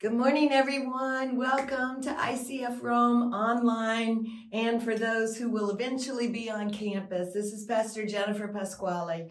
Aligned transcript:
Good 0.00 0.12
morning, 0.12 0.52
everyone. 0.52 1.36
Welcome 1.36 2.00
to 2.02 2.10
ICF 2.10 2.84
Rome 2.84 3.34
online 3.34 4.46
and 4.52 4.80
for 4.80 4.96
those 4.96 5.36
who 5.36 5.50
will 5.50 5.70
eventually 5.70 6.28
be 6.28 6.48
on 6.48 6.70
campus. 6.70 7.34
This 7.34 7.52
is 7.52 7.66
Pastor 7.66 8.06
Jennifer 8.06 8.46
Pasquale, 8.46 9.28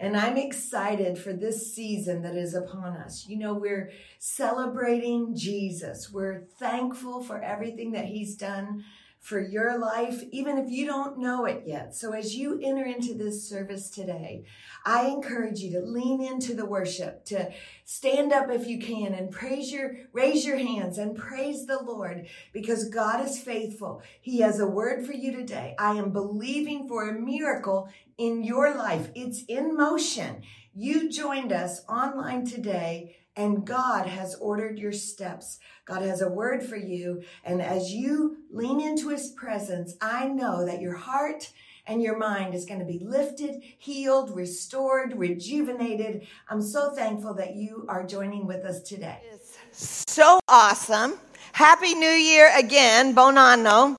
and 0.00 0.16
I'm 0.16 0.36
excited 0.36 1.18
for 1.18 1.32
this 1.32 1.72
season 1.72 2.22
that 2.22 2.34
is 2.34 2.54
upon 2.54 2.96
us. 2.96 3.26
You 3.28 3.38
know, 3.38 3.54
we're 3.54 3.92
celebrating 4.18 5.36
Jesus. 5.36 6.10
We're 6.12 6.40
thankful 6.58 7.22
for 7.22 7.40
everything 7.40 7.92
that 7.92 8.06
He's 8.06 8.34
done 8.34 8.84
for 9.20 9.40
your 9.40 9.78
life, 9.78 10.22
even 10.30 10.58
if 10.58 10.70
you 10.70 10.86
don't 10.86 11.18
know 11.18 11.44
it 11.44 11.64
yet. 11.66 11.94
So 11.94 12.12
as 12.12 12.34
you 12.34 12.60
enter 12.62 12.84
into 12.84 13.14
this 13.14 13.48
service 13.48 13.90
today, 13.90 14.44
I 14.84 15.06
encourage 15.06 15.60
you 15.60 15.72
to 15.72 15.80
lean 15.80 16.22
into 16.22 16.54
the 16.54 16.64
worship, 16.64 17.24
to 17.26 17.50
stand 17.84 18.32
up 18.32 18.50
if 18.50 18.66
you 18.66 18.78
can 18.78 19.12
and 19.14 19.30
praise 19.30 19.72
your, 19.72 19.96
raise 20.12 20.46
your 20.46 20.58
hands 20.58 20.98
and 20.98 21.16
praise 21.16 21.66
the 21.66 21.82
Lord 21.82 22.26
because 22.52 22.88
God 22.88 23.24
is 23.24 23.38
faithful. 23.38 24.02
He 24.20 24.40
has 24.40 24.60
a 24.60 24.66
word 24.66 25.04
for 25.04 25.12
you 25.12 25.32
today. 25.32 25.74
I 25.78 25.94
am 25.94 26.10
believing 26.10 26.88
for 26.88 27.08
a 27.08 27.20
miracle 27.20 27.88
in 28.16 28.44
your 28.44 28.74
life. 28.74 29.10
It's 29.14 29.42
in 29.44 29.76
motion. 29.76 30.42
You 30.74 31.10
joined 31.10 31.52
us 31.52 31.84
online 31.88 32.46
today 32.46 33.16
and 33.38 33.64
God 33.64 34.06
has 34.06 34.34
ordered 34.34 34.80
your 34.80 34.92
steps. 34.92 35.60
God 35.84 36.02
has 36.02 36.20
a 36.20 36.28
word 36.28 36.64
for 36.64 36.76
you. 36.76 37.22
And 37.44 37.62
as 37.62 37.92
you 37.92 38.38
lean 38.50 38.80
into 38.80 39.10
his 39.10 39.30
presence, 39.30 39.94
I 40.00 40.26
know 40.26 40.66
that 40.66 40.80
your 40.80 40.96
heart 40.96 41.52
and 41.86 42.02
your 42.02 42.18
mind 42.18 42.52
is 42.52 42.66
going 42.66 42.80
to 42.80 42.84
be 42.84 42.98
lifted, 42.98 43.62
healed, 43.78 44.34
restored, 44.34 45.16
rejuvenated. 45.16 46.26
I'm 46.50 46.60
so 46.60 46.92
thankful 46.92 47.32
that 47.34 47.54
you 47.54 47.86
are 47.88 48.04
joining 48.04 48.44
with 48.44 48.64
us 48.64 48.82
today. 48.82 49.20
It's 49.32 49.56
So 49.70 50.40
awesome. 50.48 51.14
Happy 51.52 51.94
New 51.94 52.06
Year 52.08 52.52
again. 52.58 53.14
Buon 53.14 53.38
anno. 53.38 53.96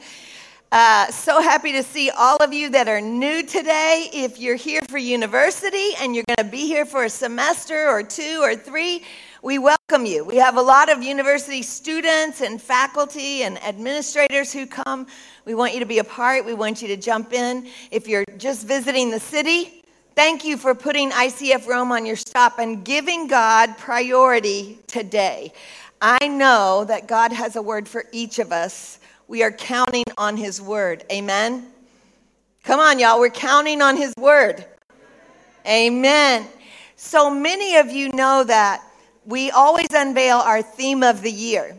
Uh, 0.79 1.11
so 1.11 1.41
happy 1.41 1.73
to 1.73 1.83
see 1.83 2.11
all 2.11 2.37
of 2.37 2.53
you 2.53 2.69
that 2.69 2.87
are 2.87 3.01
new 3.01 3.43
today. 3.43 4.11
If 4.13 4.39
you're 4.39 4.57
here 4.57 4.83
for 4.91 4.99
university 4.99 5.93
and 5.99 6.15
you're 6.15 6.27
going 6.29 6.47
to 6.47 6.53
be 6.55 6.67
here 6.67 6.85
for 6.85 7.05
a 7.05 7.09
semester 7.09 7.89
or 7.89 8.03
two 8.03 8.41
or 8.43 8.55
three, 8.55 9.03
we 9.41 9.59
welcome 9.59 10.05
you. 10.05 10.23
We 10.23 10.37
have 10.37 10.59
a 10.59 10.61
lot 10.61 10.93
of 10.93 11.03
university 11.03 11.63
students 11.63 12.43
and 12.43 12.61
faculty 12.61 13.43
and 13.45 13.57
administrators 13.65 14.53
who 14.53 14.67
come. 14.67 15.07
We 15.47 15.55
want 15.55 15.73
you 15.73 15.81
to 15.81 15.87
be 15.87 15.99
a 15.99 16.05
part. 16.05 16.45
We 16.45 16.53
want 16.53 16.83
you 16.83 16.89
to 16.89 16.99
jump 16.99 17.33
in. 17.33 17.69
If 17.91 18.07
you're 18.07 18.27
just 18.37 18.67
visiting 18.67 19.11
the 19.11 19.21
city, 19.21 19.83
thank 20.15 20.45
you 20.45 20.59
for 20.59 20.75
putting 20.75 21.11
ICF 21.11 21.67
Rome 21.67 21.91
on 21.91 22.05
your 22.05 22.17
stop 22.17 22.59
and 22.59 22.85
giving 22.85 23.29
God 23.29 23.79
priority 23.79 24.79
today. 24.87 25.55
I 26.03 26.29
know 26.29 26.85
that 26.87 27.09
God 27.09 27.33
has 27.33 27.57
a 27.57 27.63
word 27.63 27.89
for 27.89 28.05
each 28.13 28.39
of 28.39 28.53
us 28.53 28.99
we 29.29 29.43
are 29.43 29.51
counting 29.51 30.05
on 30.17 30.37
His 30.37 30.61
word. 30.61 31.05
Amen? 31.11 31.69
Come 32.63 32.81
on, 32.81 32.99
y'all. 32.99 33.21
We're 33.21 33.31
counting 33.31 33.83
on 33.83 33.97
His 33.97 34.13
word. 34.19 34.65
Amen. 35.67 36.47
So 36.97 37.29
many 37.29 37.77
of 37.77 37.91
you 37.91 38.11
know 38.13 38.45
that 38.45 38.83
we 39.25 39.51
always 39.51 39.89
unveil 39.93 40.37
our 40.39 40.63
theme 40.63 41.03
of 41.03 41.23
the 41.23 41.31
year. 41.31 41.77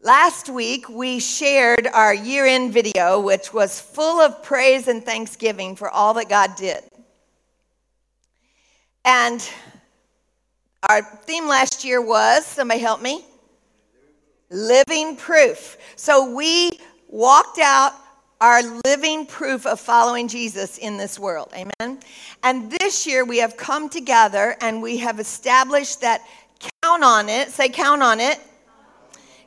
Last 0.00 0.48
week, 0.48 0.88
we 0.88 1.18
shared 1.18 1.86
our 1.86 2.14
year 2.14 2.46
end 2.46 2.72
video, 2.72 3.20
which 3.20 3.52
was 3.52 3.80
full 3.80 4.20
of 4.20 4.42
praise 4.42 4.86
and 4.86 5.04
thanksgiving 5.04 5.74
for 5.76 5.90
all 5.90 6.14
that 6.14 6.28
God 6.28 6.56
did. 6.56 6.84
And 9.04 9.46
our 10.88 11.02
theme 11.02 11.48
last 11.48 11.84
year 11.84 12.00
was 12.00 12.46
somebody 12.46 12.80
help 12.80 13.00
me? 13.02 13.24
Living 14.54 15.16
proof. 15.16 15.76
So 15.96 16.34
we 16.34 16.78
walked 17.08 17.58
out 17.58 17.92
our 18.40 18.62
living 18.84 19.26
proof 19.26 19.66
of 19.66 19.80
following 19.80 20.28
Jesus 20.28 20.78
in 20.78 20.96
this 20.96 21.18
world. 21.18 21.52
Amen. 21.54 22.00
And 22.42 22.70
this 22.70 23.06
year 23.06 23.24
we 23.24 23.38
have 23.38 23.56
come 23.56 23.88
together 23.88 24.56
and 24.60 24.82
we 24.82 24.98
have 24.98 25.18
established 25.18 26.00
that 26.02 26.20
count 26.82 27.02
on 27.02 27.28
it. 27.28 27.50
Say, 27.50 27.68
count 27.68 28.02
on 28.02 28.20
it. 28.20 28.38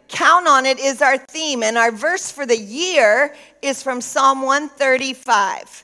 Count 0.07 0.47
on 0.47 0.65
it 0.65 0.79
is 0.79 1.01
our 1.01 1.17
theme. 1.17 1.63
And 1.63 1.77
our 1.77 1.91
verse 1.91 2.31
for 2.31 2.45
the 2.45 2.57
year 2.57 3.35
is 3.61 3.83
from 3.83 4.01
Psalm 4.01 4.41
135. 4.41 5.83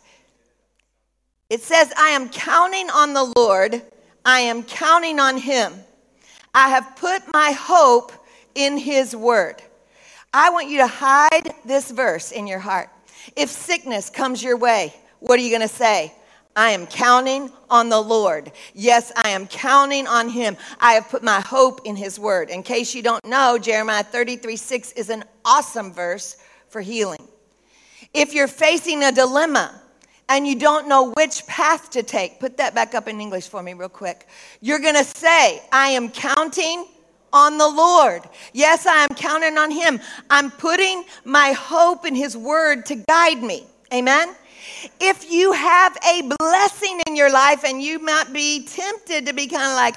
It 1.50 1.62
says, 1.62 1.94
I 1.98 2.10
am 2.10 2.30
counting 2.30 2.90
on 2.90 3.14
the 3.14 3.32
Lord. 3.36 3.82
I 4.26 4.40
am 4.40 4.64
counting 4.64 5.20
on 5.20 5.38
him. 5.38 5.74
I 6.56 6.70
have 6.70 6.96
put 6.96 7.22
my 7.34 7.52
hope 7.52 8.12
in 8.56 8.78
His 8.78 9.16
Word. 9.16 9.62
I 10.34 10.50
want 10.50 10.68
you 10.68 10.78
to 10.80 10.88
hide 10.88 11.54
this 11.64 11.92
verse 11.92 12.32
in 12.32 12.48
your 12.48 12.60
heart. 12.60 12.90
If 13.36 13.50
sickness 13.50 14.10
comes 14.10 14.44
your 14.44 14.58
way, 14.58 14.94
what 15.20 15.40
are 15.40 15.42
you 15.44 15.50
going 15.50 15.62
to 15.62 15.74
say? 15.74 16.14
I 16.56 16.72
am 16.72 16.86
counting 16.86 17.52
on 17.70 17.90
the 17.90 18.00
Lord. 18.00 18.52
Yes, 18.74 19.12
I 19.16 19.30
am 19.30 19.48
counting 19.48 20.06
on 20.08 20.30
Him. 20.30 20.56
I 20.80 20.94
have 20.94 21.10
put 21.10 21.24
my 21.24 21.40
hope 21.42 21.82
in 21.86 21.96
His 21.96 22.20
Word. 22.20 22.50
In 22.50 22.62
case 22.62 22.94
you 22.94 23.02
don't 23.02 23.26
know, 23.26 23.58
Jeremiah 23.58 24.04
33 24.04 24.56
6 24.56 24.92
is 24.94 25.10
an 25.10 25.24
awesome 25.44 25.92
verse 25.92 26.38
for 26.70 26.82
healing. 26.82 27.28
If 28.14 28.34
you're 28.34 28.48
facing 28.48 29.04
a 29.04 29.12
dilemma 29.12 29.82
and 30.30 30.46
you 30.46 30.56
don't 30.56 30.88
know 30.88 31.12
which 31.12 31.46
path 31.48 31.90
to 31.92 32.04
take, 32.04 32.40
put 32.40 32.58
that 32.58 32.76
back 32.76 32.94
up 32.94 33.08
in 33.08 33.20
English 33.20 33.48
for 33.48 33.64
me, 33.64 33.74
real 33.74 33.90
quick. 33.90 34.28
You're 34.62 34.80
going 34.80 34.96
to 34.96 35.04
say, 35.04 35.62
I 35.72 35.90
am 35.90 36.10
counting 36.10 36.86
on 37.34 37.58
the 37.58 37.68
Lord. 37.68 38.22
Yes, 38.54 38.86
I 38.86 39.04
am 39.04 39.10
counting 39.16 39.58
on 39.58 39.72
Him. 39.72 40.00
I'm 40.30 40.52
putting 40.52 41.04
my 41.26 41.52
hope 41.52 42.06
in 42.06 42.16
His 42.16 42.38
Word 42.38 42.86
to 42.86 42.96
guide 42.96 43.42
me. 43.42 43.66
Amen. 43.92 44.36
If 45.02 45.30
you 45.30 45.52
have 45.52 45.98
a 46.08 46.32
blessing 46.40 47.02
in 47.08 47.16
your 47.16 47.32
life 47.32 47.66
and 47.66 47.82
you 47.82 48.00
might 48.00 48.32
be 48.32 48.66
tempted 48.66 49.26
to 49.26 49.34
be 49.34 49.48
kind 49.48 49.64
of 49.64 49.76
like, 49.76 49.96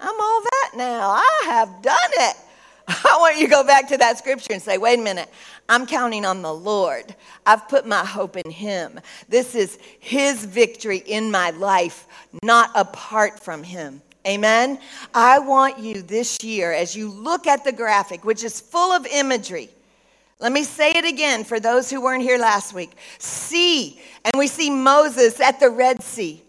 I'm 0.00 0.20
all 0.20 0.42
that 0.42 0.70
now. 0.76 1.10
I 1.10 1.42
have 1.46 1.80
done 1.80 1.96
it. 2.14 2.36
I 2.88 3.16
want 3.20 3.38
you 3.38 3.46
to 3.46 3.50
go 3.50 3.64
back 3.64 3.88
to 3.88 3.96
that 3.98 4.18
scripture 4.18 4.52
and 4.52 4.62
say, 4.62 4.76
wait 4.76 4.98
a 4.98 5.02
minute, 5.02 5.30
I'm 5.68 5.86
counting 5.86 6.24
on 6.24 6.42
the 6.42 6.52
Lord. 6.52 7.14
I've 7.46 7.68
put 7.68 7.86
my 7.86 8.04
hope 8.04 8.36
in 8.36 8.50
Him. 8.50 9.00
This 9.28 9.54
is 9.54 9.78
His 10.00 10.44
victory 10.44 10.98
in 10.98 11.30
my 11.30 11.50
life, 11.50 12.06
not 12.42 12.70
apart 12.74 13.40
from 13.40 13.62
Him. 13.62 14.02
Amen. 14.26 14.78
I 15.14 15.38
want 15.40 15.78
you 15.78 16.02
this 16.02 16.42
year, 16.44 16.72
as 16.72 16.94
you 16.94 17.10
look 17.10 17.46
at 17.46 17.64
the 17.64 17.72
graphic, 17.72 18.24
which 18.24 18.44
is 18.44 18.60
full 18.60 18.92
of 18.92 19.04
imagery, 19.06 19.68
let 20.38 20.52
me 20.52 20.64
say 20.64 20.90
it 20.92 21.04
again 21.04 21.44
for 21.44 21.60
those 21.60 21.90
who 21.90 22.00
weren't 22.00 22.22
here 22.22 22.38
last 22.38 22.74
week. 22.74 22.92
See, 23.18 24.00
and 24.24 24.34
we 24.36 24.46
see 24.46 24.70
Moses 24.70 25.40
at 25.40 25.60
the 25.60 25.70
Red 25.70 26.02
Sea. 26.02 26.42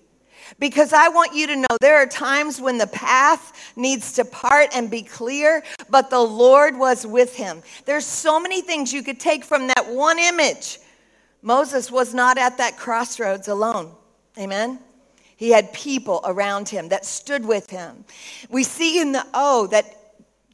Because 0.60 0.94
I 0.94 1.10
want 1.10 1.34
you 1.34 1.48
to 1.48 1.56
know 1.56 1.78
there 1.82 1.98
are 1.98 2.06
times 2.06 2.62
when 2.62 2.78
the 2.78 2.88
path 2.88 3.74
needs 3.76 4.14
to 4.14 4.26
part 4.26 4.70
and 4.76 4.90
be 4.90 5.02
clear, 5.02 5.64
but 5.90 6.10
the 6.10 6.20
Lord 6.20 6.78
was 6.78 7.08
with 7.08 7.36
him. 7.36 7.62
There's 7.86 8.06
so 8.06 8.40
many 8.40 8.62
things 8.62 8.94
you 8.94 9.04
could 9.04 9.20
take 9.20 9.44
from 9.44 9.68
that 9.68 9.88
one 9.88 10.20
image. 10.20 10.80
Moses 11.42 11.92
was 11.92 12.14
not 12.14 12.38
at 12.38 12.58
that 12.60 12.78
crossroads 12.78 13.48
alone. 13.48 13.92
Amen. 14.38 14.80
He 15.44 15.50
had 15.50 15.74
people 15.74 16.22
around 16.24 16.70
him 16.70 16.88
that 16.88 17.06
stood 17.06 17.46
with 17.46 17.70
him. 17.70 18.06
We 18.50 18.64
see 18.64 19.02
in 19.02 19.12
the 19.12 19.28
O 19.34 19.68
that 19.72 19.94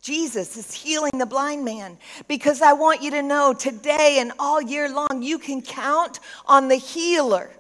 Jesus 0.02 0.58
is 0.58 0.74
healing 0.74 1.12
the 1.16 1.28
blind 1.28 1.64
man 1.64 2.00
because 2.28 2.64
I 2.64 2.74
want 2.74 3.04
you 3.04 3.12
to 3.12 3.22
know 3.22 3.54
today 3.54 4.18
and 4.20 4.32
all 4.40 4.60
year 4.60 4.90
long, 4.92 5.22
you 5.22 5.38
can 5.38 5.62
count 5.62 6.22
on 6.48 6.70
the 6.70 6.76
healer. 6.76 7.52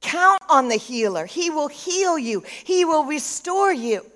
Count 0.00 0.40
on 0.48 0.68
the 0.68 0.76
healer. 0.76 1.26
He 1.26 1.50
will 1.50 1.66
heal 1.66 2.16
you, 2.16 2.44
He 2.62 2.84
will 2.84 3.04
restore 3.04 3.72
you. 3.72 4.06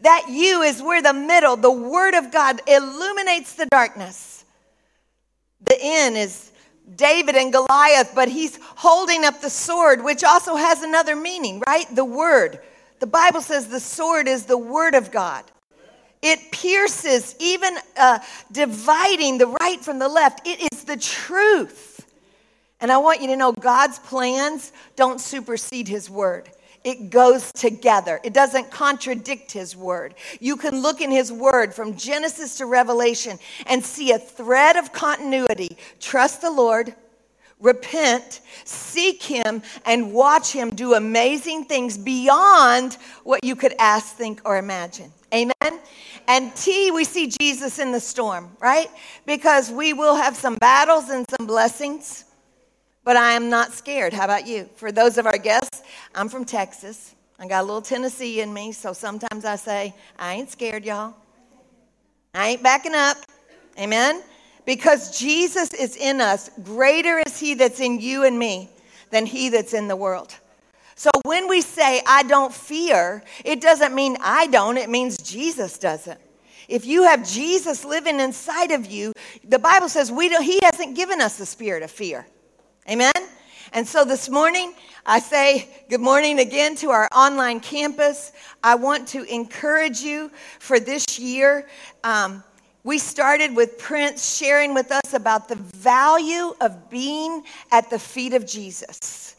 That 0.00 0.28
you 0.30 0.62
is 0.62 0.82
where 0.82 1.02
the 1.02 1.12
middle, 1.12 1.58
the 1.58 1.70
Word 1.70 2.14
of 2.14 2.32
God 2.32 2.62
illuminates 2.66 3.52
the 3.52 3.66
darkness. 3.66 4.46
The 5.66 5.76
N 5.78 6.16
is 6.16 6.52
David 6.96 7.36
and 7.36 7.52
Goliath, 7.52 8.12
but 8.14 8.28
he's 8.28 8.58
holding 8.76 9.24
up 9.24 9.40
the 9.40 9.50
sword, 9.50 10.02
which 10.02 10.24
also 10.24 10.56
has 10.56 10.82
another 10.82 11.16
meaning, 11.16 11.62
right? 11.66 11.86
The 11.94 12.04
word. 12.04 12.60
The 12.98 13.06
Bible 13.06 13.40
says 13.40 13.68
the 13.68 13.80
sword 13.80 14.28
is 14.28 14.46
the 14.46 14.58
word 14.58 14.94
of 14.94 15.10
God. 15.10 15.44
It 16.22 16.50
pierces, 16.50 17.34
even 17.38 17.76
uh, 17.96 18.18
dividing 18.52 19.38
the 19.38 19.46
right 19.46 19.80
from 19.80 19.98
the 19.98 20.08
left. 20.08 20.46
It 20.46 20.72
is 20.72 20.84
the 20.84 20.96
truth. 20.96 22.06
And 22.80 22.92
I 22.92 22.98
want 22.98 23.20
you 23.20 23.28
to 23.28 23.36
know 23.36 23.52
God's 23.52 23.98
plans 23.98 24.72
don't 24.96 25.20
supersede 25.20 25.88
his 25.88 26.10
word. 26.10 26.50
It 26.82 27.10
goes 27.10 27.52
together. 27.52 28.20
It 28.24 28.32
doesn't 28.32 28.70
contradict 28.70 29.52
his 29.52 29.76
word. 29.76 30.14
You 30.40 30.56
can 30.56 30.80
look 30.80 31.02
in 31.02 31.10
his 31.10 31.30
word 31.30 31.74
from 31.74 31.96
Genesis 31.96 32.56
to 32.58 32.66
Revelation 32.66 33.38
and 33.66 33.84
see 33.84 34.12
a 34.12 34.18
thread 34.18 34.76
of 34.76 34.92
continuity. 34.92 35.76
Trust 36.00 36.40
the 36.40 36.50
Lord, 36.50 36.94
repent, 37.60 38.40
seek 38.64 39.22
him, 39.22 39.62
and 39.84 40.14
watch 40.14 40.52
him 40.52 40.70
do 40.70 40.94
amazing 40.94 41.66
things 41.66 41.98
beyond 41.98 42.94
what 43.24 43.44
you 43.44 43.54
could 43.56 43.74
ask, 43.78 44.16
think, 44.16 44.40
or 44.46 44.56
imagine. 44.56 45.12
Amen. 45.34 45.80
And 46.26 46.54
T, 46.56 46.90
we 46.90 47.04
see 47.04 47.26
Jesus 47.40 47.78
in 47.78 47.92
the 47.92 48.00
storm, 48.00 48.56
right? 48.58 48.90
Because 49.26 49.70
we 49.70 49.92
will 49.92 50.14
have 50.14 50.34
some 50.34 50.54
battles 50.56 51.10
and 51.10 51.26
some 51.28 51.46
blessings, 51.46 52.24
but 53.10 53.16
I 53.16 53.32
am 53.32 53.50
not 53.50 53.72
scared. 53.72 54.12
How 54.12 54.24
about 54.24 54.46
you? 54.46 54.70
For 54.76 54.92
those 54.92 55.18
of 55.18 55.26
our 55.26 55.36
guests, 55.36 55.82
I'm 56.14 56.28
from 56.28 56.44
Texas. 56.44 57.16
I 57.40 57.48
got 57.48 57.62
a 57.62 57.66
little 57.66 57.82
Tennessee 57.82 58.40
in 58.40 58.54
me, 58.54 58.70
so 58.70 58.92
sometimes 58.92 59.44
I 59.44 59.56
say, 59.56 59.96
I 60.16 60.34
ain't 60.34 60.48
scared, 60.48 60.84
y'all. 60.84 61.16
I 62.34 62.50
ain't 62.50 62.62
backing 62.62 62.94
up. 62.94 63.16
Amen. 63.76 64.22
Because 64.64 65.18
Jesus 65.18 65.74
is 65.74 65.96
in 65.96 66.20
us. 66.20 66.50
Greater 66.62 67.20
is 67.26 67.36
he 67.36 67.54
that's 67.54 67.80
in 67.80 67.98
you 67.98 68.22
and 68.22 68.38
me 68.38 68.70
than 69.10 69.26
he 69.26 69.48
that's 69.48 69.74
in 69.74 69.88
the 69.88 69.96
world. 69.96 70.32
So 70.94 71.10
when 71.24 71.48
we 71.48 71.62
say, 71.62 72.02
I 72.06 72.22
don't 72.22 72.54
fear, 72.54 73.24
it 73.44 73.60
doesn't 73.60 73.92
mean 73.92 74.18
I 74.20 74.46
don't, 74.46 74.76
it 74.76 74.88
means 74.88 75.16
Jesus 75.16 75.78
doesn't. 75.78 76.20
If 76.68 76.86
you 76.86 77.02
have 77.02 77.28
Jesus 77.28 77.84
living 77.84 78.20
inside 78.20 78.70
of 78.70 78.86
you, 78.86 79.12
the 79.42 79.58
Bible 79.58 79.88
says 79.88 80.12
we 80.12 80.28
don't, 80.28 80.44
he 80.44 80.60
hasn't 80.62 80.94
given 80.94 81.20
us 81.20 81.38
the 81.38 81.46
spirit 81.46 81.82
of 81.82 81.90
fear. 81.90 82.24
Amen? 82.88 83.12
And 83.72 83.86
so 83.86 84.04
this 84.04 84.28
morning, 84.28 84.74
I 85.04 85.20
say 85.20 85.68
good 85.88 86.00
morning 86.00 86.40
again 86.40 86.74
to 86.76 86.90
our 86.90 87.08
online 87.14 87.60
campus. 87.60 88.32
I 88.64 88.74
want 88.74 89.06
to 89.08 89.22
encourage 89.24 90.00
you 90.00 90.30
for 90.58 90.80
this 90.80 91.18
year. 91.18 91.68
Um, 92.02 92.42
we 92.82 92.98
started 92.98 93.54
with 93.54 93.78
Prince 93.78 94.36
sharing 94.36 94.72
with 94.72 94.90
us 94.90 95.12
about 95.12 95.46
the 95.46 95.56
value 95.56 96.54
of 96.60 96.88
being 96.88 97.44
at 97.70 97.90
the 97.90 97.98
feet 97.98 98.32
of 98.32 98.46
Jesus. 98.46 99.36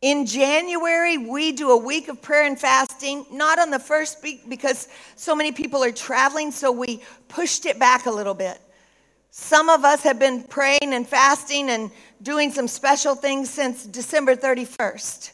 In 0.00 0.24
January, 0.24 1.18
we 1.18 1.52
do 1.52 1.72
a 1.72 1.76
week 1.76 2.08
of 2.08 2.22
prayer 2.22 2.46
and 2.46 2.58
fasting, 2.58 3.26
not 3.32 3.58
on 3.58 3.70
the 3.70 3.80
first 3.80 4.22
week 4.22 4.48
because 4.48 4.88
so 5.16 5.34
many 5.34 5.52
people 5.52 5.82
are 5.82 5.92
traveling, 5.92 6.52
so 6.52 6.72
we 6.72 7.02
pushed 7.28 7.66
it 7.66 7.78
back 7.78 8.06
a 8.06 8.10
little 8.10 8.32
bit. 8.32 8.58
Some 9.30 9.68
of 9.68 9.84
us 9.84 10.02
have 10.02 10.18
been 10.18 10.42
praying 10.42 10.92
and 10.92 11.06
fasting 11.06 11.70
and 11.70 11.90
doing 12.22 12.50
some 12.50 12.68
special 12.68 13.14
things 13.14 13.48
since 13.48 13.86
December 13.86 14.34
31st. 14.34 15.32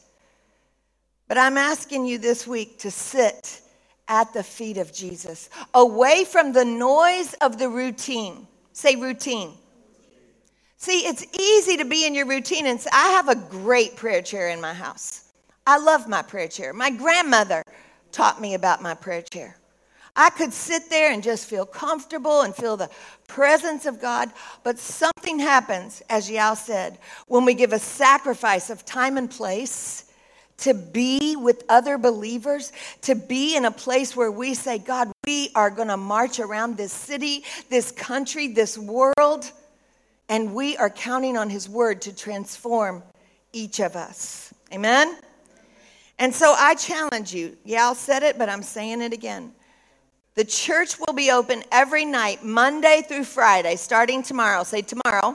But 1.28 1.38
I'm 1.38 1.56
asking 1.56 2.06
you 2.06 2.18
this 2.18 2.46
week 2.46 2.78
to 2.80 2.90
sit 2.90 3.62
at 4.08 4.32
the 4.32 4.42
feet 4.42 4.76
of 4.76 4.92
Jesus, 4.92 5.50
away 5.74 6.24
from 6.24 6.52
the 6.52 6.64
noise 6.64 7.34
of 7.40 7.58
the 7.58 7.68
routine. 7.68 8.46
Say 8.72 8.94
routine. 8.94 9.52
See, 10.76 11.00
it's 11.00 11.26
easy 11.36 11.76
to 11.78 11.84
be 11.84 12.06
in 12.06 12.14
your 12.14 12.26
routine 12.26 12.66
and 12.66 12.80
say, 12.80 12.90
I 12.92 13.08
have 13.08 13.28
a 13.28 13.34
great 13.34 13.96
prayer 13.96 14.22
chair 14.22 14.50
in 14.50 14.60
my 14.60 14.74
house. 14.74 15.32
I 15.66 15.78
love 15.78 16.06
my 16.06 16.22
prayer 16.22 16.46
chair. 16.46 16.72
My 16.72 16.90
grandmother 16.90 17.64
taught 18.12 18.40
me 18.40 18.54
about 18.54 18.82
my 18.82 18.94
prayer 18.94 19.22
chair. 19.22 19.56
I 20.16 20.30
could 20.30 20.52
sit 20.52 20.88
there 20.90 21.12
and 21.12 21.22
just 21.22 21.46
feel 21.46 21.66
comfortable 21.66 22.40
and 22.40 22.54
feel 22.54 22.76
the 22.76 22.90
presence 23.28 23.86
of 23.86 24.00
God. 24.00 24.30
But 24.64 24.78
something 24.78 25.38
happens, 25.38 26.02
as 26.08 26.30
Yao 26.30 26.54
said, 26.54 26.98
when 27.28 27.44
we 27.44 27.54
give 27.54 27.72
a 27.72 27.78
sacrifice 27.78 28.70
of 28.70 28.84
time 28.84 29.18
and 29.18 29.30
place 29.30 30.10
to 30.58 30.72
be 30.72 31.36
with 31.36 31.64
other 31.68 31.98
believers, 31.98 32.72
to 33.02 33.14
be 33.14 33.56
in 33.56 33.66
a 33.66 33.70
place 33.70 34.16
where 34.16 34.30
we 34.30 34.54
say, 34.54 34.78
God, 34.78 35.12
we 35.26 35.50
are 35.54 35.70
going 35.70 35.88
to 35.88 35.98
march 35.98 36.40
around 36.40 36.78
this 36.78 36.92
city, 36.92 37.44
this 37.68 37.92
country, 37.92 38.48
this 38.48 38.78
world 38.78 39.52
and 40.28 40.54
we 40.54 40.76
are 40.76 40.90
counting 40.90 41.36
on 41.36 41.50
His 41.50 41.68
word 41.68 42.02
to 42.02 42.14
transform 42.14 43.02
each 43.52 43.80
of 43.80 43.96
us. 43.96 44.52
Amen? 44.72 45.18
And 46.18 46.34
so 46.34 46.54
I 46.56 46.74
challenge 46.74 47.32
you. 47.32 47.56
I'll 47.76 47.94
said 47.94 48.22
it, 48.22 48.38
but 48.38 48.48
I'm 48.48 48.62
saying 48.62 49.02
it 49.02 49.12
again. 49.12 49.52
The 50.36 50.44
church 50.44 50.98
will 50.98 51.14
be 51.14 51.30
open 51.30 51.64
every 51.72 52.04
night, 52.04 52.44
Monday 52.44 53.02
through 53.08 53.24
Friday, 53.24 53.76
starting 53.76 54.22
tomorrow. 54.22 54.64
Say 54.64 54.82
tomorrow. 54.82 55.34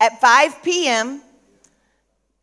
At 0.00 0.22
5 0.22 0.62
p.m. 0.62 1.20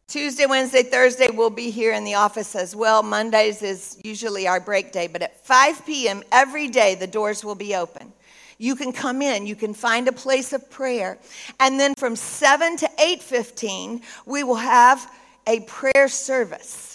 Tuesday, 0.08 0.46
Wednesday, 0.46 0.84
Thursday, 0.84 1.30
we'll 1.34 1.50
be 1.50 1.72
here 1.72 1.94
in 1.94 2.04
the 2.04 2.14
office 2.14 2.56
as 2.56 2.76
well. 2.76 3.02
Mondays 3.02 3.64
is 3.64 4.00
usually 4.04 4.48
our 4.48 4.60
break 4.60 4.92
day, 4.92 5.08
but 5.08 5.24
at 5.24 5.44
5 5.44 5.84
p.m. 5.84 6.22
every 6.32 6.68
day, 6.68 6.94
the 6.94 7.08
doors 7.08 7.44
will 7.44 7.56
be 7.56 7.76
open 7.76 8.14
you 8.60 8.76
can 8.76 8.94
come 8.94 9.24
in 9.24 9.48
you 9.48 9.56
can 9.56 9.74
find 9.74 10.08
a 10.08 10.12
place 10.12 10.54
of 10.54 10.70
prayer 10.70 11.18
and 11.60 11.80
then 11.80 11.96
from 11.96 12.16
7 12.16 12.78
to 12.78 12.88
8.15 13.00 14.04
we 14.28 14.44
will 14.44 14.54
have 14.54 15.12
a 15.48 15.62
prayer 15.62 16.08
service 16.08 16.91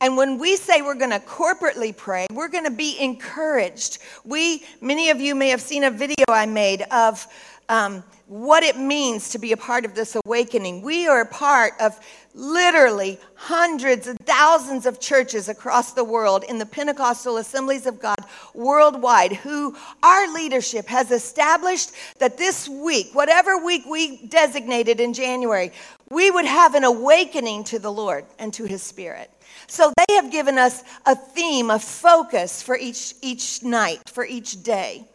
and 0.00 0.16
when 0.16 0.38
we 0.38 0.56
say 0.56 0.82
we're 0.82 0.94
going 0.94 1.10
to 1.10 1.20
corporately 1.20 1.96
pray 1.96 2.26
we're 2.32 2.48
going 2.48 2.64
to 2.64 2.70
be 2.70 2.98
encouraged 3.00 3.98
we 4.24 4.62
many 4.80 5.10
of 5.10 5.20
you 5.20 5.34
may 5.34 5.48
have 5.48 5.60
seen 5.60 5.84
a 5.84 5.90
video 5.90 6.24
i 6.28 6.46
made 6.46 6.82
of 6.90 7.26
um, 7.68 8.02
what 8.28 8.62
it 8.62 8.76
means 8.76 9.30
to 9.30 9.38
be 9.38 9.52
a 9.52 9.56
part 9.56 9.84
of 9.84 9.94
this 9.94 10.16
awakening. 10.24 10.82
We 10.82 11.08
are 11.08 11.22
a 11.22 11.26
part 11.26 11.72
of 11.80 11.98
literally 12.34 13.18
hundreds 13.34 14.06
and 14.06 14.18
thousands 14.20 14.84
of 14.84 15.00
churches 15.00 15.48
across 15.48 15.92
the 15.92 16.04
world 16.04 16.44
in 16.44 16.58
the 16.58 16.66
Pentecostal 16.66 17.38
Assemblies 17.38 17.86
of 17.86 17.98
God 17.98 18.18
worldwide 18.54 19.32
who 19.32 19.74
our 20.02 20.32
leadership 20.32 20.86
has 20.86 21.10
established 21.10 21.92
that 22.18 22.36
this 22.36 22.68
week, 22.68 23.14
whatever 23.14 23.64
week 23.64 23.84
we 23.86 24.26
designated 24.26 25.00
in 25.00 25.14
January, 25.14 25.72
we 26.10 26.30
would 26.30 26.44
have 26.44 26.74
an 26.74 26.84
awakening 26.84 27.64
to 27.64 27.78
the 27.78 27.90
Lord 27.90 28.24
and 28.38 28.52
to 28.54 28.64
his 28.64 28.82
spirit. 28.82 29.30
So 29.68 29.92
they 29.96 30.14
have 30.14 30.32
given 30.32 30.58
us 30.58 30.82
a 31.06 31.14
theme, 31.14 31.70
a 31.70 31.78
focus 31.78 32.62
for 32.62 32.76
each, 32.76 33.14
each 33.22 33.62
night, 33.62 34.00
for 34.08 34.24
each 34.24 34.62
day. 34.62 35.06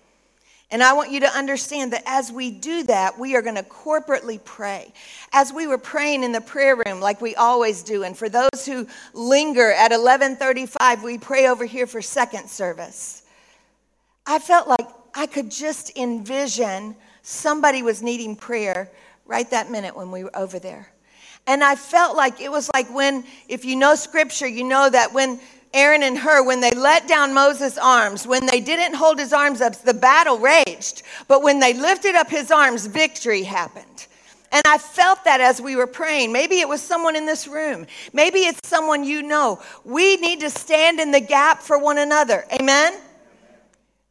And 0.70 0.82
I 0.82 0.94
want 0.94 1.12
you 1.12 1.20
to 1.20 1.28
understand 1.28 1.94
that 1.94 2.04
as 2.06 2.32
we 2.32 2.50
do 2.50 2.84
that, 2.84 3.20
we 3.20 3.36
are 3.36 3.42
going 3.42 3.56
to 3.56 3.64
corporately 3.64 4.44
pray. 4.44 4.92
As 5.32 5.52
we 5.52 5.68
were 5.68 5.78
praying 5.78 6.24
in 6.24 6.32
the 6.32 6.42
prayer 6.42 6.76
room 6.76 7.00
like 7.00 7.20
we 7.20 7.36
always 7.36 7.84
do, 7.84 8.04
and 8.04 8.18
for 8.18 8.30
those 8.30 8.66
who 8.66 8.88
linger 9.14 9.72
at 9.72 9.92
11:35, 9.92 11.04
we 11.04 11.18
pray 11.20 11.48
over 11.48 11.66
here 11.66 11.86
for 11.86 12.02
second 12.02 12.50
service. 12.50 13.22
I 14.26 14.40
felt 14.40 14.68
like 14.68 14.88
I 15.14 15.28
could 15.28 15.52
just 15.52 15.96
envision 15.96 16.96
somebody 17.22 17.84
was 17.84 18.02
needing 18.02 18.36
prayer 18.36 18.90
right 19.26 19.50
that 19.52 19.70
minute 19.70 19.96
when 19.96 20.10
we 20.10 20.24
were 20.24 20.36
over 20.36 20.58
there. 20.58 20.92
And 21.46 21.64
I 21.64 21.76
felt 21.76 22.16
like 22.16 22.40
it 22.40 22.52
was 22.52 22.70
like 22.74 22.94
when 22.94 23.26
if 23.50 23.66
you 23.66 23.76
know 23.76 23.96
scripture, 23.96 24.48
you 24.48 24.64
know 24.64 24.90
that 24.90 25.14
when 25.14 25.40
Aaron 25.74 26.04
and 26.04 26.18
Hur, 26.18 26.46
when 26.46 26.62
they 26.62 26.72
let 26.72 27.08
down 27.08 27.34
Moses' 27.34 27.78
arms, 27.78 28.28
when 28.28 28.46
they 28.46 28.60
didn't 28.60 28.94
hold 28.96 29.20
his 29.20 29.34
arms 29.34 29.60
up, 29.60 29.82
the 29.84 29.94
battle 29.94 30.38
raged. 30.38 31.02
But 31.28 31.42
when 31.42 31.60
they 31.60 31.74
lifted 31.74 32.16
up 32.16 32.30
his 32.30 32.52
arms, 32.52 32.86
victory 32.86 33.44
happened. 33.44 34.08
And 34.52 34.62
I 34.68 34.78
felt 34.78 35.24
that 35.24 35.42
as 35.42 35.60
we 35.60 35.76
were 35.76 35.88
praying. 35.88 36.32
Maybe 36.32 36.60
it 36.60 36.70
was 36.70 36.80
someone 36.80 37.16
in 37.16 37.26
this 37.26 37.48
room. 37.48 37.88
Maybe 38.14 38.42
it's 38.42 38.68
someone 38.68 39.04
you 39.04 39.24
know. 39.24 39.60
We 39.84 40.18
need 40.18 40.42
to 40.42 40.50
stand 40.52 41.00
in 41.00 41.10
the 41.10 41.20
gap 41.20 41.60
for 41.64 41.80
one 41.80 41.98
another. 41.98 42.46
Amen? 42.54 42.94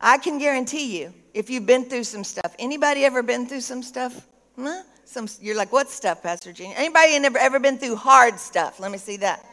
I 0.01 0.19
can 0.19 0.39
guarantee 0.39 0.99
you, 1.01 1.15
if 1.33 1.49
you've 1.49 1.65
been 1.65 1.85
through 1.85 2.05
some 2.05 2.25
stuff, 2.25 2.57
anybody 2.59 3.05
ever 3.05 3.23
been 3.23 3.47
through 3.47 3.61
some 3.61 3.85
stuff? 3.85 4.27
Huh? 4.61 4.83
Some, 5.05 5.29
you're 5.41 5.57
like, 5.57 5.73
what 5.73 5.91
stuff, 5.91 6.23
Pastor 6.23 6.53
Jeannie? 6.53 6.75
Anybody 6.77 7.15
ever, 7.15 7.39
ever 7.39 7.61
been 7.61 7.79
through 7.79 7.97
hard 7.97 8.39
stuff? 8.39 8.81
Let 8.81 8.91
me 8.91 8.99
see 8.99 9.19
that. 9.19 9.45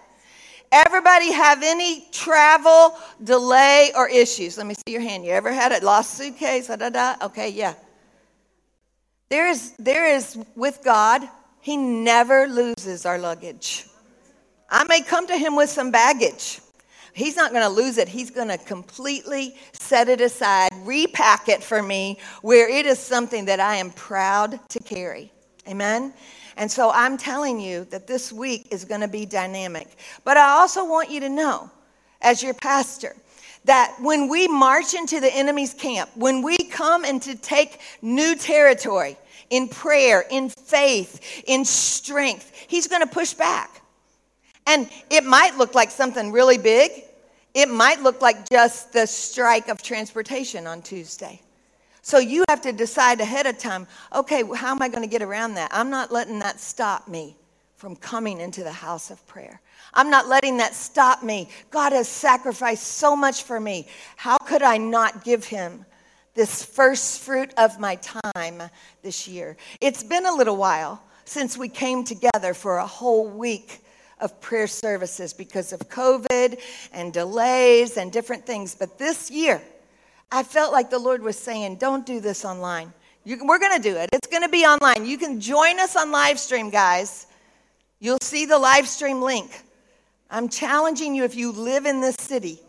Everybody 0.72 1.32
have 1.32 1.64
any 1.64 2.08
travel 2.12 2.96
delay 3.24 3.92
or 3.96 4.08
issues? 4.08 4.58
Let 4.58 4.68
me 4.68 4.76
see 4.76 4.94
your 4.94 5.02
hand. 5.02 5.26
You 5.26 5.32
ever 5.32 5.52
had 5.52 5.72
a 5.72 5.84
lost 5.84 6.14
suitcase? 6.14 6.68
Da, 6.68 6.76
da, 6.76 6.90
da? 6.90 7.16
Okay, 7.24 7.50
yeah. 7.50 7.74
There 9.30 9.48
is, 9.48 9.74
there 9.78 10.16
is, 10.16 10.38
with 10.56 10.82
God, 10.84 11.28
He 11.62 11.76
never 11.76 12.48
loses 12.48 13.06
our 13.06 13.18
luggage. 13.18 13.86
I 14.70 14.84
may 14.84 15.02
come 15.02 15.26
to 15.28 15.36
Him 15.36 15.56
with 15.56 15.70
some 15.70 15.90
baggage. 15.90 16.62
He's 17.14 17.36
not 17.36 17.52
going 17.52 17.64
to 17.64 17.70
lose 17.70 17.98
it. 17.98 18.08
He's 18.08 18.30
going 18.30 18.48
to 18.48 18.58
completely 18.58 19.56
set 19.74 20.08
it 20.08 20.22
aside, 20.22 20.70
repack 20.84 21.50
it 21.50 21.64
for 21.64 21.82
me 21.82 22.20
where 22.44 22.70
it 22.70 22.86
is 22.86 23.00
something 23.00 23.46
that 23.46 23.60
I 23.60 23.76
am 23.78 23.90
proud 23.92 24.60
to 24.70 24.80
carry. 24.80 25.32
Amen? 25.70 26.14
And 26.58 26.70
so 26.70 26.92
I'm 26.92 27.18
telling 27.18 27.60
you 27.60 27.86
that 27.86 28.08
this 28.08 28.34
week 28.34 28.68
is 28.72 28.84
going 28.84 29.02
to 29.02 29.08
be 29.08 29.26
dynamic. 29.26 29.88
But 30.24 30.38
I 30.38 30.50
also 30.50 30.86
want 30.86 31.10
you 31.10 31.22
to 31.22 31.30
know, 31.30 31.70
as 32.22 32.44
your 32.44 32.54
pastor, 32.54 33.16
that 33.66 33.96
when 34.02 34.28
we 34.28 34.48
march 34.48 34.94
into 34.94 35.20
the 35.20 35.34
enemy's 35.34 35.74
camp, 35.74 36.10
when 36.16 36.42
we 36.42 36.58
come 36.58 37.06
and 37.06 37.22
to 37.22 37.36
take 37.36 37.80
new 38.02 38.36
territory 38.36 39.18
in 39.50 39.68
prayer, 39.68 40.26
in 40.30 40.50
faith, 40.50 41.44
in 41.48 41.64
strength, 41.66 42.52
he's 42.68 42.88
going 42.88 43.02
to 43.02 43.08
push 43.08 43.34
back. 43.34 43.82
And 44.68 44.90
it 45.10 45.24
might 45.24 45.58
look 45.58 45.76
like 45.76 45.92
something 45.92 46.32
really 46.32 46.58
big. 46.58 46.92
It 47.54 47.70
might 47.70 48.02
look 48.02 48.22
like 48.22 48.50
just 48.50 48.94
the 48.94 49.08
strike 49.08 49.68
of 49.70 49.82
transportation 49.82 50.68
on 50.68 50.82
Tuesday. 50.82 51.42
So 52.10 52.18
you 52.18 52.44
have 52.50 52.62
to 52.62 52.72
decide 52.72 53.22
ahead 53.22 53.46
of 53.46 53.60
time 53.60 53.86
okay, 54.16 54.42
how 54.56 54.72
am 54.72 54.82
I 54.82 54.90
going 54.90 55.04
to 55.04 55.08
get 55.08 55.22
around 55.22 55.54
that? 55.54 55.70
I'm 55.72 55.92
not 55.92 56.12
letting 56.12 56.40
that 56.40 56.60
stop 56.60 57.08
me 57.08 57.38
from 57.76 57.96
coming 57.96 58.40
into 58.42 58.64
the 58.64 58.72
house 58.72 59.12
of 59.12 59.26
prayer. 59.28 59.62
I'm 59.94 60.10
not 60.10 60.28
letting 60.28 60.58
that 60.58 60.74
stop 60.74 61.22
me. 61.22 61.50
God 61.70 61.92
has 61.92 62.08
sacrificed 62.08 62.82
so 62.84 63.16
much 63.16 63.44
for 63.44 63.60
me. 63.60 63.88
How 64.16 64.40
could 64.40 64.64
I 64.64 64.78
not 64.78 65.24
give 65.24 65.46
him 65.46 65.86
this 66.34 66.66
first 66.66 67.22
fruit 67.22 67.54
of 67.58 67.80
my 67.80 67.94
time 67.94 68.64
this 69.04 69.28
year? 69.28 69.56
It's 69.80 70.02
been 70.02 70.26
a 70.26 70.34
little 70.34 70.58
while 70.58 71.04
since 71.26 71.60
we 71.60 71.70
came 71.70 72.04
together 72.04 72.56
for 72.56 72.78
a 72.78 72.88
whole 72.88 73.30
week 73.30 73.84
of 74.20 74.42
prayer 74.42 74.66
services 74.66 75.32
because 75.32 75.74
of 75.74 75.82
COVID 75.90 76.60
and 76.92 77.14
delays 77.14 77.98
and 77.98 78.12
different 78.12 78.48
things. 78.48 78.74
But 78.74 78.98
this 78.98 79.30
year, 79.30 79.62
I 80.32 80.44
felt 80.44 80.72
like 80.72 80.90
the 80.90 81.00
Lord 81.00 81.22
was 81.22 81.38
saying, 81.38 81.78
don't 81.78 82.06
do 82.06 82.20
this 82.20 82.46
online. 82.46 82.94
You, 83.24 83.46
we're 83.46 83.60
going 83.60 83.82
to 83.82 83.82
do 83.82 83.96
it. 83.96 84.10
It's 84.14 84.28
going 84.28 84.44
to 84.44 84.50
be 84.50 84.64
online. 84.64 85.06
You 85.06 85.18
can 85.18 85.40
join 85.42 85.80
us 85.80 85.96
on 85.96 86.12
live 86.12 86.40
stream, 86.40 86.70
guys. 86.70 87.28
You'll 88.00 88.20
see 88.22 88.46
the 88.46 88.58
live 88.58 88.88
stream 88.88 89.22
link. 89.22 89.64
I'm 90.30 90.48
challenging 90.48 91.16
you 91.16 91.24
if 91.24 91.36
you 91.36 91.52
live 91.52 91.86
in 91.86 92.02
this 92.02 92.16
city, 92.20 92.60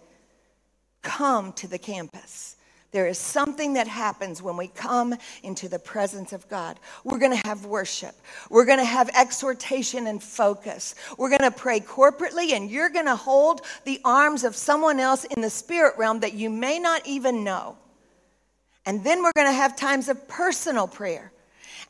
come 1.02 1.52
to 1.54 1.68
the 1.68 1.78
campus. 1.78 2.56
There 2.92 3.06
is 3.06 3.18
something 3.18 3.74
that 3.74 3.86
happens 3.86 4.42
when 4.42 4.56
we 4.56 4.66
come 4.68 5.14
into 5.44 5.68
the 5.68 5.78
presence 5.78 6.32
of 6.32 6.48
God. 6.48 6.80
We're 7.04 7.18
going 7.18 7.38
to 7.38 7.46
have 7.46 7.64
worship. 7.64 8.14
We're 8.48 8.64
going 8.64 8.78
to 8.78 8.84
have 8.84 9.08
exhortation 9.10 10.08
and 10.08 10.20
focus. 10.20 10.96
We're 11.16 11.28
going 11.28 11.50
to 11.50 11.52
pray 11.52 11.80
corporately, 11.80 12.52
and 12.52 12.68
you're 12.68 12.88
going 12.88 13.06
to 13.06 13.14
hold 13.14 13.62
the 13.84 14.00
arms 14.04 14.42
of 14.42 14.56
someone 14.56 14.98
else 14.98 15.24
in 15.24 15.40
the 15.40 15.50
spirit 15.50 15.94
realm 15.98 16.20
that 16.20 16.34
you 16.34 16.50
may 16.50 16.80
not 16.80 17.06
even 17.06 17.44
know. 17.44 17.76
And 18.86 19.04
then 19.04 19.22
we're 19.22 19.32
going 19.36 19.46
to 19.46 19.52
have 19.52 19.76
times 19.76 20.08
of 20.08 20.26
personal 20.26 20.88
prayer. 20.88 21.30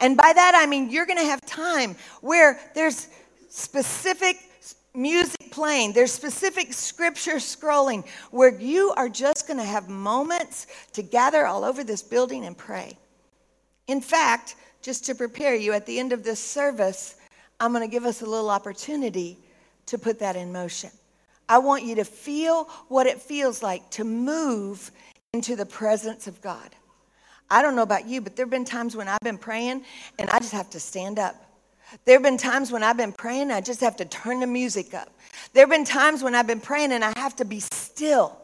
And 0.00 0.16
by 0.16 0.32
that, 0.34 0.52
I 0.54 0.66
mean 0.66 0.90
you're 0.90 1.06
going 1.06 1.18
to 1.18 1.24
have 1.24 1.40
time 1.46 1.96
where 2.20 2.60
there's 2.74 3.08
specific 3.48 4.36
music 4.94 5.50
playing, 5.50 5.92
there's 5.92 6.12
specific 6.12 6.72
scripture 6.72 7.36
scrolling 7.36 8.06
where 8.30 8.58
you 8.58 8.92
are 8.96 9.08
just 9.08 9.46
going 9.46 9.58
to 9.58 9.64
have 9.64 9.88
moments 9.88 10.66
to 10.92 11.02
gather 11.02 11.46
all 11.46 11.64
over 11.64 11.84
this 11.84 12.02
building 12.02 12.46
and 12.46 12.56
pray. 12.56 12.96
In 13.86 14.00
fact, 14.00 14.56
just 14.82 15.04
to 15.06 15.14
prepare 15.14 15.54
you, 15.54 15.72
at 15.72 15.86
the 15.86 15.98
end 15.98 16.12
of 16.12 16.24
this 16.24 16.40
service, 16.40 17.16
I'm 17.58 17.72
going 17.72 17.86
to 17.86 17.90
give 17.90 18.04
us 18.04 18.22
a 18.22 18.26
little 18.26 18.50
opportunity 18.50 19.36
to 19.86 19.98
put 19.98 20.18
that 20.20 20.36
in 20.36 20.52
motion. 20.52 20.90
I 21.48 21.58
want 21.58 21.84
you 21.84 21.96
to 21.96 22.04
feel 22.04 22.64
what 22.88 23.06
it 23.06 23.20
feels 23.20 23.62
like 23.62 23.90
to 23.90 24.04
move 24.04 24.90
into 25.32 25.56
the 25.56 25.66
presence 25.66 26.26
of 26.26 26.40
God. 26.40 26.70
I 27.50 27.62
don't 27.62 27.74
know 27.74 27.82
about 27.82 28.06
you, 28.06 28.20
but 28.20 28.36
there 28.36 28.46
have 28.46 28.50
been 28.50 28.64
times 28.64 28.96
when 28.96 29.08
I've 29.08 29.20
been 29.20 29.38
praying 29.38 29.84
and 30.18 30.30
I 30.30 30.38
just 30.38 30.52
have 30.52 30.70
to 30.70 30.80
stand 30.80 31.18
up 31.18 31.34
there 32.04 32.16
have 32.16 32.22
been 32.22 32.38
times 32.38 32.70
when 32.72 32.82
I've 32.82 32.96
been 32.96 33.12
praying, 33.12 33.50
I 33.50 33.60
just 33.60 33.80
have 33.80 33.96
to 33.96 34.04
turn 34.04 34.40
the 34.40 34.46
music 34.46 34.94
up. 34.94 35.08
There 35.52 35.62
have 35.62 35.70
been 35.70 35.84
times 35.84 36.22
when 36.22 36.34
I've 36.34 36.46
been 36.46 36.60
praying 36.60 36.92
and 36.92 37.04
I 37.04 37.12
have 37.16 37.36
to 37.36 37.44
be 37.44 37.60
still. 37.60 38.36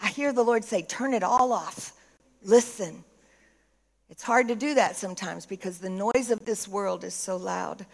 I 0.00 0.08
hear 0.08 0.32
the 0.32 0.42
Lord 0.42 0.64
say, 0.64 0.82
Turn 0.82 1.14
it 1.14 1.22
all 1.22 1.52
off. 1.52 1.92
Listen. 2.42 3.04
It's 4.08 4.22
hard 4.22 4.48
to 4.48 4.54
do 4.54 4.74
that 4.74 4.96
sometimes 4.96 5.46
because 5.46 5.78
the 5.78 5.90
noise 5.90 6.30
of 6.30 6.44
this 6.44 6.68
world 6.68 7.02
is 7.02 7.14
so 7.14 7.36
loud. 7.36 7.84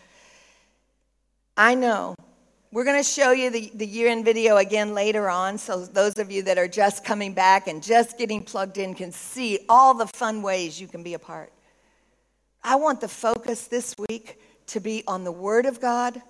I 1.57 1.75
know. 1.75 2.15
We're 2.71 2.85
going 2.85 3.03
to 3.03 3.09
show 3.09 3.33
you 3.33 3.51
the, 3.51 3.71
the 3.75 3.87
year 3.87 4.09
in 4.09 4.25
video 4.25 4.57
again 4.57 4.95
later 4.95 5.29
on, 5.29 5.59
so 5.59 5.85
those 5.85 6.15
of 6.19 6.31
you 6.31 6.43
that 6.45 6.57
are 6.57 6.69
just 6.69 7.05
coming 7.05 7.35
back 7.35 7.67
and 7.67 7.83
just 7.83 8.19
getting 8.19 8.43
plugged 8.43 8.79
in 8.79 8.95
can 8.95 9.13
see 9.13 9.61
all 9.69 9.95
the 9.95 10.07
fun 10.07 10.43
ways 10.43 10.81
you 10.81 10.87
can 10.87 11.03
be 11.03 11.15
a 11.15 11.19
part. 11.19 11.53
I 12.65 12.77
want 12.77 13.01
the 13.01 13.09
focus 13.09 13.67
this 13.67 13.95
week 14.09 14.39
to 14.73 14.81
be 14.81 15.03
on 15.07 15.25
the 15.25 15.33
Word 15.33 15.67
of 15.67 15.81
God, 15.81 16.21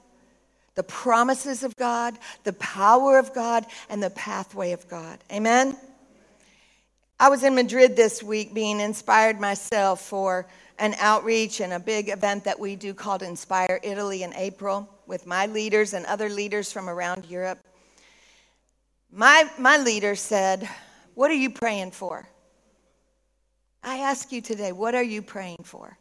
the 0.74 0.82
promises 0.82 1.62
of 1.62 1.76
God, 1.76 2.18
the 2.44 2.52
power 2.54 3.18
of 3.18 3.34
God, 3.34 3.66
and 3.88 4.02
the 4.02 4.10
pathway 4.10 4.72
of 4.72 4.88
God. 4.88 5.18
Amen? 5.32 5.76
I 7.18 7.28
was 7.28 7.44
in 7.44 7.54
Madrid 7.54 7.94
this 7.94 8.22
week 8.22 8.52
being 8.52 8.80
inspired 8.80 9.40
myself 9.40 10.00
for 10.00 10.46
an 10.78 10.94
outreach 10.98 11.60
and 11.60 11.72
a 11.72 11.78
big 11.78 12.08
event 12.08 12.44
that 12.44 12.58
we 12.58 12.74
do 12.74 12.94
called 12.94 13.22
Inspire 13.22 13.78
Italy 13.82 14.22
in 14.22 14.34
April 14.34 14.88
with 15.06 15.26
my 15.26 15.46
leaders 15.46 15.94
and 15.94 16.04
other 16.06 16.28
leaders 16.28 16.72
from 16.72 16.88
around 16.88 17.26
Europe. 17.26 17.58
My, 19.12 19.48
my 19.58 19.76
leader 19.76 20.16
said, 20.16 20.68
What 21.14 21.30
are 21.30 21.34
you 21.34 21.50
praying 21.50 21.92
for? 21.92 22.26
I 23.84 23.98
ask 23.98 24.32
you 24.32 24.40
today, 24.40 24.72
what 24.72 24.94
are 24.94 25.02
you 25.02 25.22
praying 25.22 25.64
for? 25.64 25.98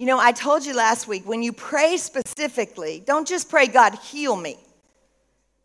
You 0.00 0.06
know, 0.06 0.18
I 0.18 0.32
told 0.32 0.64
you 0.64 0.74
last 0.74 1.08
week 1.08 1.28
when 1.28 1.42
you 1.42 1.52
pray 1.52 1.98
specifically, 1.98 3.02
don't 3.04 3.28
just 3.28 3.50
pray, 3.50 3.66
God, 3.66 3.94
heal 3.96 4.34
me. 4.34 4.56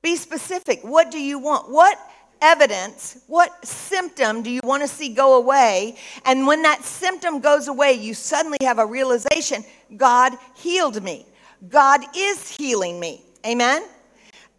Be 0.01 0.17
specific. 0.17 0.81
What 0.81 1.09
do 1.09 1.21
you 1.21 1.39
want? 1.39 1.71
What 1.71 1.97
evidence, 2.41 3.23
what 3.27 3.65
symptom 3.65 4.43
do 4.43 4.51
you 4.51 4.59
want 4.61 4.83
to 4.83 4.89
see 4.89 5.13
go 5.13 5.37
away? 5.37 5.95
And 6.25 6.45
when 6.45 6.63
that 6.63 6.83
symptom 6.83 7.39
goes 7.39 7.69
away, 7.69 7.93
you 7.93 8.13
suddenly 8.13 8.57
have 8.59 8.77
a 8.77 8.85
realization 8.85 9.63
God 9.95 10.33
healed 10.57 11.01
me. 11.01 11.25
God 11.69 12.01
is 12.13 12.49
healing 12.49 12.99
me. 12.99 13.21
Amen? 13.45 13.85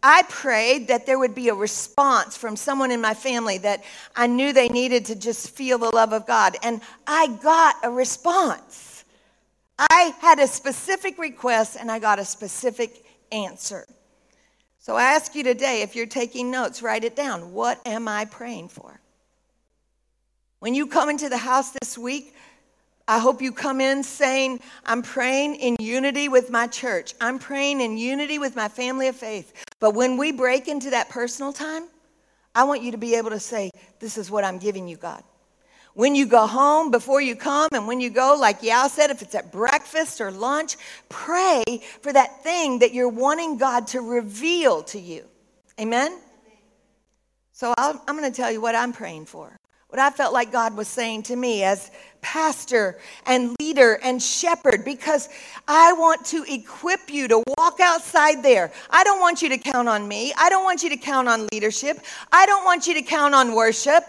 I 0.01 0.23
prayed 0.23 0.87
that 0.87 1.05
there 1.05 1.19
would 1.19 1.35
be 1.35 1.49
a 1.49 1.53
response 1.53 2.35
from 2.35 2.55
someone 2.55 2.89
in 2.89 2.99
my 2.99 3.13
family 3.13 3.59
that 3.59 3.83
I 4.15 4.25
knew 4.25 4.53
they 4.53 4.69
needed 4.69 5.05
to 5.05 5.15
just 5.15 5.51
feel 5.51 5.77
the 5.77 5.95
love 5.95 6.13
of 6.13 6.25
God. 6.25 6.57
And 6.63 6.81
I 7.05 7.27
got 7.27 7.75
a 7.83 7.91
response. 7.91 8.96
I 9.79 10.13
had 10.19 10.39
a 10.39 10.47
specific 10.47 11.17
request 11.17 11.77
and 11.79 11.91
I 11.91 11.99
got 11.99 12.19
a 12.19 12.25
specific 12.25 13.05
answer. 13.31 13.85
So 14.79 14.95
I 14.95 15.03
ask 15.03 15.35
you 15.35 15.43
today, 15.43 15.81
if 15.81 15.95
you're 15.95 16.05
taking 16.05 16.49
notes, 16.49 16.81
write 16.81 17.03
it 17.03 17.15
down. 17.15 17.53
What 17.53 17.79
am 17.85 18.07
I 18.07 18.25
praying 18.25 18.69
for? 18.69 18.99
When 20.59 20.73
you 20.73 20.87
come 20.87 21.09
into 21.09 21.29
the 21.29 21.37
house 21.37 21.71
this 21.71 21.97
week, 21.97 22.33
I 23.07 23.19
hope 23.19 23.41
you 23.41 23.51
come 23.51 23.79
in 23.79 24.03
saying, 24.03 24.59
I'm 24.85 25.01
praying 25.01 25.55
in 25.55 25.75
unity 25.79 26.27
with 26.27 26.49
my 26.49 26.67
church. 26.67 27.13
I'm 27.21 27.37
praying 27.39 27.79
in 27.79 27.97
unity 27.97 28.39
with 28.39 28.55
my 28.55 28.67
family 28.67 29.07
of 29.07 29.15
faith. 29.15 29.53
But 29.79 29.93
when 29.93 30.17
we 30.17 30.31
break 30.31 30.67
into 30.67 30.89
that 30.89 31.09
personal 31.09 31.53
time, 31.53 31.87
I 32.55 32.63
want 32.63 32.81
you 32.81 32.91
to 32.91 32.97
be 32.97 33.15
able 33.15 33.29
to 33.29 33.39
say, 33.39 33.69
This 33.99 34.17
is 34.17 34.31
what 34.31 34.43
I'm 34.43 34.57
giving 34.57 34.87
you, 34.87 34.97
God 34.97 35.23
when 35.97 36.13
you 36.13 36.27
go 36.27 36.45
home, 36.45 36.91
before 36.91 37.21
you 37.21 37.35
come, 37.35 37.69
and 37.73 37.87
when 37.87 37.99
you 37.99 38.11
go, 38.11 38.37
like 38.39 38.61
Yao 38.61 38.87
said, 38.87 39.09
if 39.09 39.23
it's 39.23 39.33
at 39.33 39.51
breakfast 39.51 40.21
or 40.21 40.29
lunch, 40.29 40.77
pray 41.09 41.63
for 42.03 42.13
that 42.13 42.43
thing 42.43 42.77
that 42.79 42.93
you're 42.93 43.09
wanting 43.09 43.57
God 43.57 43.87
to 43.87 44.01
reveal 44.01 44.83
to 44.83 44.99
you. 44.99 45.25
Amen? 45.81 46.19
So 47.51 47.73
i 47.79 47.99
am 48.07 48.15
going 48.15 48.31
to 48.31 48.35
tell 48.35 48.51
you 48.51 48.61
what 48.61 48.75
I'm 48.75 48.93
praying 48.93 49.25
for. 49.25 49.57
What 49.87 49.97
I 49.97 50.11
felt 50.11 50.33
like 50.33 50.51
God 50.51 50.77
was 50.77 50.87
saying 50.87 51.23
to 51.23 51.35
me 51.35 51.63
as 51.63 51.89
pastor 52.21 52.99
and 53.25 53.55
leader 53.59 53.97
and 54.03 54.21
shepherd, 54.21 54.85
because 54.85 55.29
I 55.67 55.93
want 55.93 56.27
to 56.27 56.45
equip 56.47 57.09
you 57.09 57.27
to 57.27 57.43
walk 57.57 57.79
outside 57.79 58.43
there. 58.43 58.71
I 58.91 59.03
don't 59.03 59.19
want 59.19 59.41
you 59.41 59.49
to 59.49 59.57
count 59.57 59.89
on 59.89 60.07
me. 60.07 60.31
I 60.37 60.49
don't 60.49 60.63
want 60.63 60.83
you 60.83 60.89
to 60.89 60.97
count 60.97 61.27
on 61.27 61.47
leadership. 61.51 61.97
I 62.31 62.45
don't 62.45 62.65
want 62.65 62.85
you 62.85 62.93
to 62.93 63.01
count 63.01 63.33
on 63.33 63.55
worship. 63.55 64.03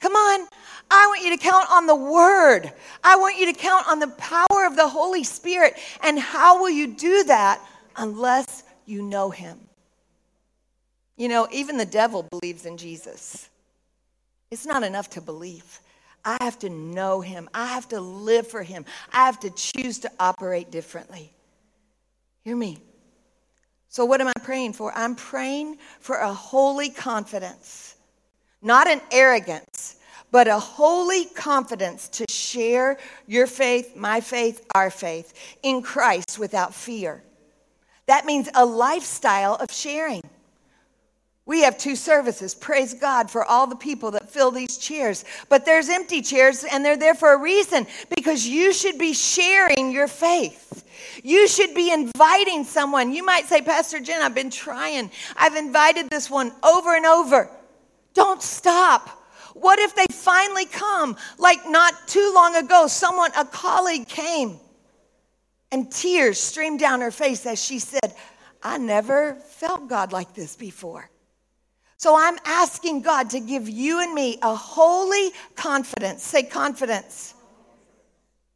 Come 0.00 0.12
on. 0.12 0.46
I 0.90 1.06
want 1.06 1.22
you 1.22 1.36
to 1.36 1.42
count 1.42 1.70
on 1.70 1.86
the 1.86 1.94
Word. 1.94 2.72
I 3.04 3.16
want 3.16 3.38
you 3.38 3.46
to 3.46 3.58
count 3.58 3.86
on 3.88 4.00
the 4.00 4.08
power 4.08 4.66
of 4.66 4.76
the 4.76 4.88
Holy 4.88 5.22
Spirit. 5.22 5.74
And 6.02 6.18
how 6.18 6.60
will 6.60 6.70
you 6.70 6.88
do 6.88 7.24
that 7.24 7.64
unless 7.96 8.64
you 8.86 9.02
know 9.02 9.30
Him? 9.30 9.58
You 11.16 11.28
know, 11.28 11.46
even 11.52 11.76
the 11.76 11.86
devil 11.86 12.26
believes 12.30 12.66
in 12.66 12.76
Jesus. 12.76 13.48
It's 14.50 14.66
not 14.66 14.82
enough 14.82 15.10
to 15.10 15.20
believe. 15.20 15.80
I 16.24 16.36
have 16.40 16.58
to 16.60 16.70
know 16.70 17.20
Him, 17.20 17.48
I 17.54 17.66
have 17.66 17.88
to 17.90 18.00
live 18.00 18.46
for 18.46 18.62
Him, 18.62 18.84
I 19.12 19.26
have 19.26 19.40
to 19.40 19.50
choose 19.50 20.00
to 20.00 20.10
operate 20.18 20.70
differently. 20.70 21.32
Hear 22.42 22.56
me. 22.56 22.78
So, 23.88 24.04
what 24.04 24.20
am 24.20 24.28
I 24.28 24.32
praying 24.42 24.74
for? 24.74 24.92
I'm 24.94 25.14
praying 25.14 25.78
for 26.00 26.16
a 26.16 26.32
holy 26.32 26.90
confidence, 26.90 27.96
not 28.62 28.86
an 28.88 29.00
arrogance 29.10 29.96
but 30.30 30.48
a 30.48 30.58
holy 30.58 31.26
confidence 31.26 32.08
to 32.08 32.24
share 32.28 32.98
your 33.26 33.46
faith, 33.46 33.96
my 33.96 34.20
faith, 34.20 34.66
our 34.74 34.90
faith 34.90 35.32
in 35.62 35.82
Christ 35.82 36.38
without 36.38 36.74
fear. 36.74 37.22
That 38.06 38.26
means 38.26 38.48
a 38.54 38.64
lifestyle 38.64 39.54
of 39.54 39.70
sharing. 39.70 40.22
We 41.46 41.62
have 41.62 41.78
two 41.78 41.96
services. 41.96 42.54
Praise 42.54 42.94
God 42.94 43.28
for 43.28 43.44
all 43.44 43.66
the 43.66 43.74
people 43.74 44.12
that 44.12 44.30
fill 44.30 44.52
these 44.52 44.78
chairs. 44.78 45.24
But 45.48 45.64
there's 45.64 45.88
empty 45.88 46.22
chairs, 46.22 46.64
and 46.64 46.84
they're 46.84 46.96
there 46.96 47.14
for 47.14 47.32
a 47.32 47.38
reason 47.38 47.86
because 48.14 48.46
you 48.46 48.72
should 48.72 48.98
be 48.98 49.12
sharing 49.12 49.90
your 49.90 50.06
faith. 50.06 50.84
You 51.24 51.48
should 51.48 51.74
be 51.74 51.92
inviting 51.92 52.64
someone. 52.64 53.12
You 53.12 53.24
might 53.24 53.46
say, 53.46 53.62
Pastor 53.62 53.98
Jen, 53.98 54.22
I've 54.22 54.34
been 54.34 54.50
trying. 54.50 55.10
I've 55.36 55.56
invited 55.56 56.08
this 56.08 56.30
one 56.30 56.52
over 56.62 56.94
and 56.94 57.06
over. 57.06 57.50
Don't 58.14 58.42
stop. 58.42 59.19
What 59.60 59.78
if 59.78 59.94
they 59.94 60.06
finally 60.10 60.64
come? 60.64 61.16
Like 61.38 61.68
not 61.68 62.08
too 62.08 62.32
long 62.34 62.56
ago, 62.56 62.86
someone, 62.86 63.30
a 63.36 63.44
colleague 63.44 64.08
came 64.08 64.58
And 65.72 65.90
tears 65.92 66.40
streamed 66.40 66.80
down 66.80 67.00
her 67.02 67.10
face 67.10 67.46
as 67.46 67.62
she 67.62 67.78
said, 67.78 68.14
I 68.62 68.78
never 68.78 69.34
felt 69.34 69.88
God 69.88 70.12
like 70.12 70.34
this 70.34 70.56
before. 70.56 71.10
So 71.98 72.16
I'm 72.16 72.38
asking 72.46 73.02
God 73.02 73.30
to 73.30 73.40
give 73.40 73.68
you 73.68 74.00
and 74.00 74.14
me 74.14 74.38
a 74.42 74.54
holy 74.54 75.32
confidence. 75.56 76.24
Say 76.24 76.42
confidence. 76.42 77.34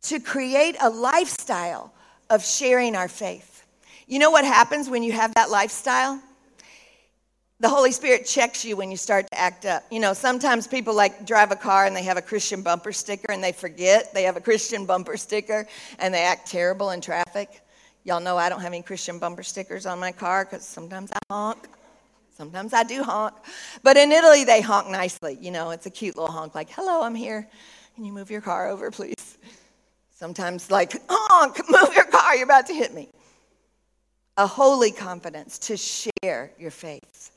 To 0.02 0.20
create 0.20 0.76
a 0.80 0.88
lifestyle 0.90 1.92
of 2.30 2.44
sharing 2.44 2.96
our 2.96 3.08
faith. 3.08 3.66
You 4.06 4.18
know 4.18 4.30
what 4.30 4.44
happens 4.44 4.88
when 4.88 5.02
you 5.02 5.12
have 5.12 5.34
that 5.34 5.50
lifestyle? 5.50 6.23
The 7.64 7.71
Holy 7.71 7.92
Spirit 7.92 8.26
checks 8.26 8.62
you 8.62 8.76
when 8.76 8.90
you 8.90 8.97
start 8.99 9.26
to 9.30 9.40
act 9.40 9.64
up. 9.64 9.85
You 9.90 9.99
know, 9.99 10.12
sometimes 10.12 10.66
people 10.66 10.94
like 10.94 11.25
drive 11.25 11.50
a 11.50 11.56
car 11.56 11.87
and 11.87 11.97
they 11.97 12.02
have 12.02 12.18
a 12.18 12.23
Christian 12.23 12.61
bumper 12.61 12.92
sticker 12.92 13.33
and 13.33 13.42
they 13.42 13.52
forget 13.52 14.12
they 14.12 14.25
have 14.25 14.37
a 14.37 14.40
Christian 14.42 14.85
bumper 14.85 15.16
sticker 15.16 15.66
and 15.99 16.12
they 16.12 16.25
act 16.25 16.47
terrible 16.47 16.90
in 16.90 17.00
traffic. 17.00 17.62
Y'all 18.04 18.21
know 18.21 18.37
I 18.37 18.50
don't 18.50 18.61
have 18.61 18.75
any 18.75 18.83
Christian 18.83 19.18
bumper 19.18 19.42
stickers 19.42 19.87
on 19.87 19.99
my 19.99 20.12
car 20.12 20.44
because 20.44 20.62
sometimes 20.62 21.11
I 21.11 21.18
honk. 21.30 21.66
Sometimes 22.37 22.75
I 22.75 22.83
do 22.83 23.02
honk. 23.02 23.33
But 23.83 23.97
in 23.97 24.12
Italy, 24.12 24.44
they 24.44 24.61
honk 24.61 24.90
nicely. 24.90 25.38
You 25.40 25.50
know, 25.50 25.71
it's 25.71 25.87
a 25.87 25.90
cute 25.90 26.18
little 26.18 26.30
honk 26.30 26.54
like, 26.54 26.68
hello, 26.68 27.02
I'm 27.02 27.14
here. 27.14 27.49
Can 27.94 28.04
you 28.04 28.12
move 28.12 28.30
your 28.30 28.42
car 28.42 28.68
over, 28.68 28.90
please? 28.90 29.38
Sometimes, 30.11 30.71
like, 30.71 31.00
honk, 31.09 31.59
move 31.71 31.94
your 31.94 32.04
car, 32.04 32.37
you're 32.37 32.44
about 32.44 32.66
to 32.66 32.75
hit 32.75 32.92
me. 32.92 33.09
A 34.37 34.47
holy 34.47 34.92
confidence 34.92 35.59
to 35.61 35.78
share 35.78 36.50
your 36.59 36.71
faith. 36.71 37.30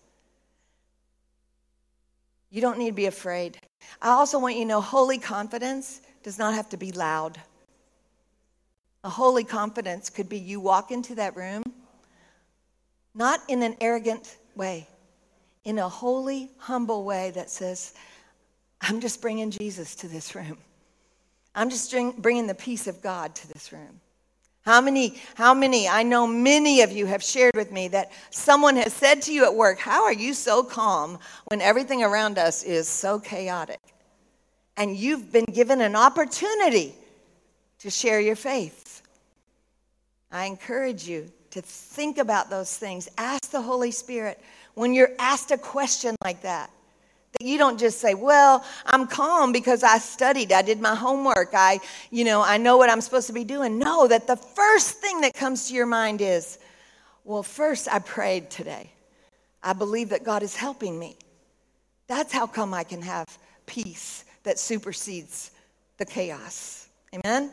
You 2.49 2.61
don't 2.61 2.77
need 2.77 2.87
to 2.87 2.95
be 2.95 3.05
afraid. 3.05 3.57
I 4.01 4.09
also 4.09 4.39
want 4.39 4.55
you 4.55 4.61
to 4.61 4.67
know 4.67 4.81
holy 4.81 5.17
confidence 5.17 6.01
does 6.23 6.39
not 6.39 6.53
have 6.53 6.69
to 6.69 6.77
be 6.77 6.91
loud. 6.91 7.39
A 9.03 9.09
holy 9.09 9.43
confidence 9.43 10.09
could 10.09 10.27
be 10.27 10.37
you 10.37 10.59
walk 10.59 10.91
into 10.91 11.15
that 11.15 11.35
room, 11.35 11.63
not 13.13 13.41
in 13.47 13.63
an 13.63 13.75
arrogant 13.79 14.37
way, 14.55 14.87
in 15.63 15.79
a 15.79 15.87
holy, 15.87 16.49
humble 16.57 17.03
way 17.03 17.31
that 17.31 17.49
says, 17.49 17.93
I'm 18.81 18.99
just 18.99 19.21
bringing 19.21 19.51
Jesus 19.51 19.95
to 19.95 20.07
this 20.07 20.35
room. 20.35 20.57
I'm 21.55 21.69
just 21.69 21.93
bringing 22.17 22.47
the 22.47 22.55
peace 22.55 22.87
of 22.87 23.01
God 23.01 23.33
to 23.35 23.47
this 23.53 23.71
room. 23.71 23.99
How 24.67 24.81
many, 24.81 25.15
how 25.35 25.53
many, 25.53 25.87
I 25.87 26.03
know 26.03 26.27
many 26.27 26.81
of 26.81 26.91
you 26.91 27.05
have 27.05 27.23
shared 27.23 27.55
with 27.55 27.71
me 27.71 27.87
that 27.87 28.11
someone 28.31 28.75
has 28.75 28.91
said 28.91 29.21
to 29.21 29.33
you 29.33 29.45
at 29.45 29.55
work, 29.55 29.79
How 29.79 30.03
are 30.03 30.11
you 30.11 30.33
so 30.33 30.61
calm 30.61 31.19
when 31.45 31.61
everything 31.61 32.03
around 32.03 32.37
us 32.37 32.63
is 32.63 32.85
so 32.89 33.17
chaotic? 33.17 33.79
And 34.75 34.97
you've 34.97 35.31
been 35.31 35.45
given 35.45 35.79
an 35.79 35.95
opportunity 35.95 36.93
to 37.79 37.89
share 37.89 38.19
your 38.19 38.35
faith. 38.35 39.03
I 40.33 40.47
encourage 40.47 41.07
you 41.07 41.31
to 41.51 41.61
think 41.61 42.17
about 42.17 42.49
those 42.49 42.75
things. 42.75 43.07
Ask 43.17 43.51
the 43.51 43.61
Holy 43.61 43.91
Spirit 43.91 44.37
when 44.73 44.93
you're 44.93 45.11
asked 45.17 45.51
a 45.51 45.57
question 45.57 46.13
like 46.25 46.41
that. 46.41 46.69
You 47.39 47.57
don't 47.57 47.79
just 47.79 47.99
say, 47.99 48.15
well, 48.15 48.65
I'm 48.85 49.05
calm 49.05 49.51
because 49.51 49.83
I 49.83 49.99
studied, 49.99 50.51
I 50.51 50.61
did 50.63 50.81
my 50.81 50.95
homework, 50.95 51.49
I, 51.53 51.79
you 52.09 52.23
know, 52.23 52.41
I 52.41 52.57
know 52.57 52.77
what 52.77 52.89
I'm 52.89 53.01
supposed 53.01 53.27
to 53.27 53.33
be 53.33 53.43
doing. 53.43 53.77
No, 53.77 54.07
that 54.07 54.25
the 54.25 54.35
first 54.35 54.99
thing 54.99 55.21
that 55.21 55.33
comes 55.33 55.67
to 55.67 55.75
your 55.75 55.85
mind 55.85 56.21
is, 56.21 56.57
well, 57.23 57.43
first 57.43 57.87
I 57.91 57.99
prayed 57.99 58.49
today. 58.49 58.91
I 59.61 59.73
believe 59.73 60.09
that 60.09 60.23
God 60.23 60.43
is 60.43 60.55
helping 60.55 60.97
me. 60.97 61.17
That's 62.07 62.31
how 62.31 62.47
come 62.47 62.73
I 62.73 62.83
can 62.83 63.01
have 63.01 63.25
peace 63.65 64.25
that 64.43 64.57
supersedes 64.57 65.51
the 65.97 66.05
chaos. 66.05 66.87
Amen? 67.13 67.51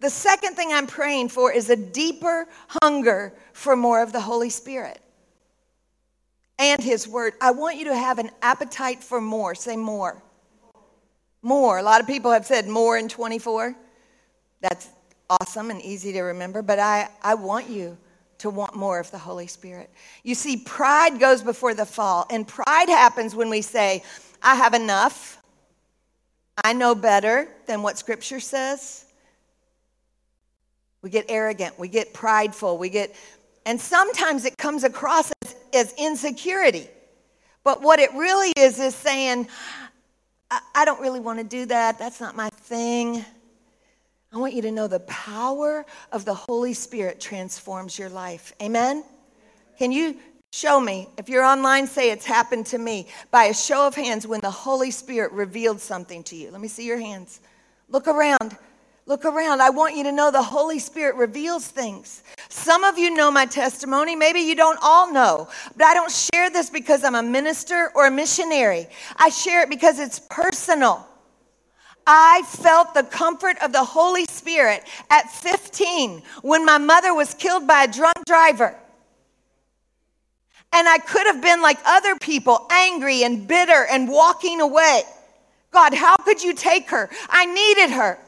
The 0.00 0.10
second 0.10 0.54
thing 0.54 0.72
I'm 0.72 0.86
praying 0.86 1.30
for 1.30 1.52
is 1.52 1.68
a 1.68 1.76
deeper 1.76 2.46
hunger 2.82 3.32
for 3.52 3.76
more 3.76 4.02
of 4.02 4.12
the 4.12 4.20
Holy 4.20 4.50
Spirit 4.50 5.00
and 6.58 6.82
His 6.82 7.06
Word. 7.06 7.34
I 7.40 7.50
want 7.50 7.76
you 7.76 7.86
to 7.86 7.96
have 7.96 8.18
an 8.18 8.30
appetite 8.42 9.02
for 9.02 9.20
more. 9.20 9.54
Say 9.54 9.76
more. 9.76 10.22
More. 11.42 11.78
A 11.78 11.82
lot 11.82 12.00
of 12.00 12.06
people 12.06 12.30
have 12.30 12.46
said 12.46 12.66
more 12.66 12.96
in 12.96 13.08
24. 13.08 13.74
That's 14.60 14.88
awesome 15.28 15.70
and 15.70 15.80
easy 15.82 16.12
to 16.12 16.22
remember, 16.22 16.62
but 16.62 16.78
I, 16.78 17.08
I 17.22 17.34
want 17.34 17.68
you 17.68 17.96
to 18.38 18.50
want 18.50 18.74
more 18.74 18.98
of 18.98 19.10
the 19.10 19.18
Holy 19.18 19.46
Spirit. 19.46 19.90
You 20.22 20.34
see, 20.34 20.56
pride 20.56 21.18
goes 21.18 21.42
before 21.42 21.74
the 21.74 21.86
fall, 21.86 22.26
and 22.30 22.46
pride 22.46 22.88
happens 22.88 23.34
when 23.34 23.48
we 23.48 23.62
say, 23.62 24.02
I 24.42 24.54
have 24.54 24.74
enough. 24.74 25.42
I 26.62 26.72
know 26.72 26.94
better 26.94 27.48
than 27.66 27.82
what 27.82 27.98
Scripture 27.98 28.40
says. 28.40 29.04
We 31.02 31.10
get 31.10 31.26
arrogant, 31.28 31.78
we 31.78 31.88
get 31.88 32.12
prideful, 32.12 32.78
we 32.78 32.88
get, 32.88 33.14
and 33.66 33.78
sometimes 33.78 34.46
it 34.46 34.56
comes 34.56 34.82
across 34.84 35.30
as 35.42 35.56
as 35.76 35.94
insecurity. 35.98 36.88
But 37.62 37.82
what 37.82 37.98
it 37.98 38.12
really 38.14 38.52
is 38.56 38.80
is 38.80 38.94
saying, 38.94 39.48
I, 40.50 40.60
I 40.74 40.84
don't 40.84 41.00
really 41.00 41.20
want 41.20 41.38
to 41.38 41.44
do 41.44 41.66
that. 41.66 41.98
That's 41.98 42.20
not 42.20 42.36
my 42.36 42.48
thing. 42.48 43.24
I 44.32 44.38
want 44.38 44.54
you 44.54 44.62
to 44.62 44.70
know 44.70 44.88
the 44.88 45.00
power 45.00 45.84
of 46.12 46.24
the 46.24 46.34
Holy 46.34 46.72
Spirit 46.72 47.20
transforms 47.20 47.98
your 47.98 48.08
life. 48.08 48.52
Amen? 48.60 49.04
Can 49.78 49.92
you 49.92 50.16
show 50.52 50.80
me? 50.80 51.08
If 51.16 51.28
you're 51.28 51.44
online, 51.44 51.86
say 51.86 52.10
it's 52.10 52.24
happened 52.24 52.66
to 52.66 52.78
me 52.78 53.08
by 53.30 53.44
a 53.44 53.54
show 53.54 53.86
of 53.86 53.94
hands 53.94 54.26
when 54.26 54.40
the 54.40 54.50
Holy 54.50 54.90
Spirit 54.90 55.32
revealed 55.32 55.80
something 55.80 56.22
to 56.24 56.36
you. 56.36 56.50
Let 56.50 56.60
me 56.60 56.68
see 56.68 56.86
your 56.86 56.98
hands. 56.98 57.40
Look 57.88 58.08
around. 58.08 58.56
Look 59.08 59.24
around. 59.24 59.62
I 59.62 59.70
want 59.70 59.94
you 59.94 60.02
to 60.02 60.12
know 60.12 60.32
the 60.32 60.42
Holy 60.42 60.80
Spirit 60.80 61.14
reveals 61.14 61.68
things. 61.68 62.24
Some 62.48 62.82
of 62.82 62.98
you 62.98 63.14
know 63.14 63.30
my 63.30 63.46
testimony. 63.46 64.16
Maybe 64.16 64.40
you 64.40 64.56
don't 64.56 64.78
all 64.82 65.12
know. 65.12 65.48
But 65.76 65.84
I 65.84 65.94
don't 65.94 66.10
share 66.10 66.50
this 66.50 66.70
because 66.70 67.04
I'm 67.04 67.14
a 67.14 67.22
minister 67.22 67.92
or 67.94 68.08
a 68.08 68.10
missionary. 68.10 68.88
I 69.16 69.28
share 69.28 69.62
it 69.62 69.70
because 69.70 70.00
it's 70.00 70.18
personal. 70.18 71.06
I 72.04 72.42
felt 72.46 72.94
the 72.94 73.04
comfort 73.04 73.56
of 73.62 73.72
the 73.72 73.84
Holy 73.84 74.24
Spirit 74.24 74.82
at 75.08 75.30
15 75.30 76.22
when 76.42 76.64
my 76.64 76.78
mother 76.78 77.14
was 77.14 77.32
killed 77.34 77.64
by 77.64 77.84
a 77.84 77.92
drunk 77.92 78.24
driver. 78.26 78.76
And 80.72 80.88
I 80.88 80.98
could 80.98 81.26
have 81.28 81.40
been 81.40 81.62
like 81.62 81.78
other 81.86 82.16
people, 82.16 82.66
angry 82.70 83.22
and 83.22 83.46
bitter 83.46 83.86
and 83.88 84.08
walking 84.08 84.60
away. 84.60 85.02
God, 85.70 85.94
how 85.94 86.16
could 86.16 86.42
you 86.42 86.54
take 86.54 86.90
her? 86.90 87.08
I 87.28 87.46
needed 87.46 87.90
her 87.94 88.18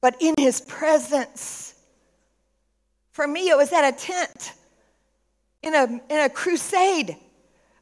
but 0.00 0.16
in 0.20 0.34
his 0.38 0.60
presence. 0.60 1.74
For 3.12 3.26
me, 3.26 3.48
it 3.48 3.56
was 3.56 3.72
at 3.72 3.88
a 3.88 3.96
tent 3.96 4.52
in 5.62 5.74
a, 5.74 5.84
in 5.84 6.20
a 6.20 6.28
crusade. 6.28 7.16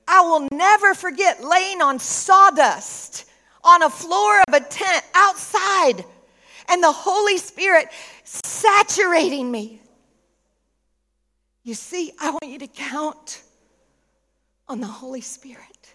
I 0.09 0.21
will 0.23 0.49
never 0.53 0.95
forget 0.95 1.43
laying 1.43 1.83
on 1.83 1.99
sawdust 1.99 3.27
on 3.65 3.83
a 3.83 3.91
floor 3.91 4.41
of 4.49 4.55
a 4.55 4.61
tent 4.61 5.05
outside 5.15 6.05
and 6.69 6.83
the 6.83 6.93
Holy 6.93 7.39
Spirit 7.39 7.89
saturating 8.25 9.51
me. 9.51 9.81
You 11.65 11.75
see, 11.75 12.13
I 12.21 12.31
want 12.31 12.47
you 12.47 12.61
to 12.61 12.69
count 12.69 13.43
on 14.69 14.81
the 14.81 14.87
Holy 14.87 15.21
Spirit. 15.21 15.95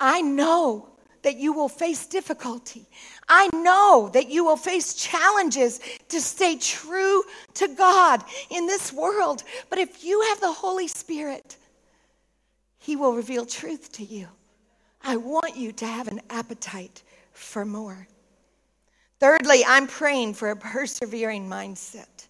I 0.00 0.22
know 0.22 0.88
that 1.22 1.36
you 1.36 1.52
will 1.52 1.68
face 1.68 2.06
difficulty. 2.06 2.88
I 3.34 3.48
know 3.54 4.10
that 4.12 4.28
you 4.28 4.44
will 4.44 4.58
face 4.58 4.92
challenges 4.92 5.80
to 6.10 6.20
stay 6.20 6.56
true 6.58 7.22
to 7.54 7.66
God 7.66 8.22
in 8.50 8.66
this 8.66 8.92
world. 8.92 9.42
But 9.70 9.78
if 9.78 10.04
you 10.04 10.20
have 10.20 10.40
the 10.40 10.52
Holy 10.52 10.86
Spirit, 10.86 11.56
He 12.78 12.94
will 12.94 13.14
reveal 13.14 13.46
truth 13.46 13.90
to 13.92 14.04
you. 14.04 14.28
I 15.02 15.16
want 15.16 15.56
you 15.56 15.72
to 15.72 15.86
have 15.86 16.08
an 16.08 16.20
appetite 16.28 17.02
for 17.32 17.64
more. 17.64 18.06
Thirdly, 19.18 19.64
I'm 19.66 19.86
praying 19.86 20.34
for 20.34 20.50
a 20.50 20.56
persevering 20.56 21.48
mindset, 21.48 22.28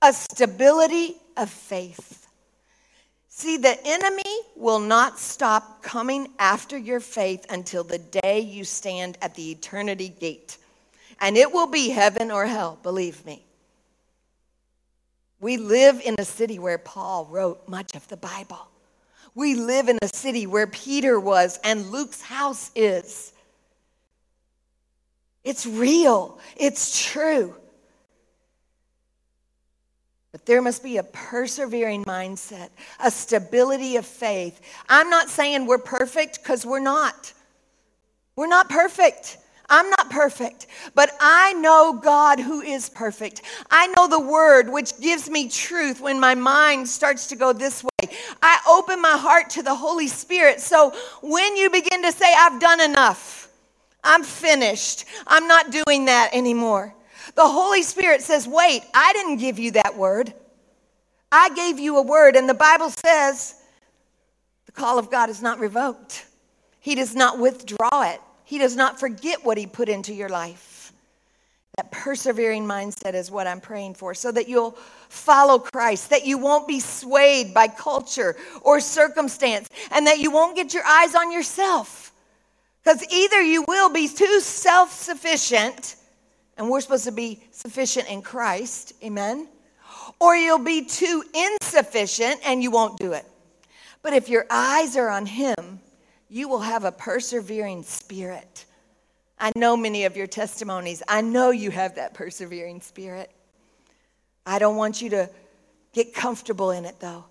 a 0.00 0.14
stability 0.14 1.16
of 1.36 1.50
faith. 1.50 2.23
See, 3.36 3.56
the 3.56 3.76
enemy 3.84 4.42
will 4.54 4.78
not 4.78 5.18
stop 5.18 5.82
coming 5.82 6.28
after 6.38 6.78
your 6.78 7.00
faith 7.00 7.44
until 7.50 7.82
the 7.82 7.98
day 7.98 8.38
you 8.38 8.62
stand 8.62 9.18
at 9.20 9.34
the 9.34 9.50
eternity 9.50 10.08
gate. 10.08 10.56
And 11.18 11.36
it 11.36 11.52
will 11.52 11.66
be 11.66 11.88
heaven 11.88 12.30
or 12.30 12.46
hell, 12.46 12.78
believe 12.84 13.26
me. 13.26 13.44
We 15.40 15.56
live 15.56 16.00
in 16.00 16.14
a 16.16 16.24
city 16.24 16.60
where 16.60 16.78
Paul 16.78 17.26
wrote 17.28 17.66
much 17.66 17.96
of 17.96 18.06
the 18.06 18.16
Bible. 18.16 18.68
We 19.34 19.56
live 19.56 19.88
in 19.88 19.98
a 20.00 20.08
city 20.14 20.46
where 20.46 20.68
Peter 20.68 21.18
was 21.18 21.58
and 21.64 21.90
Luke's 21.90 22.22
house 22.22 22.70
is. 22.76 23.32
It's 25.42 25.66
real, 25.66 26.38
it's 26.56 27.04
true. 27.04 27.56
But 30.34 30.46
there 30.46 30.60
must 30.60 30.82
be 30.82 30.96
a 30.96 31.04
persevering 31.04 32.04
mindset, 32.06 32.70
a 32.98 33.08
stability 33.08 33.94
of 33.98 34.04
faith. 34.04 34.60
I'm 34.88 35.08
not 35.08 35.30
saying 35.30 35.64
we're 35.64 35.78
perfect 35.78 36.42
because 36.42 36.66
we're 36.66 36.80
not. 36.80 37.32
We're 38.34 38.48
not 38.48 38.68
perfect. 38.68 39.38
I'm 39.68 39.88
not 39.90 40.10
perfect, 40.10 40.66
but 40.96 41.12
I 41.20 41.52
know 41.52 42.00
God 42.02 42.40
who 42.40 42.62
is 42.62 42.88
perfect. 42.88 43.42
I 43.70 43.86
know 43.96 44.08
the 44.08 44.18
word 44.18 44.68
which 44.68 45.00
gives 45.00 45.30
me 45.30 45.48
truth 45.48 46.00
when 46.00 46.18
my 46.18 46.34
mind 46.34 46.88
starts 46.88 47.28
to 47.28 47.36
go 47.36 47.52
this 47.52 47.84
way. 47.84 48.10
I 48.42 48.58
open 48.68 49.00
my 49.00 49.16
heart 49.16 49.50
to 49.50 49.62
the 49.62 49.76
Holy 49.76 50.08
Spirit. 50.08 50.60
So 50.60 50.92
when 51.22 51.56
you 51.56 51.70
begin 51.70 52.02
to 52.02 52.10
say, 52.10 52.26
I've 52.36 52.60
done 52.60 52.80
enough, 52.80 53.48
I'm 54.02 54.24
finished, 54.24 55.04
I'm 55.28 55.46
not 55.46 55.70
doing 55.70 56.06
that 56.06 56.30
anymore, 56.32 56.92
the 57.34 57.46
Holy 57.46 57.82
Spirit 57.82 58.22
says, 58.22 58.46
Wait, 58.46 58.82
I 58.94 59.12
didn't 59.12 59.38
give 59.38 59.58
you 59.58 59.72
that 59.72 59.96
word. 59.96 60.32
I 61.32 61.50
gave 61.50 61.78
you 61.78 61.96
a 61.96 62.02
word, 62.02 62.36
and 62.36 62.48
the 62.48 62.54
Bible 62.54 62.90
says 62.90 63.56
the 64.66 64.72
call 64.72 64.98
of 64.98 65.10
God 65.10 65.30
is 65.30 65.42
not 65.42 65.58
revoked, 65.58 66.26
He 66.80 66.94
does 66.94 67.14
not 67.14 67.38
withdraw 67.38 68.02
it. 68.02 68.20
He 68.46 68.58
does 68.58 68.76
not 68.76 69.00
forget 69.00 69.44
what 69.44 69.56
He 69.56 69.66
put 69.66 69.88
into 69.88 70.12
your 70.12 70.28
life. 70.28 70.92
That 71.76 71.90
persevering 71.90 72.64
mindset 72.64 73.14
is 73.14 73.30
what 73.30 73.48
I'm 73.48 73.60
praying 73.60 73.94
for, 73.94 74.14
so 74.14 74.30
that 74.30 74.48
you'll 74.48 74.78
follow 75.08 75.58
Christ, 75.58 76.10
that 76.10 76.24
you 76.24 76.38
won't 76.38 76.68
be 76.68 76.78
swayed 76.78 77.52
by 77.52 77.66
culture 77.66 78.36
or 78.62 78.78
circumstance, 78.78 79.68
and 79.90 80.06
that 80.06 80.18
you 80.18 80.30
won't 80.30 80.54
get 80.54 80.72
your 80.72 80.84
eyes 80.84 81.16
on 81.16 81.32
yourself. 81.32 82.12
Because 82.84 83.04
either 83.10 83.42
you 83.42 83.64
will 83.66 83.90
be 83.90 84.06
too 84.06 84.40
self 84.40 84.92
sufficient, 84.92 85.96
and 86.56 86.68
we're 86.68 86.80
supposed 86.80 87.04
to 87.04 87.12
be 87.12 87.42
sufficient 87.50 88.08
in 88.08 88.22
Christ, 88.22 88.92
amen, 89.02 89.48
or 90.20 90.36
you'll 90.36 90.58
be 90.58 90.84
too 90.84 91.24
insufficient 91.34 92.40
and 92.44 92.62
you 92.62 92.70
won't 92.70 92.98
do 92.98 93.12
it. 93.12 93.24
But 94.02 94.12
if 94.12 94.28
your 94.28 94.46
eyes 94.50 94.96
are 94.96 95.08
on 95.08 95.26
Him, 95.26 95.80
you 96.28 96.48
will 96.48 96.60
have 96.60 96.84
a 96.84 96.92
persevering 96.92 97.82
spirit. 97.82 98.66
I 99.38 99.52
know 99.56 99.76
many 99.76 100.04
of 100.04 100.16
your 100.16 100.26
testimonies. 100.26 101.02
I 101.08 101.20
know 101.20 101.50
you 101.50 101.70
have 101.70 101.96
that 101.96 102.14
persevering 102.14 102.80
spirit. 102.80 103.30
I 104.46 104.58
don't 104.58 104.76
want 104.76 105.00
you 105.00 105.10
to 105.10 105.30
get 105.92 106.14
comfortable 106.14 106.70
in 106.70 106.84
it, 106.84 107.00
though. 107.00 107.24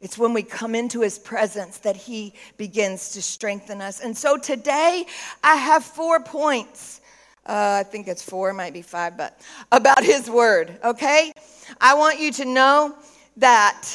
It's 0.00 0.16
when 0.16 0.32
we 0.32 0.44
come 0.44 0.74
into 0.74 1.00
his 1.00 1.18
presence 1.18 1.78
that 1.78 1.96
he 1.96 2.34
begins 2.56 3.10
to 3.10 3.22
strengthen 3.22 3.82
us. 3.82 4.00
And 4.00 4.16
so 4.16 4.36
today, 4.36 5.04
I 5.42 5.56
have 5.56 5.84
four 5.84 6.20
points. 6.20 7.00
Uh, 7.48 7.78
I 7.80 7.82
think 7.82 8.08
it's 8.08 8.22
four, 8.22 8.52
might 8.52 8.74
be 8.74 8.82
five, 8.82 9.16
but 9.16 9.40
about 9.72 10.04
his 10.04 10.28
word, 10.28 10.78
okay? 10.84 11.32
I 11.80 11.94
want 11.94 12.20
you 12.20 12.30
to 12.32 12.44
know 12.44 12.94
that 13.38 13.88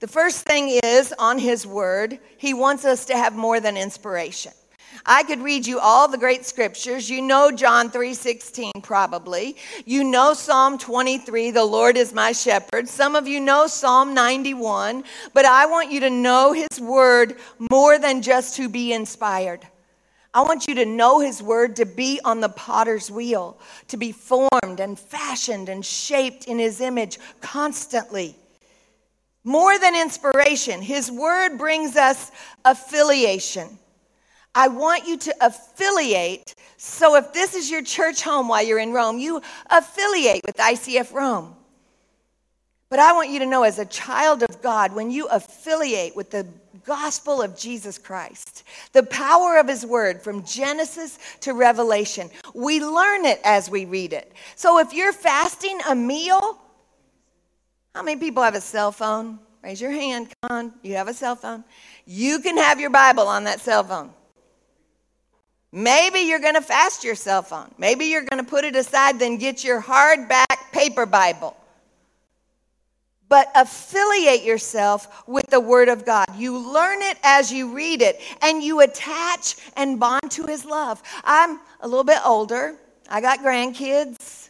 the 0.00 0.08
first 0.08 0.44
thing 0.44 0.80
is 0.82 1.14
on 1.18 1.38
his 1.38 1.66
word, 1.66 2.18
he 2.36 2.54
wants 2.54 2.84
us 2.84 3.04
to 3.06 3.16
have 3.16 3.34
more 3.34 3.60
than 3.60 3.76
inspiration. 3.76 4.52
I 5.06 5.22
could 5.22 5.40
read 5.40 5.66
you 5.66 5.78
all 5.78 6.08
the 6.08 6.18
great 6.18 6.44
scriptures. 6.44 7.08
You 7.08 7.22
know 7.22 7.50
John 7.50 7.90
3:16 7.90 8.82
probably. 8.82 9.56
You 9.84 10.04
know 10.04 10.34
Psalm 10.34 10.76
23, 10.76 11.50
the 11.50 11.64
Lord 11.64 11.96
is 11.96 12.12
my 12.12 12.32
shepherd. 12.32 12.88
Some 12.88 13.14
of 13.14 13.26
you 13.28 13.40
know 13.40 13.66
Psalm 13.66 14.12
91, 14.12 15.04
but 15.34 15.44
I 15.44 15.66
want 15.66 15.90
you 15.90 16.00
to 16.00 16.10
know 16.10 16.52
his 16.52 16.80
word 16.80 17.36
more 17.70 17.98
than 17.98 18.22
just 18.22 18.56
to 18.56 18.68
be 18.68 18.92
inspired. 18.92 19.66
I 20.34 20.42
want 20.42 20.66
you 20.68 20.74
to 20.76 20.84
know 20.84 21.20
his 21.20 21.42
word 21.42 21.76
to 21.76 21.86
be 21.86 22.20
on 22.24 22.40
the 22.40 22.48
potter's 22.48 23.10
wheel, 23.10 23.58
to 23.88 23.96
be 23.96 24.12
formed 24.12 24.78
and 24.80 24.98
fashioned 24.98 25.68
and 25.68 25.84
shaped 25.84 26.46
in 26.46 26.58
his 26.58 26.80
image 26.80 27.18
constantly. 27.40 28.36
More 29.48 29.78
than 29.78 29.96
inspiration, 29.96 30.82
His 30.82 31.10
word 31.10 31.56
brings 31.56 31.96
us 31.96 32.30
affiliation. 32.66 33.78
I 34.54 34.68
want 34.68 35.08
you 35.08 35.16
to 35.16 35.34
affiliate. 35.40 36.54
So 36.76 37.16
if 37.16 37.32
this 37.32 37.54
is 37.54 37.70
your 37.70 37.82
church 37.82 38.20
home 38.20 38.48
while 38.48 38.62
you're 38.62 38.78
in 38.78 38.92
Rome, 38.92 39.18
you 39.18 39.40
affiliate 39.70 40.42
with 40.44 40.58
ICF 40.58 41.14
Rome. 41.14 41.54
But 42.90 42.98
I 42.98 43.12
want 43.12 43.30
you 43.30 43.38
to 43.38 43.46
know, 43.46 43.62
as 43.62 43.78
a 43.78 43.86
child 43.86 44.42
of 44.42 44.60
God, 44.60 44.94
when 44.94 45.10
you 45.10 45.28
affiliate 45.28 46.14
with 46.14 46.30
the 46.30 46.46
gospel 46.88 47.42
of 47.42 47.54
Jesus 47.54 47.98
Christ, 47.98 48.64
the 48.92 49.02
power 49.02 49.58
of 49.58 49.68
his 49.68 49.84
word 49.84 50.22
from 50.22 50.42
Genesis 50.42 51.18
to 51.40 51.52
Revelation, 51.52 52.30
we 52.54 52.80
learn 52.80 53.26
it 53.26 53.40
as 53.44 53.68
we 53.68 53.84
read 53.84 54.14
it. 54.14 54.32
So 54.56 54.78
if 54.78 54.94
you're 54.94 55.12
fasting 55.12 55.78
a 55.86 55.94
meal, 55.94 56.58
how 57.94 58.02
many 58.02 58.18
people 58.18 58.42
have 58.42 58.54
a 58.54 58.60
cell 58.62 58.90
phone? 58.90 59.38
Raise 59.62 59.82
your 59.82 59.90
hand. 59.90 60.32
Come 60.42 60.50
on. 60.50 60.72
You 60.82 60.94
have 60.94 61.08
a 61.08 61.14
cell 61.14 61.36
phone. 61.36 61.62
You 62.06 62.38
can 62.38 62.56
have 62.56 62.80
your 62.80 62.90
Bible 62.90 63.28
on 63.28 63.44
that 63.44 63.60
cell 63.60 63.84
phone. 63.84 64.10
Maybe 65.70 66.20
you're 66.20 66.38
going 66.38 66.54
to 66.54 66.62
fast 66.62 67.04
your 67.04 67.14
cell 67.14 67.42
phone. 67.42 67.70
Maybe 67.76 68.06
you're 68.06 68.24
going 68.24 68.42
to 68.42 68.48
put 68.48 68.64
it 68.64 68.74
aside, 68.74 69.18
then 69.18 69.36
get 69.36 69.62
your 69.62 69.82
hardback 69.82 70.72
paper 70.72 71.04
Bible. 71.04 71.54
But 73.28 73.50
affiliate 73.54 74.42
yourself 74.42 75.26
with 75.26 75.46
the 75.48 75.60
Word 75.60 75.88
of 75.88 76.06
God. 76.06 76.26
You 76.36 76.58
learn 76.58 77.02
it 77.02 77.18
as 77.22 77.52
you 77.52 77.74
read 77.74 78.00
it, 78.00 78.20
and 78.40 78.62
you 78.62 78.80
attach 78.80 79.56
and 79.76 80.00
bond 80.00 80.30
to 80.30 80.46
His 80.46 80.64
love. 80.64 81.02
I'm 81.24 81.60
a 81.80 81.88
little 81.88 82.04
bit 82.04 82.20
older. 82.24 82.76
I 83.08 83.20
got 83.20 83.40
grandkids. 83.40 84.48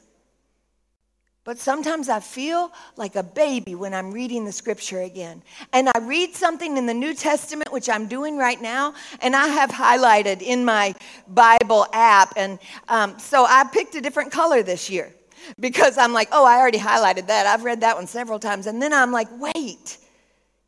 But 1.49 1.59
sometimes 1.59 2.11
I 2.11 2.21
feel 2.21 2.71
like 2.97 3.17
a 3.17 3.23
baby 3.23 3.75
when 3.75 3.95
I'm 3.95 4.13
reading 4.13 4.45
the 4.45 4.53
scripture 4.53 5.01
again. 5.01 5.43
And 5.73 5.89
I 5.89 5.99
read 6.01 6.35
something 6.35 6.77
in 6.77 6.85
the 6.85 6.93
New 6.93 7.15
Testament, 7.15 7.73
which 7.73 7.89
I'm 7.89 8.07
doing 8.07 8.37
right 8.37 8.61
now, 8.61 8.93
and 9.23 9.35
I 9.35 9.49
have 9.49 9.71
highlighted 9.71 10.43
in 10.43 10.63
my 10.63 10.95
Bible 11.27 11.87
app. 11.95 12.35
And 12.37 12.59
um, 12.89 13.19
so 13.19 13.47
I 13.49 13.65
picked 13.73 13.95
a 13.95 14.03
different 14.03 14.31
color 14.31 14.63
this 14.63 14.91
year 14.91 15.11
because 15.59 15.99
I'm 15.99 16.13
like, 16.13 16.29
oh, 16.33 16.45
I 16.45 16.59
already 16.59 16.79
highlighted 16.79 17.27
that. 17.29 17.47
I've 17.47 17.65
read 17.65 17.81
that 17.81 17.97
one 17.97 18.07
several 18.07 18.39
times. 18.39 18.67
And 18.67 18.81
then 18.81 18.93
I'm 18.93 19.13
like, 19.13 19.29
wait, 19.39 19.99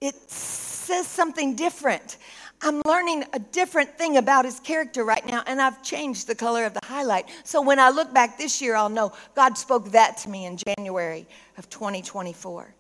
it 0.01 0.15
says 0.31 1.07
something 1.07 1.55
different. 1.55 2.17
I'm 2.63 2.83
learning 2.85 3.25
a 3.33 3.39
different 3.39 3.97
thing 3.97 4.19
about 4.19 4.45
his 4.45 4.61
character 4.61 5.03
right 5.03 5.25
now, 5.25 5.43
and 5.47 5.63
I've 5.63 5.83
changed 5.83 6.27
the 6.27 6.35
color 6.35 6.65
of 6.67 6.75
the 6.75 6.81
highlight. 6.85 7.27
So 7.43 7.63
when 7.63 7.79
I 7.79 7.89
look 7.89 8.13
back 8.13 8.37
this 8.37 8.61
year, 8.61 8.77
I'll 8.77 8.91
know 8.91 9.13
God 9.35 9.57
spoke 9.57 9.93
that 9.93 10.19
to 10.19 10.29
me 10.29 10.45
in 10.45 10.59
January 10.59 11.27
of 11.57 11.71
2024. 11.71 12.75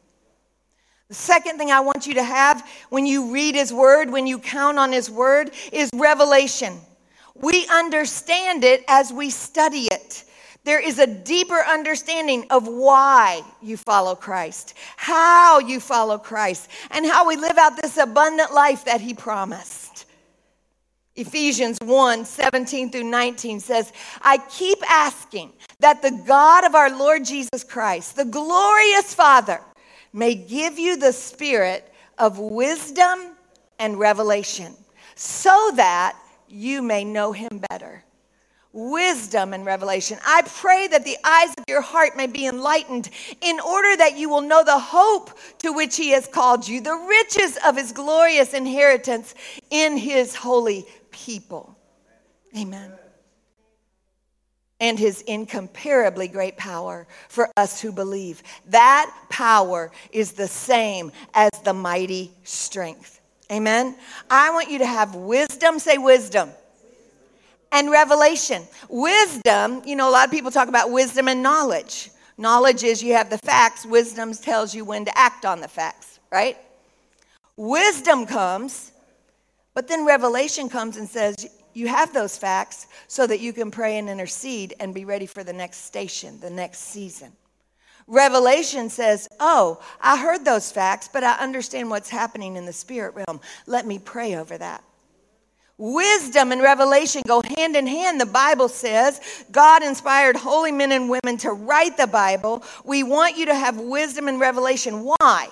The 1.09 1.15
second 1.15 1.57
thing 1.57 1.71
I 1.71 1.81
want 1.81 2.07
you 2.07 2.15
to 2.15 2.23
have 2.23 2.69
when 2.91 3.07
you 3.07 3.33
read 3.33 3.55
his 3.55 3.73
word, 3.73 4.11
when 4.11 4.27
you 4.27 4.39
count 4.39 4.79
on 4.79 4.93
his 4.93 5.11
word, 5.11 5.51
is 5.73 5.89
revelation. 5.95 6.79
We 7.35 7.67
understand 7.69 8.65
it 8.65 8.85
as 8.87 9.13
we 9.13 9.31
study 9.31 9.89
it. 9.91 10.25
There 10.65 10.81
is 10.81 10.99
a 10.99 11.07
deeper 11.07 11.59
understanding 11.59 12.47
of 12.51 12.69
why 12.69 13.43
you 13.63 13.77
follow 13.77 14.15
Christ, 14.15 14.75
how 14.97 15.59
you 15.59 15.81
follow 15.81 16.19
Christ, 16.19 16.69
and 16.91 17.07
how 17.07 17.27
we 17.27 17.37
live 17.37 17.57
out 17.57 17.81
this 17.81 17.97
abundant 17.97 18.53
life 18.53 18.85
that 18.85 19.01
He 19.01 19.15
promised. 19.15 20.05
Ephesians 21.17 21.79
1 21.83 22.25
17 22.25 22.91
through 22.91 23.05
19 23.05 23.61
says, 23.61 23.93
I 24.23 24.39
keep 24.39 24.79
asking 24.89 25.53
that 25.81 26.03
the 26.03 26.23
God 26.27 26.65
of 26.65 26.75
our 26.75 26.97
Lord 26.97 27.25
Jesus 27.25 27.65
Christ, 27.65 28.17
the 28.17 28.25
glorious 28.25 29.15
Father, 29.15 29.61
may 30.13 30.35
give 30.35 30.79
you 30.79 30.97
the 30.97 31.13
spirit 31.13 31.93
of 32.19 32.39
wisdom 32.39 33.35
and 33.79 33.99
revelation 33.99 34.75
so 35.15 35.73
that 35.77 36.17
you 36.49 36.83
may 36.83 37.05
know 37.05 37.33
Him 37.33 37.63
better 37.71 38.05
wisdom 38.73 39.53
and 39.53 39.65
revelation. 39.65 40.19
I 40.25 40.43
pray 40.43 40.87
that 40.89 41.05
the 41.05 41.17
eyes 41.25 41.51
of 41.59 41.65
your 41.69 41.81
heart 41.81 42.17
may 42.17 42.27
be 42.27 42.47
enlightened 42.47 43.11
in 43.41 43.59
order 43.61 43.97
that 43.97 44.17
you 44.17 44.29
will 44.29 44.43
know 44.43 44.63
the 44.65 44.79
hope 44.79 45.31
to 45.59 45.73
which 45.73 45.97
he 45.97 46.11
has 46.11 46.27
called 46.27 46.67
you, 46.69 46.81
the 46.81 46.95
riches 46.95 47.59
of 47.67 47.77
his 47.77 47.93
glorious 47.93 48.55
inheritance 48.55 49.35
in 49.71 49.97
his 49.97 50.35
holy 50.35 50.87
people. 51.11 51.77
Amen. 52.57 52.93
And 54.79 54.99
his 54.99 55.21
incomparably 55.23 56.27
great 56.27 56.57
power 56.57 57.07
for 57.29 57.51
us 57.57 57.81
who 57.81 57.93
believe. 57.93 58.43
That 58.67 59.15
power 59.29 59.93
is 60.11 60.33
the 60.33 60.49
same 60.49 61.13
as 61.35 61.51
the 61.65 61.75
mighty 61.75 62.33
strength. 62.45 63.21
Amen. 63.53 63.97
I 64.31 64.51
want 64.51 64.71
you 64.71 64.79
to 64.79 64.87
have 64.87 65.15
wisdom. 65.15 65.81
Say 65.81 65.99
wisdom 65.99 66.51
and 67.73 67.91
revelation. 67.91 68.63
Wisdom, 68.89 69.83
you 69.85 69.97
know, 69.97 70.09
a 70.09 70.13
lot 70.13 70.27
of 70.27 70.31
people 70.31 70.51
talk 70.51 70.69
about 70.69 70.91
wisdom 70.91 71.29
and 71.29 71.43
knowledge. 71.43 72.11
Knowledge 72.39 72.85
is 72.85 73.03
you 73.03 73.13
have 73.15 73.31
the 73.31 73.39
facts, 73.39 73.85
wisdom 73.85 74.33
tells 74.33 74.75
you 74.75 74.85
when 74.85 75.05
to 75.05 75.19
act 75.19 75.45
on 75.45 75.61
the 75.61 75.69
facts, 75.69 76.19
right? 76.33 76.57
Wisdom 77.57 78.25
comes, 78.25 78.93
but 79.75 79.89
then 79.89 80.07
revelation 80.07 80.69
comes 80.69 80.97
and 80.97 81.09
says, 81.09 81.49
you 81.75 81.89
have 81.89 82.13
those 82.13 82.37
facts 82.37 82.87
so 83.07 83.27
that 83.27 83.41
you 83.41 83.53
can 83.53 83.71
pray 83.71 83.99
and 83.99 84.09
intercede 84.09 84.75
and 84.81 84.95
be 84.95 85.05
ready 85.05 85.27
for 85.27 85.45
the 85.45 85.53
next 85.53 85.85
station, 85.85 86.41
the 86.41 86.51
next 86.51 86.79
season. 86.79 87.33
Revelation 88.07 88.91
says, 88.91 89.29
Oh, 89.39 89.81
I 90.01 90.17
heard 90.17 90.45
those 90.45 90.73
facts, 90.73 91.09
but 91.13 91.23
I 91.23 91.35
understand 91.35 91.91
what's 91.91 92.11
happening 92.11 92.57
in 92.57 92.67
the 92.67 92.73
spirit 92.73 93.15
realm. 93.15 93.41
Let 93.67 93.87
me 93.87 94.01
pray 94.01 94.35
over 94.35 94.59
that. 94.59 94.83
Wisdom 95.81 96.53
and 96.53 96.61
revelation 96.61 97.23
go 97.27 97.41
hand 97.57 97.75
in 97.75 97.87
hand, 97.87 98.21
the 98.21 98.27
Bible 98.27 98.69
says. 98.69 99.19
God 99.51 99.83
inspired 99.83 100.37
holy 100.37 100.73
men 100.73 100.93
and 100.93 101.09
women 101.09 101.39
to 101.39 101.53
write 101.53 101.97
the 101.97 102.07
Bible. 102.07 102.63
We 102.85 103.03
want 103.03 103.39
you 103.39 103.47
to 103.47 103.55
have 103.55 103.79
wisdom 103.79 104.29
and 104.29 104.39
revelation. 104.39 105.03
Why? 105.03 105.49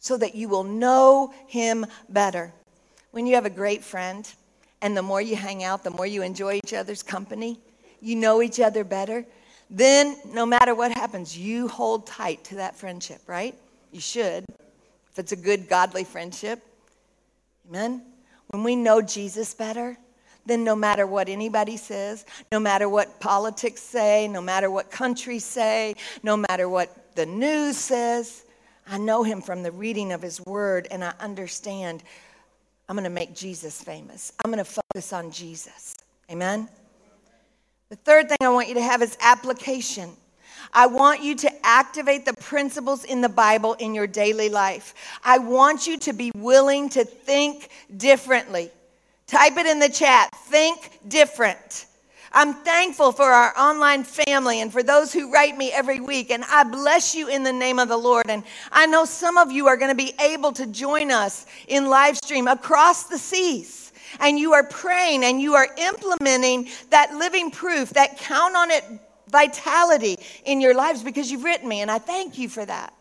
So 0.00 0.16
that 0.16 0.34
you 0.34 0.48
will 0.48 0.64
know 0.64 1.32
Him 1.46 1.86
better. 2.08 2.52
When 3.12 3.24
you 3.24 3.36
have 3.36 3.46
a 3.46 3.50
great 3.50 3.84
friend, 3.84 4.28
and 4.82 4.96
the 4.96 5.02
more 5.02 5.20
you 5.20 5.36
hang 5.36 5.62
out, 5.62 5.84
the 5.84 5.90
more 5.90 6.06
you 6.06 6.22
enjoy 6.22 6.54
each 6.64 6.74
other's 6.74 7.04
company, 7.04 7.60
you 8.00 8.16
know 8.16 8.42
each 8.42 8.58
other 8.58 8.82
better, 8.82 9.24
then 9.70 10.16
no 10.32 10.44
matter 10.44 10.74
what 10.74 10.90
happens, 10.98 11.38
you 11.38 11.68
hold 11.68 12.04
tight 12.04 12.42
to 12.44 12.56
that 12.56 12.74
friendship, 12.74 13.20
right? 13.28 13.54
You 13.92 14.00
should, 14.00 14.44
if 15.12 15.18
it's 15.18 15.30
a 15.30 15.36
good, 15.36 15.68
godly 15.68 16.02
friendship. 16.02 16.60
Amen? 17.68 18.09
When 18.50 18.64
we 18.64 18.76
know 18.76 19.00
Jesus 19.00 19.54
better, 19.54 19.96
then 20.46 20.64
no 20.64 20.74
matter 20.74 21.06
what 21.06 21.28
anybody 21.28 21.76
says, 21.76 22.24
no 22.50 22.58
matter 22.58 22.88
what 22.88 23.20
politics 23.20 23.80
say, 23.80 24.26
no 24.28 24.40
matter 24.40 24.70
what 24.70 24.90
countries 24.90 25.44
say, 25.44 25.94
no 26.22 26.36
matter 26.36 26.68
what 26.68 27.14
the 27.14 27.26
news 27.26 27.76
says, 27.76 28.44
I 28.88 28.98
know 28.98 29.22
him 29.22 29.40
from 29.40 29.62
the 29.62 29.70
reading 29.70 30.12
of 30.12 30.22
his 30.22 30.40
word 30.40 30.88
and 30.90 31.04
I 31.04 31.12
understand 31.20 32.02
I'm 32.88 32.96
going 32.96 33.04
to 33.04 33.10
make 33.10 33.36
Jesus 33.36 33.80
famous. 33.80 34.32
I'm 34.44 34.50
going 34.50 34.64
to 34.64 34.68
focus 34.68 35.12
on 35.12 35.30
Jesus. 35.30 35.94
Amen? 36.28 36.68
The 37.88 37.96
third 37.96 38.28
thing 38.28 38.38
I 38.40 38.48
want 38.48 38.66
you 38.66 38.74
to 38.74 38.82
have 38.82 39.00
is 39.00 39.16
application. 39.20 40.10
I 40.72 40.86
want 40.86 41.22
you 41.22 41.34
to 41.36 41.66
activate 41.66 42.24
the 42.24 42.34
principles 42.34 43.04
in 43.04 43.20
the 43.20 43.28
Bible 43.28 43.74
in 43.74 43.94
your 43.94 44.06
daily 44.06 44.48
life. 44.48 44.94
I 45.24 45.38
want 45.38 45.86
you 45.86 45.98
to 46.00 46.12
be 46.12 46.30
willing 46.34 46.88
to 46.90 47.04
think 47.04 47.70
differently. 47.96 48.70
Type 49.26 49.56
it 49.56 49.66
in 49.66 49.78
the 49.78 49.88
chat 49.88 50.30
think 50.34 50.98
different. 51.08 51.86
I'm 52.32 52.54
thankful 52.54 53.10
for 53.10 53.24
our 53.24 53.56
online 53.58 54.04
family 54.04 54.60
and 54.60 54.72
for 54.72 54.84
those 54.84 55.12
who 55.12 55.32
write 55.32 55.56
me 55.56 55.72
every 55.72 55.98
week. 55.98 56.30
And 56.30 56.44
I 56.44 56.62
bless 56.62 57.14
you 57.14 57.28
in 57.28 57.42
the 57.42 57.52
name 57.52 57.80
of 57.80 57.88
the 57.88 57.96
Lord. 57.96 58.26
And 58.28 58.44
I 58.70 58.86
know 58.86 59.04
some 59.04 59.36
of 59.36 59.50
you 59.50 59.66
are 59.66 59.76
going 59.76 59.90
to 59.90 59.96
be 59.96 60.14
able 60.20 60.52
to 60.52 60.66
join 60.66 61.10
us 61.10 61.46
in 61.66 61.88
live 61.88 62.16
stream 62.16 62.46
across 62.46 63.04
the 63.04 63.18
seas. 63.18 63.92
And 64.20 64.38
you 64.38 64.52
are 64.52 64.64
praying 64.64 65.24
and 65.24 65.40
you 65.40 65.54
are 65.54 65.68
implementing 65.76 66.68
that 66.90 67.14
living 67.14 67.50
proof, 67.50 67.90
that 67.90 68.18
count 68.18 68.54
on 68.54 68.70
it 68.70 68.84
vitality 69.30 70.18
in 70.44 70.60
your 70.60 70.74
lives 70.74 71.02
because 71.02 71.30
you've 71.30 71.44
written 71.44 71.68
me, 71.68 71.80
and 71.80 71.90
I 71.90 71.98
thank 71.98 72.38
you 72.38 72.48
for 72.48 72.64
that. 72.64 72.92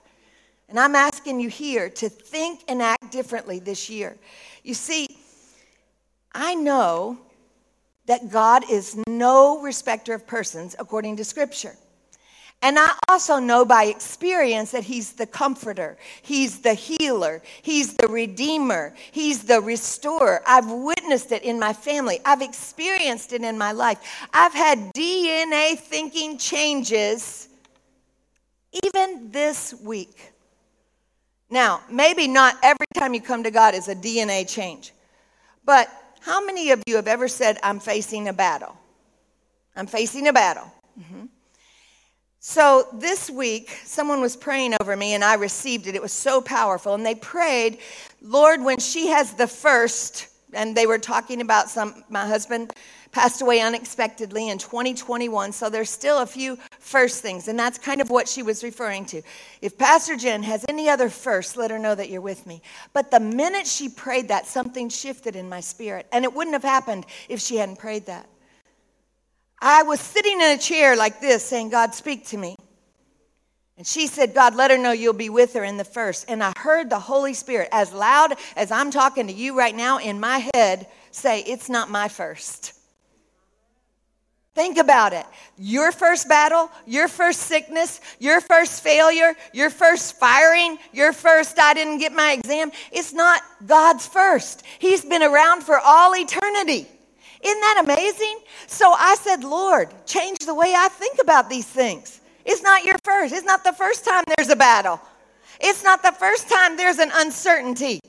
And 0.69 0.79
I'm 0.79 0.95
asking 0.95 1.39
you 1.39 1.49
here 1.49 1.89
to 1.89 2.09
think 2.09 2.63
and 2.67 2.81
act 2.81 3.11
differently 3.11 3.59
this 3.59 3.89
year. 3.89 4.15
You 4.63 4.75
see, 4.75 5.07
I 6.31 6.55
know 6.55 7.17
that 8.05 8.29
God 8.31 8.69
is 8.69 8.95
no 9.07 9.61
respecter 9.61 10.13
of 10.13 10.27
persons 10.27 10.75
according 10.79 11.17
to 11.17 11.23
Scripture. 11.23 11.75
And 12.61 12.77
I 12.77 12.93
also 13.07 13.39
know 13.39 13.63
by 13.63 13.85
experience 13.85 14.71
that 14.71 14.83
He's 14.83 15.13
the 15.13 15.25
comforter, 15.25 15.97
He's 16.21 16.59
the 16.59 16.73
healer, 16.73 17.41
He's 17.61 17.93
the 17.93 18.07
redeemer, 18.07 18.93
He's 19.11 19.43
the 19.43 19.61
restorer. 19.61 20.41
I've 20.45 20.69
witnessed 20.69 21.31
it 21.31 21.43
in 21.43 21.57
my 21.57 21.71
family, 21.71 22.19
I've 22.25 22.41
experienced 22.41 23.31
it 23.31 23.43
in 23.43 23.57
my 23.57 23.71
life. 23.71 23.99
I've 24.33 24.53
had 24.53 24.93
DNA 24.93 25.79
thinking 25.79 26.37
changes 26.37 27.47
even 28.83 29.31
this 29.31 29.73
week. 29.81 30.31
Now, 31.49 31.81
maybe 31.89 32.27
not 32.27 32.57
every 32.61 32.85
time 32.93 33.13
you 33.13 33.21
come 33.21 33.43
to 33.43 33.51
God 33.51 33.73
is 33.73 33.87
a 33.87 33.95
DNA 33.95 34.47
change, 34.47 34.93
but 35.65 35.89
how 36.19 36.45
many 36.45 36.71
of 36.71 36.83
you 36.85 36.97
have 36.97 37.07
ever 37.07 37.27
said, 37.27 37.57
I'm 37.63 37.79
facing 37.79 38.27
a 38.27 38.33
battle? 38.33 38.77
I'm 39.75 39.87
facing 39.87 40.27
a 40.27 40.33
battle. 40.33 40.71
Mm-hmm. 40.99 41.25
So 42.41 42.87
this 42.93 43.29
week, 43.29 43.69
someone 43.83 44.21
was 44.21 44.37
praying 44.37 44.73
over 44.79 44.95
me 44.95 45.13
and 45.13 45.25
I 45.25 45.33
received 45.33 45.87
it. 45.87 45.95
It 45.95 46.01
was 46.01 46.13
so 46.13 46.39
powerful. 46.39 46.93
And 46.93 47.05
they 47.05 47.15
prayed, 47.15 47.79
Lord, 48.21 48.61
when 48.63 48.79
she 48.79 49.07
has 49.07 49.33
the 49.33 49.47
first, 49.47 50.27
and 50.53 50.75
they 50.75 50.87
were 50.87 50.97
talking 50.97 51.41
about 51.41 51.69
some, 51.69 52.03
my 52.09 52.25
husband 52.25 52.71
passed 53.11 53.41
away 53.41 53.59
unexpectedly 53.59 54.49
in 54.49 54.57
2021. 54.57 55.51
So 55.51 55.69
there's 55.69 55.89
still 55.89 56.19
a 56.19 56.25
few 56.25 56.57
first 56.79 57.21
things. 57.21 57.49
And 57.49 57.59
that's 57.59 57.77
kind 57.77 57.99
of 57.99 58.09
what 58.09 58.27
she 58.29 58.41
was 58.41 58.63
referring 58.63 59.05
to. 59.07 59.21
If 59.61 59.77
Pastor 59.77 60.15
Jen 60.15 60.41
has 60.43 60.63
any 60.69 60.89
other 60.89 61.09
first, 61.09 61.57
let 61.57 61.71
her 61.71 61.79
know 61.79 61.93
that 61.93 62.09
you're 62.09 62.21
with 62.21 62.47
me. 62.47 62.61
But 62.93 63.11
the 63.11 63.19
minute 63.19 63.67
she 63.67 63.89
prayed 63.89 64.29
that, 64.29 64.47
something 64.47 64.87
shifted 64.87 65.35
in 65.35 65.49
my 65.49 65.59
spirit. 65.59 66.07
And 66.13 66.23
it 66.23 66.33
wouldn't 66.33 66.53
have 66.53 66.63
happened 66.63 67.05
if 67.27 67.41
she 67.41 67.57
hadn't 67.57 67.79
prayed 67.79 68.05
that. 68.05 68.27
I 69.61 69.83
was 69.83 69.99
sitting 69.99 70.39
in 70.39 70.51
a 70.51 70.57
chair 70.57 70.95
like 70.95 71.19
this 71.19 71.43
saying, 71.43 71.69
God, 71.69 71.93
speak 71.93 72.27
to 72.27 72.37
me. 72.37 72.55
And 73.77 73.87
she 73.87 74.07
said, 74.07 74.33
God, 74.33 74.55
let 74.55 74.71
her 74.71 74.77
know 74.77 74.91
you'll 74.91 75.13
be 75.13 75.29
with 75.29 75.53
her 75.53 75.63
in 75.63 75.77
the 75.77 75.85
first. 75.85 76.25
And 76.27 76.43
I 76.43 76.51
heard 76.57 76.89
the 76.89 76.99
Holy 76.99 77.33
Spirit, 77.33 77.69
as 77.71 77.93
loud 77.93 78.35
as 78.57 78.71
I'm 78.71 78.91
talking 78.91 79.27
to 79.27 79.33
you 79.33 79.57
right 79.57 79.75
now 79.75 79.99
in 79.99 80.19
my 80.19 80.49
head, 80.53 80.87
say, 81.11 81.41
It's 81.41 81.69
not 81.69 81.89
my 81.89 82.09
first. 82.09 82.73
Think 84.55 84.77
about 84.77 85.13
it. 85.13 85.25
Your 85.57 85.93
first 85.93 86.27
battle, 86.27 86.69
your 86.85 87.07
first 87.07 87.41
sickness, 87.41 88.01
your 88.19 88.41
first 88.41 88.83
failure, 88.83 89.33
your 89.53 89.69
first 89.69 90.19
firing, 90.19 90.77
your 90.91 91.13
first 91.13 91.57
I 91.57 91.73
didn't 91.73 91.99
get 91.99 92.11
my 92.11 92.33
exam, 92.33 92.71
it's 92.91 93.13
not 93.13 93.41
God's 93.65 94.05
first. 94.05 94.63
He's 94.79 95.05
been 95.05 95.23
around 95.23 95.63
for 95.63 95.79
all 95.79 96.13
eternity. 96.13 96.89
Isn't 97.41 97.61
that 97.61 97.83
amazing? 97.85 98.39
So 98.67 98.91
I 98.91 99.15
said, 99.15 99.43
Lord, 99.43 99.89
change 100.05 100.39
the 100.39 100.53
way 100.53 100.73
I 100.75 100.89
think 100.89 101.19
about 101.21 101.49
these 101.49 101.65
things. 101.65 102.19
It's 102.45 102.61
not 102.61 102.83
your 102.83 102.97
first. 103.03 103.33
It's 103.33 103.45
not 103.45 103.63
the 103.63 103.73
first 103.73 104.05
time 104.05 104.23
there's 104.35 104.49
a 104.49 104.55
battle. 104.55 104.99
It's 105.59 105.83
not 105.83 106.03
the 106.03 106.11
first 106.11 106.49
time 106.49 106.77
there's 106.77 106.99
an 106.99 107.11
uncertainty. 107.13 107.99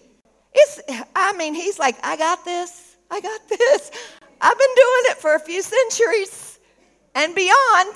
It's, 0.53 0.81
I 1.15 1.33
mean, 1.35 1.55
he's 1.55 1.79
like, 1.79 1.97
I 2.03 2.17
got 2.17 2.45
this. 2.45 2.97
I 3.11 3.21
got 3.21 3.49
this. 3.49 3.91
I've 4.41 4.59
been 4.59 4.75
doing 4.75 5.05
it 5.11 5.17
for 5.19 5.35
a 5.35 5.41
few 5.41 5.63
centuries 5.63 6.59
and 7.15 7.35
beyond, 7.35 7.95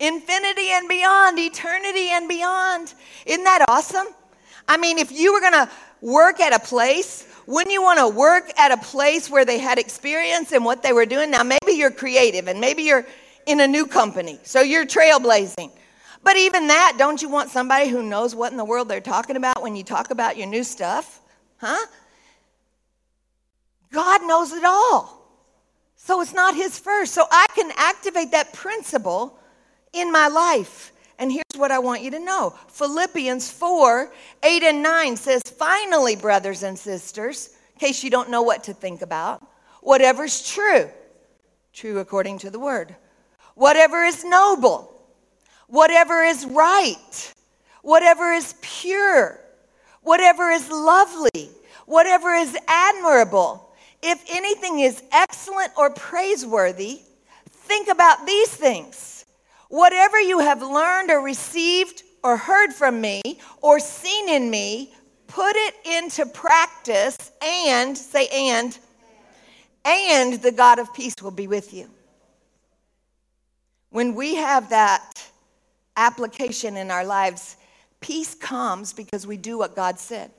infinity 0.00 0.68
and 0.70 0.88
beyond, 0.88 1.38
eternity 1.38 2.08
and 2.10 2.28
beyond. 2.28 2.94
Isn't 3.26 3.44
that 3.44 3.66
awesome? 3.68 4.06
I 4.66 4.76
mean, 4.76 4.98
if 4.98 5.12
you 5.12 5.32
were 5.32 5.40
going 5.40 5.52
to 5.52 5.68
work 6.02 6.40
at 6.40 6.52
a 6.52 6.58
place 6.58 7.26
wouldn't 7.46 7.72
you 7.72 7.82
want 7.82 7.98
to 7.98 8.08
work 8.08 8.52
at 8.58 8.70
a 8.70 8.76
place 8.76 9.28
where 9.28 9.44
they 9.44 9.58
had 9.58 9.78
experience 9.78 10.52
in 10.52 10.62
what 10.62 10.82
they 10.82 10.92
were 10.92 11.06
doing? 11.06 11.30
Now, 11.30 11.42
maybe 11.42 11.72
you're 11.72 11.90
creative 11.90 12.46
and 12.48 12.60
maybe 12.60 12.82
you're 12.82 13.04
in 13.46 13.60
a 13.60 13.66
new 13.66 13.86
company, 13.86 14.38
so 14.44 14.60
you're 14.60 14.86
trailblazing. 14.86 15.72
But 16.22 16.36
even 16.36 16.68
that, 16.68 16.94
don't 16.98 17.20
you 17.20 17.28
want 17.28 17.50
somebody 17.50 17.88
who 17.88 18.02
knows 18.02 18.34
what 18.34 18.52
in 18.52 18.58
the 18.58 18.64
world 18.64 18.88
they're 18.88 19.00
talking 19.00 19.34
about 19.34 19.60
when 19.60 19.74
you 19.74 19.82
talk 19.82 20.12
about 20.12 20.36
your 20.36 20.46
new 20.46 20.62
stuff? 20.62 21.20
Huh? 21.56 21.84
God 23.90 24.22
knows 24.22 24.52
it 24.52 24.64
all. 24.64 25.18
So 25.96 26.20
it's 26.20 26.32
not 26.32 26.54
His 26.54 26.78
first. 26.78 27.12
So 27.12 27.26
I 27.30 27.46
can 27.56 27.72
activate 27.76 28.30
that 28.30 28.52
principle 28.52 29.36
in 29.92 30.12
my 30.12 30.28
life. 30.28 30.91
And 31.22 31.30
here's 31.30 31.56
what 31.56 31.70
I 31.70 31.78
want 31.78 32.02
you 32.02 32.10
to 32.10 32.18
know 32.18 32.52
Philippians 32.66 33.48
4 33.48 34.12
8 34.42 34.62
and 34.64 34.82
9 34.82 35.16
says, 35.16 35.42
Finally, 35.56 36.16
brothers 36.16 36.64
and 36.64 36.76
sisters, 36.76 37.50
in 37.74 37.78
case 37.78 38.02
you 38.02 38.10
don't 38.10 38.28
know 38.28 38.42
what 38.42 38.64
to 38.64 38.74
think 38.74 39.02
about, 39.02 39.40
whatever's 39.82 40.44
true, 40.50 40.90
true 41.72 42.00
according 42.00 42.38
to 42.40 42.50
the 42.50 42.58
word, 42.58 42.96
whatever 43.54 44.02
is 44.02 44.24
noble, 44.24 45.00
whatever 45.68 46.24
is 46.24 46.44
right, 46.44 47.32
whatever 47.82 48.32
is 48.32 48.56
pure, 48.60 49.38
whatever 50.00 50.50
is 50.50 50.68
lovely, 50.72 51.50
whatever 51.86 52.30
is 52.30 52.58
admirable, 52.66 53.72
if 54.02 54.24
anything 54.28 54.80
is 54.80 55.00
excellent 55.12 55.70
or 55.78 55.90
praiseworthy, 55.90 57.02
think 57.48 57.86
about 57.86 58.26
these 58.26 58.48
things. 58.48 59.21
Whatever 59.72 60.20
you 60.20 60.40
have 60.40 60.60
learned 60.60 61.10
or 61.10 61.22
received 61.22 62.02
or 62.22 62.36
heard 62.36 62.74
from 62.74 63.00
me 63.00 63.22
or 63.62 63.80
seen 63.80 64.28
in 64.28 64.50
me, 64.50 64.92
put 65.28 65.56
it 65.56 65.74
into 65.86 66.26
practice 66.26 67.16
and, 67.42 67.96
say, 67.96 68.28
and, 68.30 68.78
and 69.86 70.34
the 70.42 70.52
God 70.52 70.78
of 70.78 70.92
peace 70.92 71.14
will 71.22 71.30
be 71.30 71.46
with 71.46 71.72
you. 71.72 71.88
When 73.88 74.14
we 74.14 74.34
have 74.34 74.68
that 74.68 75.26
application 75.96 76.76
in 76.76 76.90
our 76.90 77.06
lives, 77.06 77.56
peace 78.00 78.34
comes 78.34 78.92
because 78.92 79.26
we 79.26 79.38
do 79.38 79.56
what 79.56 79.74
God 79.74 79.98
said. 79.98 80.30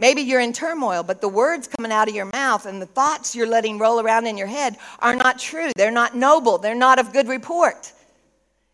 Maybe 0.00 0.22
you're 0.22 0.40
in 0.40 0.52
turmoil, 0.52 1.04
but 1.04 1.20
the 1.20 1.28
words 1.28 1.68
coming 1.68 1.92
out 1.92 2.08
of 2.08 2.14
your 2.16 2.28
mouth 2.32 2.66
and 2.66 2.82
the 2.82 2.86
thoughts 2.86 3.36
you're 3.36 3.46
letting 3.46 3.78
roll 3.78 4.00
around 4.00 4.26
in 4.26 4.36
your 4.36 4.48
head 4.48 4.78
are 4.98 5.14
not 5.14 5.38
true. 5.38 5.70
They're 5.76 5.92
not 5.92 6.16
noble. 6.16 6.58
They're 6.58 6.74
not 6.74 6.98
of 6.98 7.12
good 7.12 7.28
report 7.28 7.92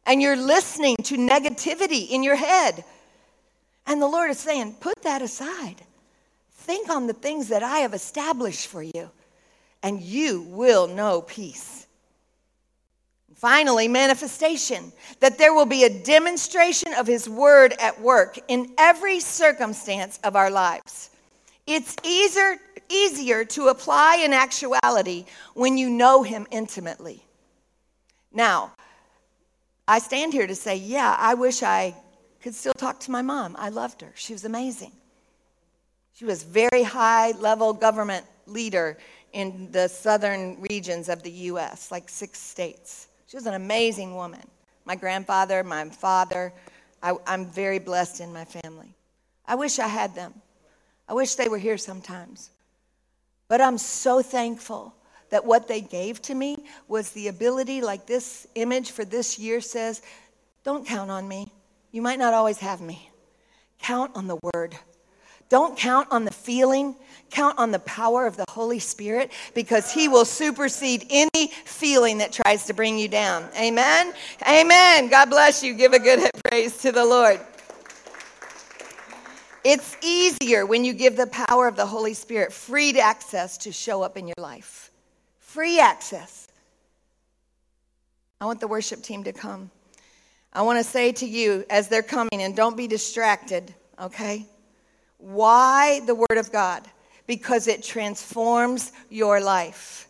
and 0.09 0.21
you're 0.21 0.37
listening 0.37 0.97
to 1.05 1.17
negativity 1.17 2.09
in 2.11 2.25
your 2.25 2.35
head. 2.35 2.85
And 3.87 4.03
the 4.03 4.09
Lord 4.09 4.31
is 4.31 4.41
saying, 4.41 4.77
put 4.81 5.03
that 5.03 5.23
aside. 5.23 5.77
Think 6.53 6.91
on 6.91 7.07
the 7.07 7.13
things 7.13 7.49
that 7.49 7.63
I 7.63 7.79
have 7.81 7.95
established 7.95 8.67
for 8.67 8.83
you. 8.83 9.11
and 9.83 10.01
you 10.01 10.43
will 10.43 10.87
know 10.87 11.23
peace. 11.23 11.87
Finally, 13.35 13.87
manifestation, 13.87 14.93
that 15.21 15.39
there 15.39 15.55
will 15.55 15.67
be 15.67 15.85
a 15.85 16.03
demonstration 16.03 16.93
of 16.95 17.07
His 17.07 17.29
Word 17.29 17.73
at 17.79 18.01
work 18.01 18.39
in 18.49 18.73
every 18.77 19.21
circumstance 19.21 20.19
of 20.25 20.35
our 20.35 20.51
lives. 20.51 21.11
It's 21.67 21.95
easier, 22.03 22.57
easier 22.89 23.45
to 23.45 23.69
apply 23.69 24.17
in 24.25 24.33
actuality 24.33 25.27
when 25.55 25.79
you 25.79 25.89
know 25.89 26.25
Him 26.25 26.49
intimately. 26.51 27.23
Now, 28.33 28.73
I 29.91 30.01
stand 30.01 30.35
here 30.35 30.47
to 30.47 30.55
say, 30.55 30.77
yeah, 30.77 31.17
I 31.19 31.33
wish 31.33 31.63
I 31.63 31.95
could 32.43 32.55
still 32.55 32.75
talk 32.75 33.01
to 33.01 33.11
my 33.11 33.23
mom. 33.23 33.57
I 33.59 33.71
loved 33.71 34.03
her, 34.03 34.13
she 34.15 34.35
was 34.35 34.45
amazing. 34.45 34.93
She 36.13 36.27
was 36.27 36.43
very 36.43 36.83
high 36.83 37.31
level 37.33 37.73
government 37.73 38.27
leader 38.47 38.99
in 39.33 39.73
the 39.73 39.89
southern 39.89 40.61
regions 40.61 41.09
of 41.09 41.23
the 41.23 41.31
US, 41.31 41.91
like 41.91 42.09
six 42.11 42.39
states. 42.39 43.09
She 43.29 43.37
was 43.37 43.47
an 43.47 43.55
amazing 43.55 44.15
woman. 44.15 44.47
My 44.85 44.95
grandfather, 44.95 45.65
my 45.65 45.89
father, 45.89 46.53
I, 47.03 47.15
am 47.27 47.47
very 47.47 47.79
blessed 47.79 48.21
in 48.21 48.33
my 48.33 48.45
family. 48.45 48.95
I 49.47 49.55
wish 49.55 49.79
I 49.79 49.89
had 49.89 50.15
them. 50.15 50.35
I 51.09 51.15
wish 51.15 51.37
they 51.37 51.49
were 51.49 51.59
here 51.59 51.79
sometimes. 51.79 52.51
But 53.49 53.63
I'm 53.63 53.79
so 53.79 54.21
thankful 54.21 54.95
that 55.31 55.45
what 55.45 55.69
they 55.69 55.81
gave 55.81 56.21
to 56.23 56.35
me 56.35 56.57
was 56.87 57.11
the 57.11 57.29
ability, 57.29 57.81
like 57.81 58.07
this 58.07 58.47
image 58.55 58.91
for 58.91 59.05
this 59.05 59.39
year 59.39 59.61
says, 59.61 60.03
don't 60.65 60.87
count 60.87 61.11
on 61.11 61.27
me. 61.27 61.53
You 61.93 62.03
might 62.03 62.19
not 62.19 62.35
always 62.35 62.59
have 62.59 62.81
me. 62.81 63.11
Count 63.79 64.13
on 64.15 64.27
the 64.27 64.39
word. 64.55 64.77
Don't 65.49 65.79
count 65.79 66.09
on 66.11 66.25
the 66.25 66.33
feeling. 66.33 66.95
Count 67.31 67.59
on 67.59 67.71
the 67.71 67.79
power 67.81 68.27
of 68.27 68.37
the 68.37 68.45
Holy 68.51 68.79
Spirit 68.79 69.33
because 69.55 69.93
He 69.93 70.09
will 70.09 70.25
supersede 70.25 71.07
any 71.09 71.49
feeling 71.65 72.19
that 72.19 72.33
tries 72.33 72.67
to 72.67 72.75
bring 72.75 72.99
you 72.99 73.09
down. 73.09 73.49
Amen? 73.59 74.13
Amen. 74.47 75.09
God 75.09 75.31
bless 75.31 75.63
you. 75.63 75.75
Give 75.75 75.93
a 75.93 75.99
good 75.99 76.29
praise 76.45 76.77
to 76.79 76.93
the 76.93 77.05
Lord. 77.05 77.41
It's 79.65 79.97
easier 80.03 80.65
when 80.67 80.85
you 80.85 80.93
give 80.93 81.17
the 81.17 81.27
power 81.27 81.67
of 81.67 81.77
the 81.77 81.87
Holy 81.87 82.15
Spirit 82.15 82.53
free 82.53 82.99
access 82.99 83.59
to 83.59 83.73
show 83.73 84.03
up 84.03 84.17
in 84.17 84.27
your 84.27 84.35
life. 84.39 84.91
Free 85.49 85.81
access. 85.81 86.47
I 88.39 88.45
want 88.45 88.61
the 88.61 88.69
worship 88.69 89.03
team 89.03 89.25
to 89.25 89.33
come. 89.33 89.71
I 90.53 90.61
want 90.61 90.79
to 90.79 90.85
say 90.85 91.11
to 91.13 91.27
you 91.27 91.65
as 91.71 91.89
they're 91.89 92.03
coming, 92.03 92.43
and 92.43 92.55
don't 92.55 92.77
be 92.77 92.87
distracted, 92.87 93.75
okay? 93.99 94.45
Why 95.17 96.01
the 96.01 96.15
Word 96.15 96.37
of 96.37 96.53
God? 96.53 96.87
Because 97.27 97.67
it 97.67 97.83
transforms 97.83 98.93
your 99.09 99.41
life. 99.41 100.09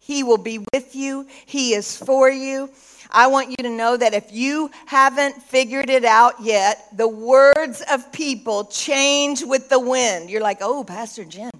He 0.00 0.22
will 0.22 0.36
be 0.36 0.58
with 0.74 0.94
you, 0.94 1.28
He 1.46 1.72
is 1.72 1.96
for 1.96 2.28
you. 2.28 2.68
I 3.10 3.28
want 3.28 3.48
you 3.48 3.56
to 3.62 3.70
know 3.70 3.96
that 3.96 4.12
if 4.12 4.34
you 4.34 4.70
haven't 4.84 5.42
figured 5.42 5.88
it 5.88 6.04
out 6.04 6.42
yet, 6.42 6.88
the 6.94 7.08
words 7.08 7.82
of 7.90 8.12
people 8.12 8.66
change 8.66 9.42
with 9.42 9.70
the 9.70 9.80
wind. 9.80 10.28
You're 10.28 10.42
like, 10.42 10.58
oh, 10.60 10.84
Pastor 10.84 11.24
Jen. 11.24 11.50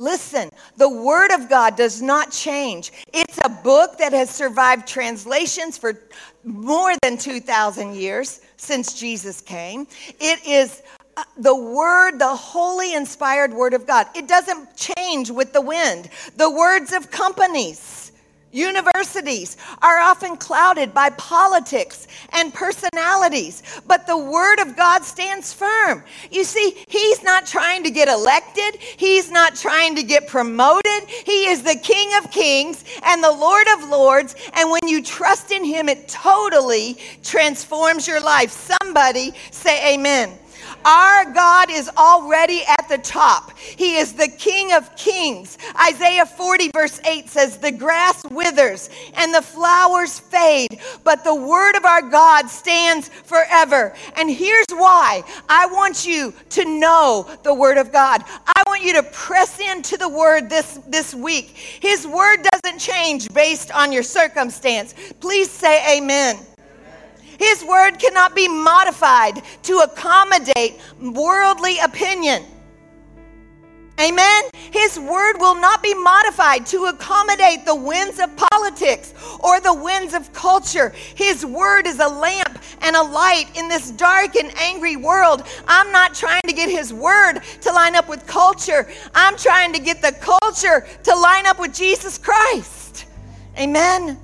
Listen, 0.00 0.48
the 0.78 0.88
Word 0.88 1.30
of 1.30 1.50
God 1.50 1.76
does 1.76 2.00
not 2.00 2.32
change. 2.32 2.90
It's 3.12 3.38
a 3.44 3.50
book 3.50 3.98
that 3.98 4.14
has 4.14 4.30
survived 4.30 4.88
translations 4.88 5.76
for 5.76 6.00
more 6.42 6.94
than 7.02 7.18
2,000 7.18 7.94
years 7.94 8.40
since 8.56 8.98
Jesus 8.98 9.42
came. 9.42 9.86
It 10.18 10.46
is 10.46 10.82
uh, 11.18 11.24
the 11.36 11.54
word, 11.54 12.18
the 12.18 12.34
holy 12.34 12.94
inspired 12.94 13.52
word 13.52 13.74
of 13.74 13.86
God. 13.86 14.06
It 14.14 14.26
doesn't 14.26 14.74
change 14.74 15.30
with 15.30 15.52
the 15.52 15.60
wind. 15.60 16.08
The 16.34 16.50
words 16.50 16.94
of 16.94 17.10
companies, 17.10 18.09
universities 18.52 19.56
are 19.80 19.98
often 19.98 20.36
clouded 20.36 20.92
by 20.92 21.10
politics 21.10 22.06
and 22.30 22.52
personalities, 22.52 23.62
but 23.86 24.06
the 24.06 24.16
word 24.16 24.60
of 24.60 24.76
God 24.76 25.04
stands 25.04 25.52
firm. 25.52 26.02
You 26.30 26.44
see, 26.44 26.84
he's 26.88 27.22
not 27.22 27.46
trying 27.46 27.84
to 27.84 27.90
get 27.90 28.08
elected, 28.08 28.80
he's 28.80 29.30
not 29.30 29.54
trying 29.54 29.94
to 29.96 30.02
get 30.02 30.26
promoted. 30.26 31.08
He 31.08 31.46
is 31.46 31.62
the 31.62 31.76
King 31.76 32.10
of 32.18 32.30
Kings 32.30 32.84
and 33.04 33.22
the 33.22 33.32
Lord 33.32 33.66
of 33.74 33.88
Lords, 33.88 34.34
and 34.54 34.70
when 34.70 34.86
you 34.86 35.02
trust 35.02 35.50
in 35.50 35.64
him, 35.64 35.88
it 35.88 36.08
totally 36.08 36.96
transforms 37.22 38.06
your 38.08 38.20
life. 38.20 38.50
Somebody 38.50 39.32
say 39.50 39.94
amen. 39.94 40.39
Our 40.84 41.32
God 41.32 41.70
is 41.70 41.90
already 41.96 42.62
at 42.66 42.88
the 42.88 42.98
top. 42.98 43.56
He 43.58 43.96
is 43.96 44.14
the 44.14 44.28
King 44.28 44.72
of 44.72 44.94
kings. 44.96 45.58
Isaiah 45.88 46.26
40, 46.26 46.70
verse 46.74 47.00
8 47.04 47.28
says, 47.28 47.58
The 47.58 47.72
grass 47.72 48.22
withers 48.30 48.88
and 49.14 49.34
the 49.34 49.42
flowers 49.42 50.18
fade, 50.18 50.80
but 51.04 51.24
the 51.24 51.34
word 51.34 51.76
of 51.76 51.84
our 51.84 52.02
God 52.02 52.48
stands 52.48 53.08
forever. 53.08 53.94
And 54.16 54.30
here's 54.30 54.66
why 54.70 55.22
I 55.48 55.66
want 55.66 56.06
you 56.06 56.32
to 56.50 56.64
know 56.64 57.28
the 57.42 57.54
word 57.54 57.78
of 57.78 57.92
God. 57.92 58.24
I 58.46 58.62
want 58.66 58.82
you 58.82 58.94
to 58.94 59.02
press 59.02 59.60
into 59.60 59.96
the 59.96 60.08
word 60.08 60.48
this, 60.48 60.80
this 60.86 61.14
week. 61.14 61.48
His 61.80 62.06
word 62.06 62.38
doesn't 62.52 62.78
change 62.78 63.28
based 63.34 63.70
on 63.72 63.92
your 63.92 64.02
circumstance. 64.02 64.94
Please 65.20 65.50
say 65.50 65.98
amen. 65.98 66.38
His 67.40 67.64
word 67.64 67.92
cannot 67.98 68.36
be 68.36 68.48
modified 68.48 69.42
to 69.62 69.78
accommodate 69.78 70.78
worldly 71.00 71.78
opinion. 71.78 72.44
Amen. 73.98 74.44
His 74.70 74.98
word 74.98 75.38
will 75.38 75.54
not 75.54 75.82
be 75.82 75.94
modified 75.94 76.66
to 76.66 76.84
accommodate 76.86 77.64
the 77.64 77.74
winds 77.74 78.20
of 78.20 78.34
politics 78.36 79.14
or 79.40 79.58
the 79.58 79.72
winds 79.72 80.12
of 80.12 80.30
culture. 80.34 80.90
His 81.14 81.44
word 81.46 81.86
is 81.86 81.98
a 81.98 82.08
lamp 82.08 82.58
and 82.82 82.94
a 82.94 83.02
light 83.02 83.46
in 83.56 83.68
this 83.68 83.90
dark 83.90 84.36
and 84.36 84.52
angry 84.58 84.96
world. 84.96 85.42
I'm 85.66 85.90
not 85.92 86.14
trying 86.14 86.42
to 86.46 86.52
get 86.52 86.68
his 86.68 86.92
word 86.92 87.40
to 87.62 87.72
line 87.72 87.96
up 87.96 88.08
with 88.08 88.26
culture. 88.26 88.86
I'm 89.14 89.36
trying 89.38 89.72
to 89.72 89.80
get 89.80 90.02
the 90.02 90.12
culture 90.12 90.86
to 91.04 91.14
line 91.14 91.46
up 91.46 91.58
with 91.58 91.74
Jesus 91.74 92.18
Christ. 92.18 93.06
Amen. 93.58 94.18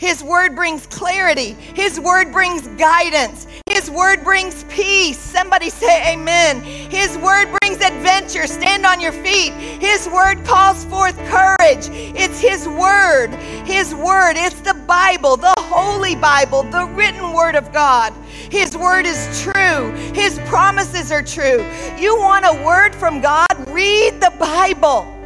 His 0.00 0.24
word 0.24 0.56
brings 0.56 0.86
clarity. 0.86 1.52
His 1.74 2.00
word 2.00 2.32
brings 2.32 2.66
guidance. 2.78 3.46
His 3.68 3.90
word 3.90 4.24
brings 4.24 4.64
peace. 4.64 5.18
Somebody 5.18 5.68
say 5.68 6.14
amen. 6.14 6.62
His 6.62 7.18
word 7.18 7.54
brings 7.60 7.84
adventure. 7.84 8.46
Stand 8.46 8.86
on 8.86 8.98
your 8.98 9.12
feet. 9.12 9.52
His 9.52 10.08
word 10.08 10.42
calls 10.46 10.86
forth 10.86 11.18
courage. 11.28 11.90
It's 12.16 12.40
His 12.40 12.66
word. 12.66 13.28
His 13.66 13.94
word. 13.94 14.38
It's 14.38 14.62
the 14.62 14.72
Bible, 14.88 15.36
the 15.36 15.52
Holy 15.58 16.16
Bible, 16.16 16.62
the 16.62 16.86
written 16.86 17.34
word 17.34 17.54
of 17.54 17.70
God. 17.70 18.14
His 18.50 18.74
word 18.78 19.04
is 19.04 19.42
true. 19.42 19.90
His 20.14 20.38
promises 20.46 21.12
are 21.12 21.22
true. 21.22 21.62
You 21.98 22.18
want 22.18 22.46
a 22.46 22.64
word 22.64 22.94
from 22.94 23.20
God? 23.20 23.48
Read 23.68 24.18
the 24.18 24.32
Bible. 24.38 25.19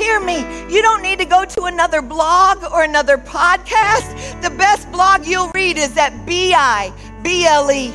Hear 0.00 0.18
me. 0.18 0.38
You 0.74 0.80
don't 0.80 1.02
need 1.02 1.18
to 1.18 1.26
go 1.26 1.44
to 1.44 1.64
another 1.64 2.00
blog 2.00 2.64
or 2.72 2.84
another 2.84 3.18
podcast. 3.18 4.40
The 4.40 4.48
best 4.48 4.90
blog 4.90 5.26
you'll 5.26 5.50
read 5.54 5.76
is 5.76 5.94
at 5.98 6.24
B-I, 6.24 6.90
B-L-E. 7.22 7.92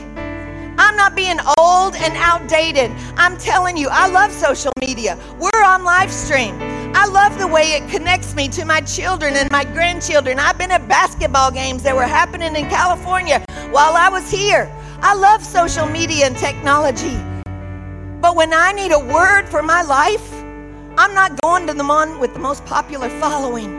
I'm 0.78 0.96
not 0.96 1.16
being 1.16 1.40
old 1.58 1.96
and 1.96 2.14
outdated. 2.16 2.92
I'm 3.18 3.40
telling 3.40 3.76
you, 3.76 3.88
I 3.90 4.08
love 4.08 4.32
social 4.32 4.72
media. 4.80 5.18
We're 5.40 5.64
on 5.64 5.84
live 5.84 6.12
stream. 6.12 6.56
I 6.94 7.08
love 7.08 7.40
the 7.40 7.48
way 7.48 7.72
it 7.72 7.90
connects 7.90 8.36
me 8.36 8.50
to 8.50 8.66
my 8.66 8.82
children 8.82 9.34
and 9.34 9.50
my 9.50 9.64
grandchildren. 9.64 10.38
I've 10.38 10.60
been 10.60 10.70
at 10.70 10.88
basketball 10.88 11.50
games 11.50 11.82
that 11.82 11.96
were 11.96 12.04
happening 12.04 12.56
in 12.56 12.70
California 12.70 13.44
while 13.72 13.96
I 13.96 14.10
was 14.10 14.30
here. 14.30 14.72
I 15.02 15.16
love 15.16 15.44
social 15.44 15.88
media 15.88 16.28
and 16.28 16.38
technology. 16.38 17.18
But 18.22 18.36
when 18.36 18.54
I 18.54 18.74
need 18.74 18.92
a 18.92 19.00
word 19.00 19.50
for 19.50 19.64
my 19.64 19.82
life, 19.82 20.35
I'm 20.98 21.14
not 21.14 21.42
going 21.42 21.68
to 21.68 21.74
the 21.74 21.84
one 21.84 22.20
with 22.20 22.34
the 22.34 22.40
most 22.40 22.66
popular 22.66 23.10
following. 23.20 23.70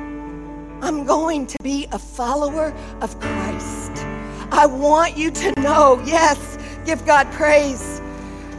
I'm 0.83 1.07
going 1.07 1.47
to 1.47 1.57
be 1.63 1.87
a 1.93 1.99
follower 1.99 2.75
of 3.01 3.19
Christ. 3.21 4.05
I 4.53 4.67
want 4.67 5.17
you 5.17 5.31
to 5.31 5.61
know, 5.63 5.99
yes, 6.05 6.59
give 6.85 7.07
God 7.07 7.33
praise. 7.33 8.03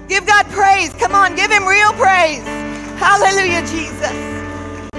Give 0.08 0.26
God 0.26 0.48
praise. 0.48 0.92
Come 0.94 1.14
on, 1.14 1.36
give 1.36 1.52
Him 1.52 1.68
real 1.68 1.94
praise. 1.94 2.44
Hallelujah, 2.98 3.62
Jesus. 3.68 4.12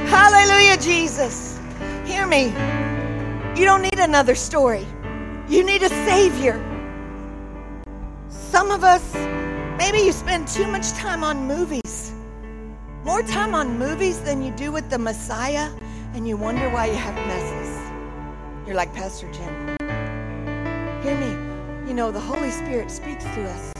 Hallelujah, 0.09 0.77
Jesus. 0.77 1.59
Hear 2.05 2.29
me. 2.29 2.53
You 3.59 3.65
don't 3.65 3.83
need 3.83 3.99
another 3.99 4.37
story, 4.37 4.87
you 5.49 5.65
need 5.65 5.83
a 5.83 5.89
Savior. 5.89 6.65
Some 8.29 8.71
of 8.71 8.85
us, 8.85 9.15
maybe 9.77 9.99
you 9.99 10.13
spend 10.13 10.47
too 10.47 10.69
much 10.69 10.93
time 10.93 11.25
on 11.25 11.49
movies 11.49 12.15
more 13.05 13.23
time 13.23 13.55
on 13.55 13.79
movies 13.79 14.21
than 14.21 14.43
you 14.43 14.51
do 14.53 14.73
with 14.73 14.91
the 14.91 14.99
Messiah, 14.99 15.71
and 16.15 16.27
you 16.27 16.37
wonder 16.37 16.69
why 16.71 16.87
you 16.87 16.95
have 16.95 17.15
messes. 17.15 17.93
You're 18.67 18.77
like 18.77 18.93
Pastor 18.93 19.31
Jen. 19.33 19.77
Hear 21.03 21.17
me. 21.17 21.89
You 21.89 21.95
know, 21.95 22.11
the 22.11 22.21
Holy 22.21 22.51
Spirit 22.51 22.91
speaks 22.91 23.25
to 23.25 23.45
us. 23.45 23.73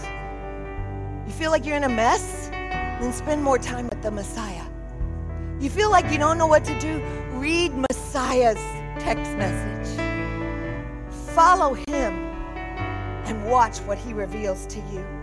You 1.27 1.33
feel 1.33 1.51
like 1.51 1.67
you're 1.67 1.77
in 1.77 1.85
a 1.85 1.89
mess? 1.89 2.49
Then 2.49 3.13
spend 3.13 3.43
more 3.43 3.59
time 3.59 3.89
with 3.89 4.03
the 4.03 4.11
Messiah. 4.11 4.65
You 5.61 5.69
feel 5.69 5.91
like 5.91 6.11
you 6.11 6.19
don't 6.19 6.39
know 6.39 6.47
what 6.47 6.65
to 6.65 6.79
do? 6.81 7.03
Read 7.33 7.73
Messiah's 7.91 8.59
text 9.03 9.33
message. 9.33 9.99
Follow 11.35 11.75
him 11.75 12.15
and 13.27 13.45
watch 13.51 13.79
what 13.79 13.99
he 13.99 14.13
reveals 14.13 14.67
to 14.67 14.79
you. 14.93 15.18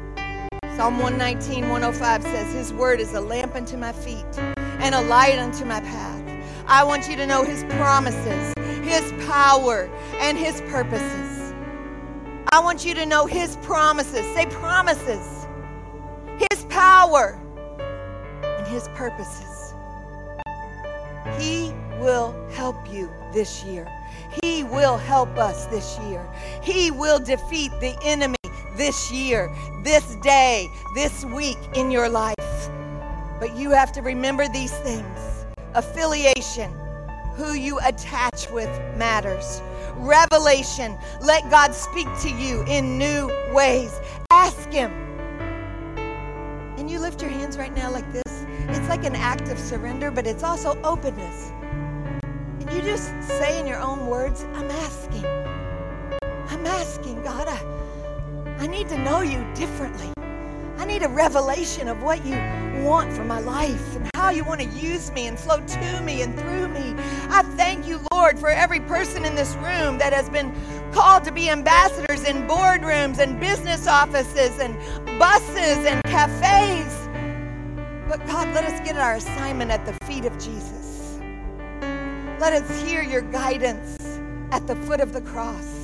Psalm 0.76 0.99
119, 0.99 1.69
105 1.69 2.23
says, 2.23 2.53
His 2.53 2.73
word 2.73 2.99
is 2.99 3.13
a 3.13 3.21
lamp 3.21 3.55
unto 3.55 3.78
my 3.78 3.93
feet 3.93 4.26
and 4.57 4.93
a 4.93 4.99
light 5.03 5.39
unto 5.39 5.63
my 5.63 5.80
path. 5.80 6.21
I 6.67 6.84
want 6.84 7.07
you 7.07 7.15
to 7.15 7.26
know 7.26 7.45
His 7.45 7.63
promises, 7.76 8.53
His 8.84 9.13
power, 9.26 9.89
and 10.19 10.38
His 10.38 10.59
purposes. 10.63 11.53
I 12.51 12.59
want 12.59 12.84
you 12.84 12.93
to 12.93 13.05
know 13.05 13.26
His 13.26 13.55
promises. 13.61 14.26
Say 14.36 14.47
promises. 14.47 15.47
His 16.51 16.65
power 16.65 17.39
and 18.43 18.67
His 18.67 18.89
purposes. 18.95 19.73
He 21.39 21.73
will 22.01 22.36
help 22.51 22.91
you 22.91 23.09
this 23.32 23.63
year. 23.63 23.88
He 24.43 24.65
will 24.65 24.97
help 24.97 25.38
us 25.38 25.67
this 25.67 25.97
year. 26.09 26.28
He 26.61 26.91
will 26.91 27.19
defeat 27.19 27.71
the 27.80 27.97
enemy 28.03 28.34
this 28.76 29.11
year, 29.11 29.53
this 29.84 30.15
day, 30.17 30.69
this 30.93 31.26
week 31.26 31.57
in 31.76 31.91
your 31.91 32.09
life. 32.09 32.36
But 33.39 33.55
you 33.55 33.71
have 33.71 33.91
to 33.93 34.01
remember 34.01 34.47
these 34.47 34.73
things 34.80 35.45
affiliation, 35.76 36.71
who 37.36 37.53
you 37.53 37.80
attach 37.80 38.49
with 38.51 38.69
matters. 38.95 39.61
Revelation, 39.95 40.97
let 41.21 41.49
God 41.49 41.73
speak 41.73 42.07
to 42.21 42.30
you 42.30 42.63
in 42.67 42.97
new 42.97 43.30
ways. 43.53 43.99
Ask 44.32 44.69
Him. 44.71 44.91
And 46.78 46.89
you 46.89 46.99
lift 46.99 47.21
your 47.21 47.32
hands 47.32 47.57
right 47.57 47.76
now 47.76 47.91
like 47.91 48.09
this. 48.11 48.45
It's 48.69 48.89
like 48.89 49.03
an 49.03 49.15
act 49.15 49.49
of 49.49 49.59
surrender, 49.59 50.11
but 50.11 50.26
it's 50.26 50.43
also 50.43 50.80
openness. 50.84 51.51
And 52.23 52.71
you 52.71 52.82
just 52.82 53.11
say 53.28 53.59
in 53.59 53.67
your 53.67 53.80
own 53.80 54.07
words, 54.07 54.45
I'm 54.53 54.71
asking. 54.71 55.26
I'm 56.49 56.65
asking, 56.65 57.21
God, 57.23 57.47
I, 57.47 57.59
I 58.58 58.68
need 58.68 58.88
to 58.89 58.97
know 58.97 59.22
you 59.22 59.45
differently. 59.53 60.12
I 60.78 60.86
need 60.86 61.03
a 61.03 61.10
revelation 61.10 61.88
of 61.88 62.01
what 62.03 62.26
you 62.26 62.36
want 62.84 63.12
for 63.12 63.24
my 63.26 63.39
life 63.39 63.95
and 63.95 64.10
how 64.16 64.30
you 64.30 64.43
want 64.43 64.62
to 64.62 64.68
use 64.68 65.12
me 65.12 65.28
and 65.28 65.38
flow 65.38 65.60
to 65.60 66.01
me 66.01 66.22
and 66.22 66.38
through 66.39 66.68
me. 66.70 66.95
I 67.30 67.41
thank 67.58 67.88
you, 67.88 67.99
Lord, 68.14 68.39
for 68.39 68.49
every 68.49 68.80
person 68.80 69.26
in 69.26 69.36
this 69.36 69.56
room 69.56 69.97
that 69.97 70.14
has 70.14 70.30
been 70.30 70.53
called 70.93 71.24
to 71.26 71.32
be 71.32 71.49
ambassadors 71.49 72.24
in 72.24 72.47
boardrooms 72.47 73.20
and 73.20 73.39
business 73.39 73.88
offices 73.88 74.60
and 74.60 74.78
buses 75.20 75.86
and 75.86 76.01
cafes. 76.06 77.10
But 78.08 78.26
God, 78.28 78.53
let 78.53 78.64
us 78.64 78.80
get 78.86 78.95
our 78.97 79.16
assignment 79.16 79.72
at 79.72 79.86
the 79.86 79.93
feet 80.06 80.26
of 80.26 80.34
Jesus. 80.34 81.20
Let 82.39 82.53
us 82.53 82.84
hear 82.84 83.01
your 83.01 83.22
guidance 83.22 83.97
at 84.51 84.66
the 84.68 84.76
foot 84.76 85.01
of 85.01 85.12
the 85.14 85.22
cross. 85.22 85.74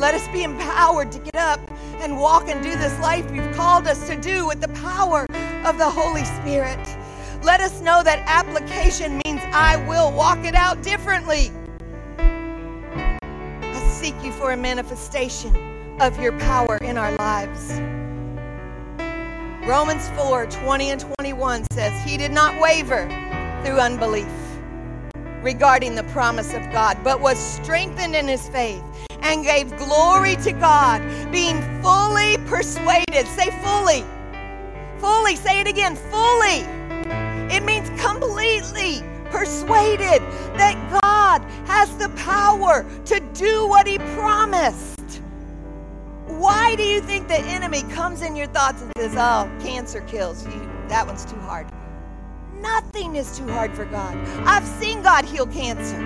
Let 0.00 0.14
us 0.14 0.26
be 0.28 0.44
empowered 0.44 1.12
to 1.12 1.18
get 1.18 1.36
up 1.36 1.60
and 2.00 2.18
walk 2.18 2.48
and 2.48 2.62
do 2.62 2.74
this 2.74 2.98
life 3.00 3.30
you've 3.34 3.54
called 3.54 3.86
us 3.86 4.08
to 4.08 4.16
do 4.16 4.46
with 4.46 4.62
the 4.62 4.68
power 4.68 5.26
of 5.62 5.76
the 5.76 5.90
Holy 5.90 6.24
Spirit. 6.24 6.78
Let 7.42 7.60
us 7.60 7.82
know 7.82 8.02
that 8.02 8.22
application 8.26 9.20
means 9.26 9.42
I 9.52 9.76
will 9.86 10.10
walk 10.10 10.46
it 10.46 10.54
out 10.54 10.82
differently. 10.82 11.52
I 12.16 13.90
seek 13.92 14.14
you 14.24 14.32
for 14.32 14.52
a 14.52 14.56
manifestation 14.56 15.54
of 16.00 16.18
your 16.18 16.32
power 16.38 16.78
in 16.78 16.96
our 16.96 17.12
lives. 17.16 17.70
Romans 19.68 20.08
4 20.16 20.46
20 20.46 20.90
and 20.92 21.00
21 21.18 21.66
says, 21.72 21.92
He 22.10 22.16
did 22.16 22.30
not 22.30 22.58
waver 22.58 23.06
through 23.62 23.78
unbelief 23.78 24.32
regarding 25.42 25.94
the 25.94 26.04
promise 26.04 26.54
of 26.54 26.62
God, 26.72 26.96
but 27.04 27.20
was 27.20 27.38
strengthened 27.38 28.14
in 28.14 28.26
his 28.26 28.48
faith 28.48 28.82
and 29.22 29.44
gave 29.44 29.76
glory 29.76 30.36
to 30.36 30.52
God, 30.52 31.00
being 31.30 31.60
fully 31.82 32.36
persuaded. 32.46 33.26
Say 33.26 33.50
fully. 33.62 34.04
Fully. 34.98 35.36
Say 35.36 35.60
it 35.60 35.66
again. 35.66 35.96
Fully. 35.96 36.64
It 37.54 37.62
means 37.64 37.88
completely 38.00 39.02
persuaded 39.30 40.20
that 40.56 41.00
God 41.02 41.42
has 41.66 41.96
the 41.96 42.08
power 42.10 42.86
to 43.06 43.20
do 43.34 43.66
what 43.66 43.86
he 43.86 43.98
promised. 43.98 45.22
Why 46.26 46.74
do 46.74 46.82
you 46.82 47.00
think 47.00 47.28
the 47.28 47.38
enemy 47.38 47.82
comes 47.92 48.22
in 48.22 48.34
your 48.34 48.46
thoughts 48.46 48.82
and 48.82 48.92
says, 48.96 49.14
Oh, 49.16 49.50
cancer 49.62 50.00
kills 50.02 50.46
you? 50.46 50.70
That 50.88 51.06
one's 51.06 51.24
too 51.24 51.38
hard. 51.40 51.68
Nothing 52.54 53.16
is 53.16 53.36
too 53.38 53.48
hard 53.48 53.74
for 53.74 53.84
God. 53.84 54.16
I've 54.46 54.66
seen 54.66 55.02
God 55.02 55.24
heal 55.24 55.46
cancer 55.46 55.98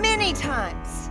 many 0.00 0.32
times. 0.32 1.05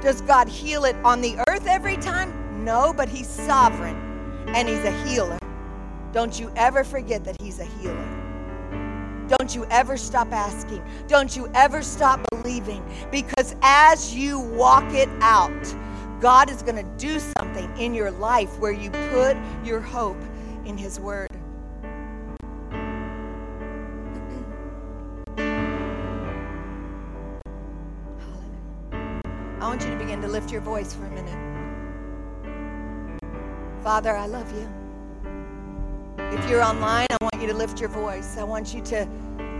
Does 0.00 0.20
God 0.20 0.48
heal 0.48 0.84
it 0.84 0.94
on 1.04 1.20
the 1.20 1.36
earth 1.48 1.66
every 1.66 1.96
time? 1.96 2.64
No, 2.64 2.92
but 2.92 3.08
He's 3.08 3.26
sovereign 3.26 3.96
and 4.48 4.68
He's 4.68 4.84
a 4.84 4.92
healer. 5.04 5.38
Don't 6.12 6.38
you 6.38 6.52
ever 6.54 6.84
forget 6.84 7.24
that 7.24 7.36
He's 7.40 7.58
a 7.58 7.64
healer. 7.64 9.26
Don't 9.26 9.54
you 9.54 9.66
ever 9.70 9.96
stop 9.96 10.32
asking. 10.32 10.82
Don't 11.08 11.36
you 11.36 11.50
ever 11.52 11.82
stop 11.82 12.20
believing. 12.30 12.82
Because 13.10 13.56
as 13.62 14.14
you 14.14 14.38
walk 14.38 14.90
it 14.94 15.08
out, 15.20 15.74
God 16.20 16.48
is 16.48 16.62
going 16.62 16.76
to 16.76 16.96
do 16.96 17.18
something 17.36 17.70
in 17.76 17.92
your 17.92 18.12
life 18.12 18.56
where 18.58 18.72
you 18.72 18.90
put 18.90 19.36
your 19.64 19.80
hope 19.80 20.20
in 20.64 20.78
His 20.78 21.00
Word. 21.00 21.28
I 29.60 29.66
want 29.66 29.82
you 29.82 29.90
to 29.90 29.96
begin 29.96 30.22
to 30.22 30.28
lift 30.28 30.52
your 30.52 30.60
voice 30.60 30.94
for 30.94 31.04
a 31.04 31.10
minute. 31.10 31.48
Father, 33.82 34.16
I 34.16 34.26
love 34.26 34.48
you. 34.54 34.68
If 36.18 36.48
you're 36.48 36.62
online, 36.62 37.06
I 37.10 37.16
want 37.20 37.42
you 37.42 37.48
to 37.48 37.54
lift 37.54 37.80
your 37.80 37.88
voice. 37.88 38.36
I 38.36 38.44
want 38.44 38.72
you 38.72 38.80
to 38.82 39.08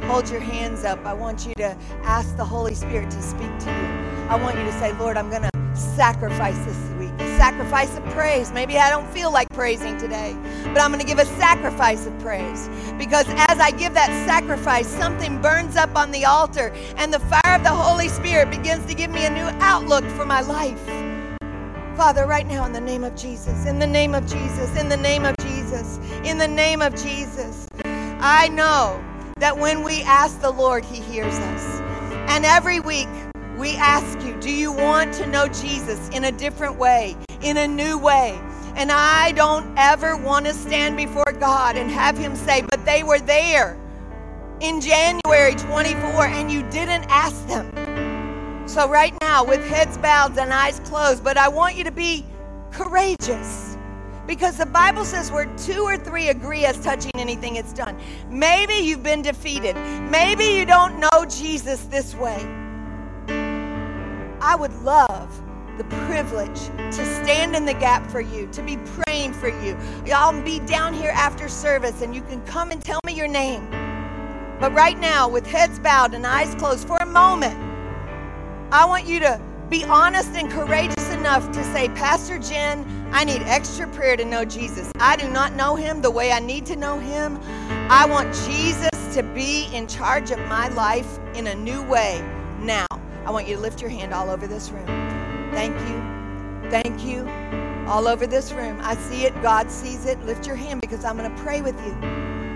hold 0.05 0.31
your 0.31 0.39
hands 0.39 0.85
up. 0.85 1.05
I 1.05 1.15
want 1.15 1.47
you 1.47 1.55
to 1.55 1.77
ask 2.05 2.37
the 2.37 2.45
Holy 2.45 2.75
Spirit 2.75 3.11
to 3.11 3.21
speak 3.23 3.59
to 3.59 3.71
you. 3.71 4.29
I 4.29 4.37
want 4.41 4.57
you 4.57 4.65
to 4.65 4.73
say, 4.73 4.93
Lord, 4.93 5.17
I'm 5.17 5.31
going 5.31 5.43
to 5.43 5.51
sacrifice 5.75 6.59
this 6.65 6.91
week. 6.99 7.08
Sacrifice 7.39 7.97
of 7.97 8.05
praise. 8.07 8.51
Maybe 8.51 8.79
I 8.79 8.91
don't 8.91 9.09
feel 9.11 9.33
like 9.33 9.49
praising 9.51 9.97
today, 9.97 10.37
but 10.65 10.81
I'm 10.81 10.91
going 10.91 11.01
to 11.01 11.07
give 11.07 11.21
a 11.21 11.25
sacrifice 11.39 12.05
of 12.05 12.19
praise. 12.19 12.69
Because 12.99 13.27
as 13.29 13.61
I 13.61 13.71
give 13.71 13.95
that 13.95 14.11
sacrifice, 14.27 14.89
something 14.89 15.41
burns 15.41 15.77
up 15.77 15.95
on 15.95 16.11
the 16.11 16.25
altar, 16.25 16.75
and 16.97 17.15
the 17.15 17.21
fire 17.21 17.55
of 17.55 17.63
the 17.63 17.71
Holy 17.71 18.09
Spirit 18.09 18.51
begins 18.51 18.85
to 18.87 18.95
give 18.95 19.13
me 19.13 19.25
a 19.25 19.31
new 19.31 19.49
outlook 19.61 20.05
for 20.17 20.27
my 20.27 20.41
life. 20.41 20.85
Father, 21.97 22.27
right 22.27 22.47
now, 22.47 22.65
in 22.67 22.73
the 22.73 22.81
name 22.81 23.05
of 23.05 23.15
Jesus, 23.15 23.67
in 23.67 23.79
the 23.79 23.87
name 23.87 24.17
of 24.17 24.27
Jesus, 24.27 24.77
in 24.77 24.89
the 24.89 24.97
name 24.97 25.25
of 25.25 25.37
Jesus, 25.39 26.01
in 26.25 26.39
the 26.39 26.49
name 26.49 26.83
of 26.83 26.97
Jesus, 26.97 27.69
I 27.85 28.49
know 28.49 29.01
that 29.39 29.57
when 29.57 29.85
we 29.85 30.03
ask 30.03 30.41
the 30.41 30.51
Lord, 30.51 30.85
He 30.85 31.01
hears 31.01 31.35
us. 31.35 31.81
And 32.29 32.45
every 32.45 32.81
week, 32.81 33.09
we 33.57 33.77
ask 33.77 34.27
you, 34.27 34.39
do 34.41 34.51
you 34.51 34.73
want 34.73 35.15
to 35.15 35.27
know 35.29 35.47
Jesus 35.47 36.09
in 36.11 36.25
a 36.25 36.33
different 36.33 36.77
way, 36.79 37.17
in 37.43 37.57
a 37.57 37.69
new 37.69 37.99
way? 37.99 38.39
And 38.77 38.93
I 38.93 39.33
don't 39.33 39.77
ever 39.77 40.17
want 40.17 40.47
to 40.47 40.55
stand 40.55 40.97
before 40.97 41.33
God 41.41 41.77
and 41.77 41.91
have 41.91 42.17
Him 42.17 42.37
say, 42.37 42.63
but 42.63 42.85
they 42.85 43.03
were 43.03 43.19
there 43.19 43.77
in 44.61 44.81
January 44.81 45.55
24 45.55 46.27
and 46.27 46.51
you 46.51 46.63
didn't 46.71 47.05
ask 47.09 47.47
them. 47.49 47.71
So, 48.69 48.89
right 48.89 49.15
now, 49.21 49.45
with 49.45 49.67
heads 49.67 49.97
bowed 49.99 50.39
and 50.39 50.53
eyes 50.53 50.81
closed, 50.81 51.25
but 51.25 51.39
I 51.39 51.49
want 51.49 51.75
you 51.75 51.85
to 51.85 51.91
be 51.91 52.25
courageous. 52.71 53.77
Because 54.27 54.59
the 54.59 54.67
Bible 54.67 55.07
says 55.07 55.33
where 55.33 55.47
two 55.57 55.83
or 55.83 55.97
three 55.97 56.29
agree 56.29 56.67
as 56.67 56.79
touching 56.85 57.13
anything, 57.15 57.57
it's 57.57 57.73
done. 57.73 57.99
Maybe 58.29 58.75
you've 58.75 59.03
been 59.03 59.23
defeated. 59.23 59.75
Maybe 60.11 60.45
you 60.45 60.67
don't 60.67 61.01
know 61.01 61.25
Jesus 61.25 61.81
this 61.85 62.15
way. 62.15 62.37
I 64.41 64.55
would 64.55 64.75
love 64.83 65.43
the 65.79 65.85
privilege 65.85 66.67
to 66.77 67.23
stand 67.23 67.55
in 67.55 67.65
the 67.65 67.73
gap 67.75 68.05
for 68.11 68.21
you, 68.21 68.49
to 68.49 68.63
be 68.63 68.77
praying 68.77 69.33
for 69.33 69.49
you. 69.49 69.77
I'll 70.13 70.43
be 70.43 70.59
down 70.61 70.93
here 70.93 71.13
after 71.15 71.49
service 71.49 72.03
and 72.03 72.15
you 72.15 72.23
can 72.23 72.45
come 72.47 72.73
and 72.73 72.85
tell 72.85 73.01
me 73.07 73.15
your 73.15 73.29
name. 73.29 73.67
But 74.61 74.73
right 74.73 74.99
now, 74.99 75.29
with 75.29 75.47
heads 75.47 75.79
bowed 75.79 76.15
and 76.15 76.27
eyes 76.27 76.55
closed 76.57 76.87
for 76.87 76.97
a 76.97 77.07
moment, 77.07 77.57
I 78.73 78.85
want 78.85 79.07
you 79.07 79.21
to 79.21 79.41
be 79.71 79.85
honest 79.85 80.31
and 80.31 80.51
courageous 80.51 81.13
enough 81.13 81.51
to 81.53 81.63
say, 81.73 81.89
Pastor 81.91 82.39
Jen, 82.39 82.85
I 83.13 83.25
need 83.25 83.43
extra 83.43 83.87
prayer 83.89 84.17
to 84.17 84.25
know 84.25 84.45
Jesus. 84.45 84.91
I 84.99 85.17
do 85.17 85.29
not 85.31 85.55
know 85.55 85.77
him 85.77 86.03
the 86.03 86.11
way 86.11 86.33
I 86.33 86.41
need 86.41 86.67
to 86.67 86.77
know 86.77 86.99
him. 86.99 87.39
I 87.89 88.05
want 88.05 88.35
Jesus 88.47 88.91
to 89.15 89.23
be 89.23 89.69
in 89.73 89.87
charge 89.87 90.31
of 90.31 90.39
my 90.41 90.69
life 90.71 91.19
in 91.35 91.47
a 91.47 91.55
new 91.55 91.83
way 91.83 92.21
now. 92.61 92.87
I 93.25 93.31
want 93.31 93.47
you 93.47 93.57
to 93.57 93.61
lift 93.61 93.81
your 93.81 93.91
hand 93.91 94.13
all 94.13 94.31
over 94.31 94.47
this 94.47 94.71
room. 94.71 95.08
Thank 95.59 95.75
you. 95.89 96.71
Thank 96.71 97.05
you. 97.05 97.29
All 97.89 98.07
over 98.07 98.29
this 98.29 98.53
room. 98.53 98.79
I 98.81 98.95
see 98.95 99.25
it. 99.25 99.35
God 99.43 99.73
sees 99.73 100.07
it. 100.07 100.25
Lift 100.25 100.47
your 100.47 100.55
hand 100.55 100.81
because 100.81 101.05
I'm 101.05 101.17
going 101.17 101.29
to 101.29 101.43
pray 101.43 101.63
with 101.63 101.75
you. 101.85 101.91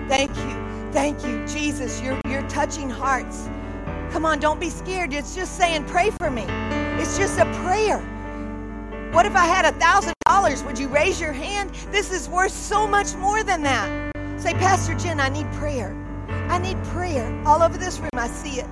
Thank 0.06 0.30
you. 0.36 0.92
Thank 0.92 1.24
you, 1.24 1.44
Jesus. 1.48 2.00
You're, 2.00 2.20
you're 2.28 2.48
touching 2.48 2.88
hearts. 2.88 3.48
Come 4.12 4.24
on, 4.24 4.38
don't 4.38 4.60
be 4.60 4.70
scared. 4.70 5.12
It's 5.12 5.34
just 5.34 5.56
saying, 5.56 5.86
pray 5.86 6.10
for 6.10 6.30
me. 6.30 6.44
It's 7.02 7.18
just 7.18 7.40
a 7.40 7.44
prayer. 7.64 7.98
What 9.10 9.26
if 9.26 9.34
I 9.34 9.46
had 9.46 9.64
a 9.64 9.76
thousand 9.80 10.14
dollars? 10.24 10.62
Would 10.62 10.78
you 10.78 10.86
raise 10.86 11.20
your 11.20 11.32
hand? 11.32 11.70
This 11.90 12.12
is 12.12 12.28
worth 12.28 12.52
so 12.52 12.86
much 12.86 13.16
more 13.16 13.42
than 13.42 13.64
that. 13.64 14.12
Say, 14.40 14.52
Pastor 14.52 14.94
Jen, 14.94 15.18
I 15.18 15.28
need 15.28 15.50
prayer. 15.54 15.92
I 16.28 16.58
need 16.58 16.80
prayer. 16.84 17.26
All 17.46 17.62
over 17.62 17.76
this 17.76 17.98
room, 17.98 18.10
I 18.12 18.28
see 18.28 18.60
it. 18.60 18.66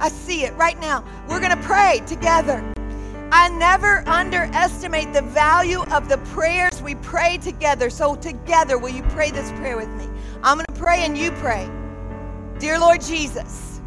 I 0.00 0.08
see 0.08 0.44
it 0.44 0.54
right 0.54 0.80
now. 0.80 1.04
We're 1.28 1.40
going 1.40 1.54
to 1.54 1.62
pray 1.64 2.00
together. 2.06 2.64
I 3.30 3.50
never 3.50 4.02
underestimate 4.08 5.12
the 5.12 5.20
value 5.20 5.82
of 5.92 6.08
the 6.08 6.16
prayers 6.18 6.80
we 6.82 6.94
pray 6.96 7.36
together. 7.38 7.90
So, 7.90 8.16
together, 8.16 8.78
will 8.78 8.88
you 8.88 9.02
pray 9.04 9.30
this 9.30 9.52
prayer 9.52 9.76
with 9.76 9.90
me? 9.90 10.08
I'm 10.42 10.56
going 10.56 10.66
to 10.66 10.80
pray 10.80 11.04
and 11.04 11.16
you 11.16 11.30
pray. 11.32 11.68
Dear 12.58 12.78
Lord 12.78 13.02
Jesus, 13.02 13.82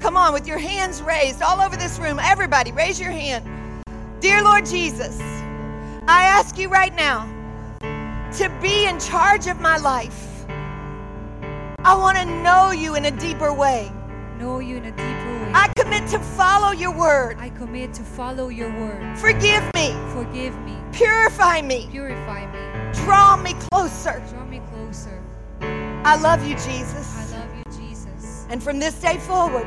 come 0.00 0.16
on 0.16 0.32
with 0.32 0.48
your 0.48 0.58
hands 0.58 1.00
raised 1.00 1.42
all 1.42 1.60
over 1.60 1.76
this 1.76 1.98
room. 2.00 2.18
Everybody, 2.18 2.72
raise 2.72 2.98
your 2.98 3.12
hand. 3.12 3.44
Dear 4.18 4.42
Lord 4.42 4.66
Jesus, 4.66 5.20
I 6.08 6.24
ask 6.24 6.58
you 6.58 6.68
right 6.68 6.94
now 6.96 7.26
to 8.32 8.48
be 8.60 8.86
in 8.86 8.98
charge 8.98 9.46
of 9.46 9.60
my 9.60 9.76
life. 9.76 10.44
I 11.84 11.94
want 11.96 12.18
to 12.18 12.24
know 12.42 12.72
you 12.72 12.96
in 12.96 13.04
a 13.04 13.10
deeper 13.12 13.54
way. 13.54 13.92
Know 14.40 14.58
you 14.58 14.78
in 14.78 14.86
a 14.86 14.90
deeper 14.90 15.02
way. 15.02 15.52
I 15.54 15.70
commit 15.76 16.08
to 16.08 16.18
follow 16.18 16.70
your 16.72 16.96
word. 16.96 17.36
I 17.38 17.50
commit 17.50 17.92
to 17.94 18.02
follow 18.02 18.48
your 18.48 18.70
word. 18.80 19.18
Forgive 19.18 19.62
me. 19.74 19.92
Forgive 20.14 20.58
me. 20.62 20.78
Purify 20.92 21.60
me. 21.60 21.88
Purify 21.90 22.46
me. 22.50 22.92
Draw 23.04 23.36
me 23.36 23.52
closer. 23.70 24.22
Draw 24.30 24.46
me 24.46 24.62
closer. 24.72 25.22
I 25.60 26.16
love 26.16 26.42
you, 26.46 26.54
Jesus. 26.54 27.34
I 27.34 27.38
love 27.38 27.54
you, 27.54 27.64
Jesus. 27.78 28.46
And 28.48 28.62
from 28.62 28.78
this 28.78 28.94
day 28.94 29.18
forward, 29.18 29.66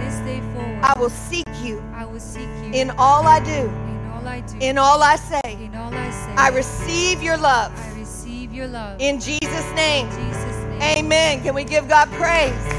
This 0.00 0.18
day 0.20 0.40
forward, 0.54 0.78
I 0.84 0.94
will 1.00 1.10
seek 1.10 1.48
you 1.62 1.82
I 1.92 2.04
will 2.04 2.20
seek 2.20 2.48
you 2.64 2.70
in 2.72 2.90
all 2.92 3.26
I 3.26 3.40
do, 3.40 3.50
in 3.68 4.10
all 4.12 4.26
I 4.28 4.40
do, 4.40 4.58
in 4.60 4.78
all 4.78 5.02
I 5.02 5.16
say. 5.16 5.40
in 5.60 5.74
all 5.74 5.92
I 5.92 6.10
say. 6.10 6.34
I 6.36 6.48
receive 6.50 7.22
your 7.22 7.36
love. 7.36 7.72
I 7.76 7.98
receive 7.98 8.54
your 8.54 8.68
love. 8.68 9.00
In 9.00 9.18
Jesus' 9.20 9.70
name. 9.74 10.06
In 10.08 10.28
Jesus' 10.32 10.56
name. 10.78 10.82
Amen. 10.98 11.42
Can 11.42 11.54
we 11.54 11.64
give 11.64 11.88
God 11.88 12.08
praise? 12.12 12.71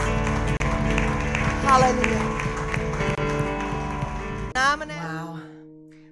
Hallelujah. 1.63 2.43
Wow. 4.53 5.39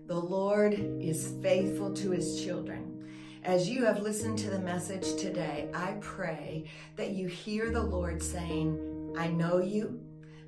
The 0.08 0.16
Lord 0.16 0.74
is 0.74 1.36
faithful 1.42 1.94
to 1.94 2.12
his 2.12 2.42
children. 2.42 3.06
As 3.44 3.70
you 3.70 3.84
have 3.86 4.00
listened 4.02 4.38
to 4.40 4.50
the 4.50 4.60
message 4.60 5.16
today, 5.16 5.70
I 5.74 5.98
pray 6.00 6.66
that 6.96 7.12
you 7.12 7.28
hear 7.28 7.70
the 7.70 7.84
Lord 7.84 8.24
saying, 8.24 9.14
I 9.18 9.28
know 9.28 9.60
you, 9.60 10.00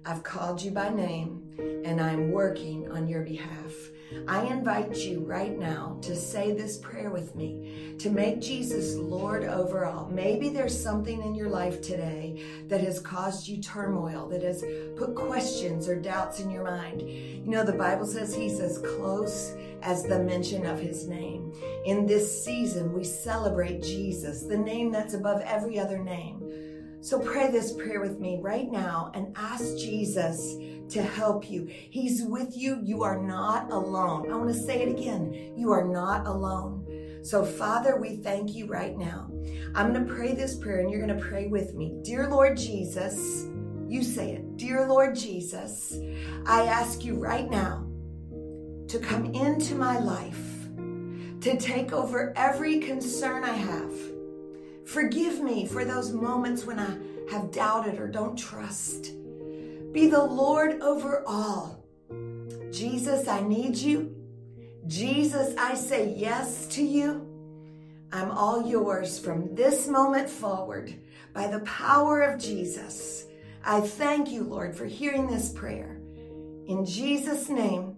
I've 0.06 0.24
called 0.24 0.62
you 0.62 0.72
by 0.72 0.89
name, 0.89 1.82
and 1.86 1.99
I'm 1.99 2.32
working 2.32 2.89
on 2.91 3.08
your 3.08 3.24
behalf. 3.24 3.74
I 4.28 4.45
invite 4.45 4.95
you 4.97 5.20
right 5.20 5.58
now 5.58 5.97
to 6.01 6.16
say 6.16 6.51
this 6.51 6.78
prayer 6.78 7.10
with 7.10 7.36
me, 7.36 7.95
to 7.99 8.10
make 8.10 8.41
Jesus 8.41 8.95
Lord 8.95 9.43
over 9.43 9.86
all. 9.86 10.08
Maybe 10.08 10.49
there's 10.49 10.82
something 10.82 11.22
in 11.22 11.36
your 11.36 11.49
life 11.49 11.82
today 11.82 12.41
that 12.68 12.82
has 12.82 12.99
caused 12.99 13.47
you 13.47 13.62
turmoil, 13.62 14.28
that 14.30 14.43
has 14.43 14.64
put 14.95 15.16
questions 15.16 15.88
or 15.88 15.95
doubts 15.99 16.39
in 16.39 16.49
your 16.49 16.64
mind. 16.64 17.01
You 17.01 17.47
know, 17.47 17.64
the 17.64 17.74
Bible 17.74 18.06
says 18.06 18.34
He's 18.34 18.60
as 18.60 18.78
close 18.78 19.56
as 19.82 20.04
the 20.04 20.20
mention 20.20 20.66
of 20.66 20.80
His 20.80 21.08
name. 21.08 21.54
In 21.86 22.06
this 22.06 22.43
season, 22.43 22.93
we 22.93 23.04
celebrate 23.04 23.82
Jesus, 23.82 24.43
the 24.43 24.58
name 24.58 24.91
that's 24.91 25.14
above 25.14 25.41
every 25.41 25.80
other 25.80 25.97
name. 25.97 26.39
So 27.04 27.20
pray 27.20 27.51
this 27.51 27.74
prayer 27.74 27.99
with 27.99 28.22
me 28.22 28.39
right 28.41 28.72
now 28.72 29.12
and 29.14 29.36
ask 29.36 29.76
Jesus 29.78 30.56
to 30.89 31.01
help 31.01 31.49
you. 31.49 31.67
He's 31.67 32.23
with 32.23 32.57
you. 32.57 32.79
You 32.84 33.03
are 33.03 33.21
not 33.21 33.71
alone. 33.71 34.31
I 34.31 34.36
want 34.36 34.53
to 34.53 34.59
say 34.59 34.81
it 34.81 34.89
again. 34.89 35.53
You 35.55 35.71
are 35.71 35.86
not 35.86 36.27
alone. 36.27 37.19
So, 37.23 37.45
Father, 37.45 37.97
we 37.97 38.17
thank 38.17 38.53
you 38.53 38.65
right 38.67 38.97
now. 38.97 39.31
I'm 39.75 39.93
going 39.93 40.05
to 40.05 40.13
pray 40.13 40.34
this 40.34 40.55
prayer 40.55 40.79
and 40.79 40.91
you're 40.91 41.05
going 41.05 41.17
to 41.17 41.25
pray 41.25 41.47
with 41.47 41.73
me. 41.73 41.95
Dear 42.03 42.29
Lord 42.29 42.57
Jesus, 42.57 43.47
you 43.88 44.03
say 44.03 44.34
it. 44.34 44.57
Dear 44.57 44.88
Lord 44.88 45.15
Jesus, 45.15 45.95
I 46.45 46.65
ask 46.65 47.05
you 47.05 47.15
right 47.15 47.49
now 47.49 47.88
to 48.89 48.99
come 48.99 49.25
into 49.34 49.75
my 49.75 49.99
life, 49.99 50.67
to 51.41 51.57
take 51.57 51.93
over 51.93 52.34
every 52.36 52.79
concern 52.79 53.43
I 53.43 53.53
have. 53.53 53.93
Forgive 54.86 55.41
me 55.41 55.65
for 55.65 55.86
those 55.86 56.11
moments 56.11 56.65
when 56.65 56.77
I 56.77 56.97
have 57.31 57.51
doubted 57.51 57.99
or 57.99 58.07
don't 58.07 58.38
trust. 58.38 59.13
Be 59.93 60.07
the 60.07 60.23
Lord 60.23 60.81
over 60.81 61.23
all. 61.27 61.85
Jesus, 62.71 63.27
I 63.27 63.41
need 63.41 63.75
you. 63.77 64.15
Jesus, 64.87 65.55
I 65.55 65.75
say 65.75 66.15
yes 66.17 66.65
to 66.69 66.81
you. 66.81 67.29
I'm 68.11 68.31
all 68.31 68.67
yours 68.67 69.19
from 69.19 69.53
this 69.53 69.87
moment 69.87 70.27
forward 70.27 70.95
by 71.31 71.45
the 71.45 71.59
power 71.59 72.23
of 72.23 72.41
Jesus. 72.41 73.25
I 73.63 73.81
thank 73.81 74.31
you, 74.31 74.43
Lord, 74.43 74.75
for 74.75 74.85
hearing 74.85 75.27
this 75.27 75.53
prayer. 75.53 76.01
In 76.65 76.85
Jesus' 76.85 77.47
name, 77.47 77.95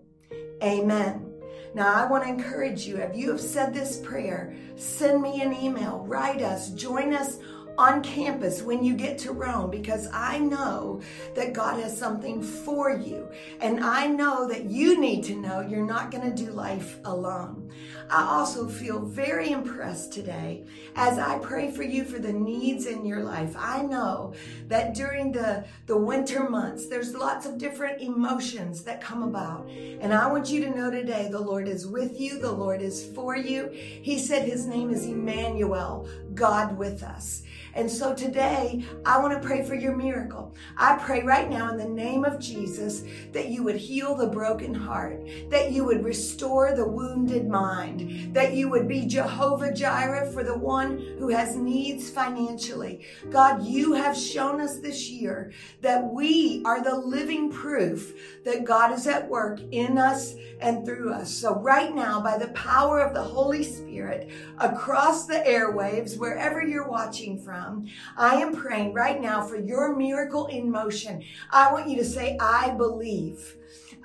amen. 0.61 1.31
Now, 1.73 1.93
I 1.93 2.09
want 2.09 2.25
to 2.25 2.29
encourage 2.29 2.85
you 2.85 2.97
if 2.97 3.15
you 3.15 3.31
have 3.31 3.41
said 3.41 3.73
this 3.73 4.01
prayer, 4.01 4.53
send 4.75 5.21
me 5.21 5.41
an 5.41 5.53
email, 5.53 5.99
write 6.05 6.41
us, 6.41 6.71
join 6.71 7.13
us 7.13 7.39
on 7.78 8.01
campus 8.03 8.61
when 8.61 8.84
you 8.84 8.95
get 8.95 9.17
to 9.19 9.32
Rome 9.32 9.69
because 9.69 10.07
I 10.13 10.39
know 10.39 11.01
that 11.36 11.53
God 11.53 11.80
has 11.82 11.97
something 11.97 12.41
for 12.41 12.91
you. 12.91 13.30
And 13.59 13.84
I 13.84 14.07
know 14.07 14.47
that 14.47 14.65
you 14.65 14.99
need 14.99 15.23
to 15.26 15.36
know 15.36 15.61
you're 15.61 15.86
not 15.86 16.11
going 16.11 16.30
to 16.30 16.36
do 16.36 16.51
life 16.51 16.97
alone. 17.05 17.71
I 18.09 18.23
also 18.23 18.67
feel 18.67 18.99
very 18.99 19.51
impressed 19.51 20.13
today 20.13 20.65
as 20.95 21.17
I 21.17 21.39
pray 21.39 21.71
for 21.71 21.84
you 21.84 22.05
for 22.05 22.19
the 22.19 22.34
needs 22.34 22.86
in 22.86 23.05
your 23.05 23.23
life. 23.23 23.55
I 23.57 23.82
know 23.82 24.34
that 24.67 24.93
during 24.93 25.32
the, 25.32 25.65
the 25.88 25.97
winter 25.97 26.49
months, 26.49 26.88
there's 26.88 27.13
lots 27.13 27.45
of 27.45 27.57
different 27.57 28.01
emotions 28.01 28.84
that 28.84 29.01
come 29.01 29.23
about. 29.23 29.67
And 29.69 30.13
I 30.13 30.28
want 30.28 30.49
you 30.49 30.61
to 30.65 30.69
know 30.69 30.91
today 30.91 31.28
the 31.32 31.39
Lord 31.39 31.67
is 31.67 31.88
with 31.88 32.19
you, 32.19 32.39
the 32.39 32.51
Lord 32.51 32.82
is 32.82 33.05
for 33.13 33.36
you. 33.36 33.69
He 33.71 34.19
said 34.19 34.47
his 34.47 34.67
name 34.67 34.91
is 34.91 35.05
Emmanuel, 35.05 36.07
God 36.36 36.77
with 36.77 37.01
us. 37.03 37.43
And 37.75 37.91
so 37.91 38.15
today, 38.15 38.86
I 39.05 39.19
want 39.19 39.33
to 39.33 39.45
pray 39.45 39.65
for 39.65 39.75
your 39.75 39.95
miracle. 39.95 40.55
I 40.77 40.97
pray 40.97 41.23
right 41.23 41.49
now 41.49 41.69
in 41.69 41.77
the 41.77 41.83
name 41.83 42.23
of 42.23 42.39
Jesus 42.39 43.03
that 43.33 43.49
you 43.49 43.63
would 43.63 43.75
heal 43.75 44.15
the 44.15 44.27
broken 44.27 44.73
heart, 44.73 45.27
that 45.49 45.73
you 45.73 45.83
would 45.83 46.05
restore 46.05 46.73
the 46.73 46.88
wounded 46.88 47.49
mind, 47.49 48.33
that 48.33 48.53
you 48.53 48.69
would 48.69 48.88
be 48.88 49.05
Jehovah 49.05 49.73
Jireh 49.73 50.31
for 50.31 50.41
the 50.41 50.57
one 50.57 50.99
who 51.19 51.27
has 51.27 51.57
needs 51.57 52.09
financially. 52.09 53.05
God, 53.29 53.65
you 53.65 53.91
have 53.91 54.17
shown 54.17 54.61
us 54.61 54.79
this 54.79 55.09
year 55.09 55.51
that 55.81 56.13
we 56.13 56.61
are 56.63 56.81
the 56.81 56.95
living 56.95 57.51
proof 57.51 58.13
that 58.45 58.63
God 58.63 58.93
is 58.93 59.05
at 59.05 59.27
work 59.27 59.59
in 59.71 59.97
us 59.97 60.33
and 60.61 60.86
through 60.86 61.11
us. 61.11 61.29
So 61.29 61.55
right 61.55 61.93
now, 61.93 62.21
by 62.21 62.38
the 62.38 62.47
power 62.49 63.01
of 63.01 63.13
the 63.13 63.21
Holy 63.21 63.63
Spirit, 63.63 64.29
across 64.59 65.25
the 65.25 65.43
airwaves, 65.45 66.17
wherever 66.26 66.65
you're 66.65 66.89
watching 66.89 67.38
from, 67.38 67.86
I 68.17 68.38
am 68.38 68.55
praying 68.55 68.95
right 68.95 69.21
now 69.21 69.45
for 69.45 69.57
your 69.57 69.95
miracle 69.95 70.47
in 70.47 70.71
motion. 70.71 71.23
I 71.51 71.71
want 71.71 71.88
you 71.88 71.97
to 71.97 72.03
say, 72.03 72.36
I 72.41 72.71
believe. 72.71 73.57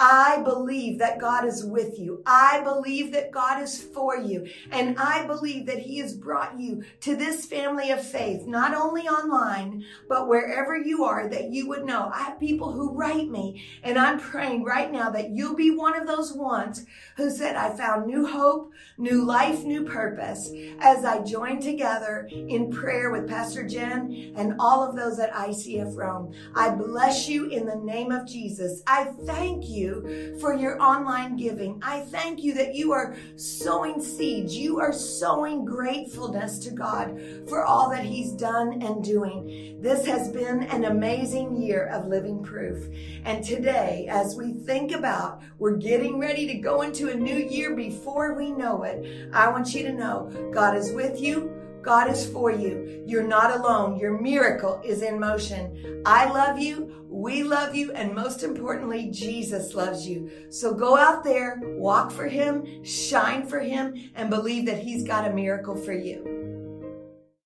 I 0.02 0.40
believe 0.42 0.98
that 1.00 1.18
God 1.18 1.44
is 1.44 1.62
with 1.62 1.98
you. 1.98 2.22
I 2.24 2.62
believe 2.62 3.12
that 3.12 3.30
God 3.30 3.62
is 3.62 3.82
for 3.82 4.16
you. 4.16 4.48
And 4.70 4.98
I 4.98 5.26
believe 5.26 5.66
that 5.66 5.80
He 5.80 5.98
has 5.98 6.14
brought 6.14 6.58
you 6.58 6.82
to 7.00 7.14
this 7.14 7.44
family 7.44 7.90
of 7.90 8.02
faith, 8.02 8.46
not 8.46 8.74
only 8.74 9.02
online, 9.02 9.84
but 10.08 10.26
wherever 10.26 10.74
you 10.74 11.04
are, 11.04 11.28
that 11.28 11.50
you 11.50 11.68
would 11.68 11.84
know. 11.84 12.10
I 12.14 12.22
have 12.22 12.40
people 12.40 12.72
who 12.72 12.96
write 12.96 13.28
me, 13.28 13.62
and 13.82 13.98
I'm 13.98 14.18
praying 14.18 14.64
right 14.64 14.90
now 14.90 15.10
that 15.10 15.30
you'll 15.30 15.54
be 15.54 15.70
one 15.70 15.94
of 16.00 16.06
those 16.06 16.32
ones 16.32 16.86
who 17.16 17.30
said, 17.30 17.56
I 17.56 17.76
found 17.76 18.06
new 18.06 18.26
hope, 18.26 18.72
new 18.96 19.22
life, 19.22 19.64
new 19.64 19.84
purpose 19.84 20.50
as 20.80 21.04
I 21.04 21.22
join 21.22 21.60
together 21.60 22.26
in 22.30 22.70
prayer 22.70 23.10
with 23.10 23.28
Pastor 23.28 23.68
Jen 23.68 24.32
and 24.34 24.54
all 24.58 24.82
of 24.82 24.96
those 24.96 25.18
at 25.18 25.32
ICF 25.34 25.94
Rome. 25.94 26.32
I 26.54 26.70
bless 26.70 27.28
you 27.28 27.50
in 27.50 27.66
the 27.66 27.76
name 27.76 28.10
of 28.12 28.26
Jesus. 28.26 28.82
I 28.86 29.12
thank 29.26 29.68
you 29.90 30.38
for 30.40 30.54
your 30.54 30.80
online 30.80 31.36
giving. 31.36 31.80
I 31.82 32.00
thank 32.00 32.42
you 32.42 32.54
that 32.54 32.74
you 32.74 32.92
are 32.92 33.16
sowing 33.36 34.02
seeds. 34.02 34.56
You 34.56 34.78
are 34.80 34.92
sowing 34.92 35.64
gratefulness 35.64 36.58
to 36.60 36.70
God 36.70 37.20
for 37.48 37.64
all 37.64 37.90
that 37.90 38.04
He's 38.04 38.32
done 38.32 38.82
and 38.82 39.04
doing. 39.04 39.80
This 39.80 40.06
has 40.06 40.28
been 40.30 40.64
an 40.64 40.84
amazing 40.84 41.60
year 41.60 41.86
of 41.86 42.06
living 42.06 42.42
proof. 42.42 42.86
And 43.24 43.44
today, 43.44 44.06
as 44.10 44.36
we 44.36 44.52
think 44.52 44.92
about 44.92 45.42
we're 45.58 45.76
getting 45.76 46.18
ready 46.18 46.46
to 46.46 46.54
go 46.54 46.82
into 46.82 47.10
a 47.10 47.14
new 47.14 47.36
year 47.36 47.74
before 47.74 48.34
we 48.34 48.50
know 48.50 48.82
it, 48.84 49.30
I 49.32 49.50
want 49.50 49.74
you 49.74 49.82
to 49.82 49.92
know 49.92 50.50
God 50.52 50.76
is 50.76 50.92
with 50.92 51.20
you. 51.20 51.59
God 51.82 52.10
is 52.10 52.26
for 52.26 52.50
you. 52.50 53.02
You're 53.06 53.26
not 53.26 53.58
alone. 53.58 53.98
Your 53.98 54.20
miracle 54.20 54.80
is 54.84 55.02
in 55.02 55.18
motion. 55.18 56.02
I 56.04 56.30
love 56.30 56.58
you. 56.58 57.06
We 57.08 57.42
love 57.42 57.74
you. 57.74 57.92
And 57.92 58.14
most 58.14 58.42
importantly, 58.42 59.10
Jesus 59.10 59.74
loves 59.74 60.06
you. 60.06 60.30
So 60.50 60.74
go 60.74 60.96
out 60.96 61.24
there, 61.24 61.60
walk 61.62 62.10
for 62.10 62.28
him, 62.28 62.84
shine 62.84 63.46
for 63.46 63.60
him, 63.60 64.10
and 64.14 64.30
believe 64.30 64.66
that 64.66 64.78
he's 64.78 65.02
got 65.02 65.28
a 65.28 65.32
miracle 65.32 65.76
for 65.76 65.92
you. 65.92 66.39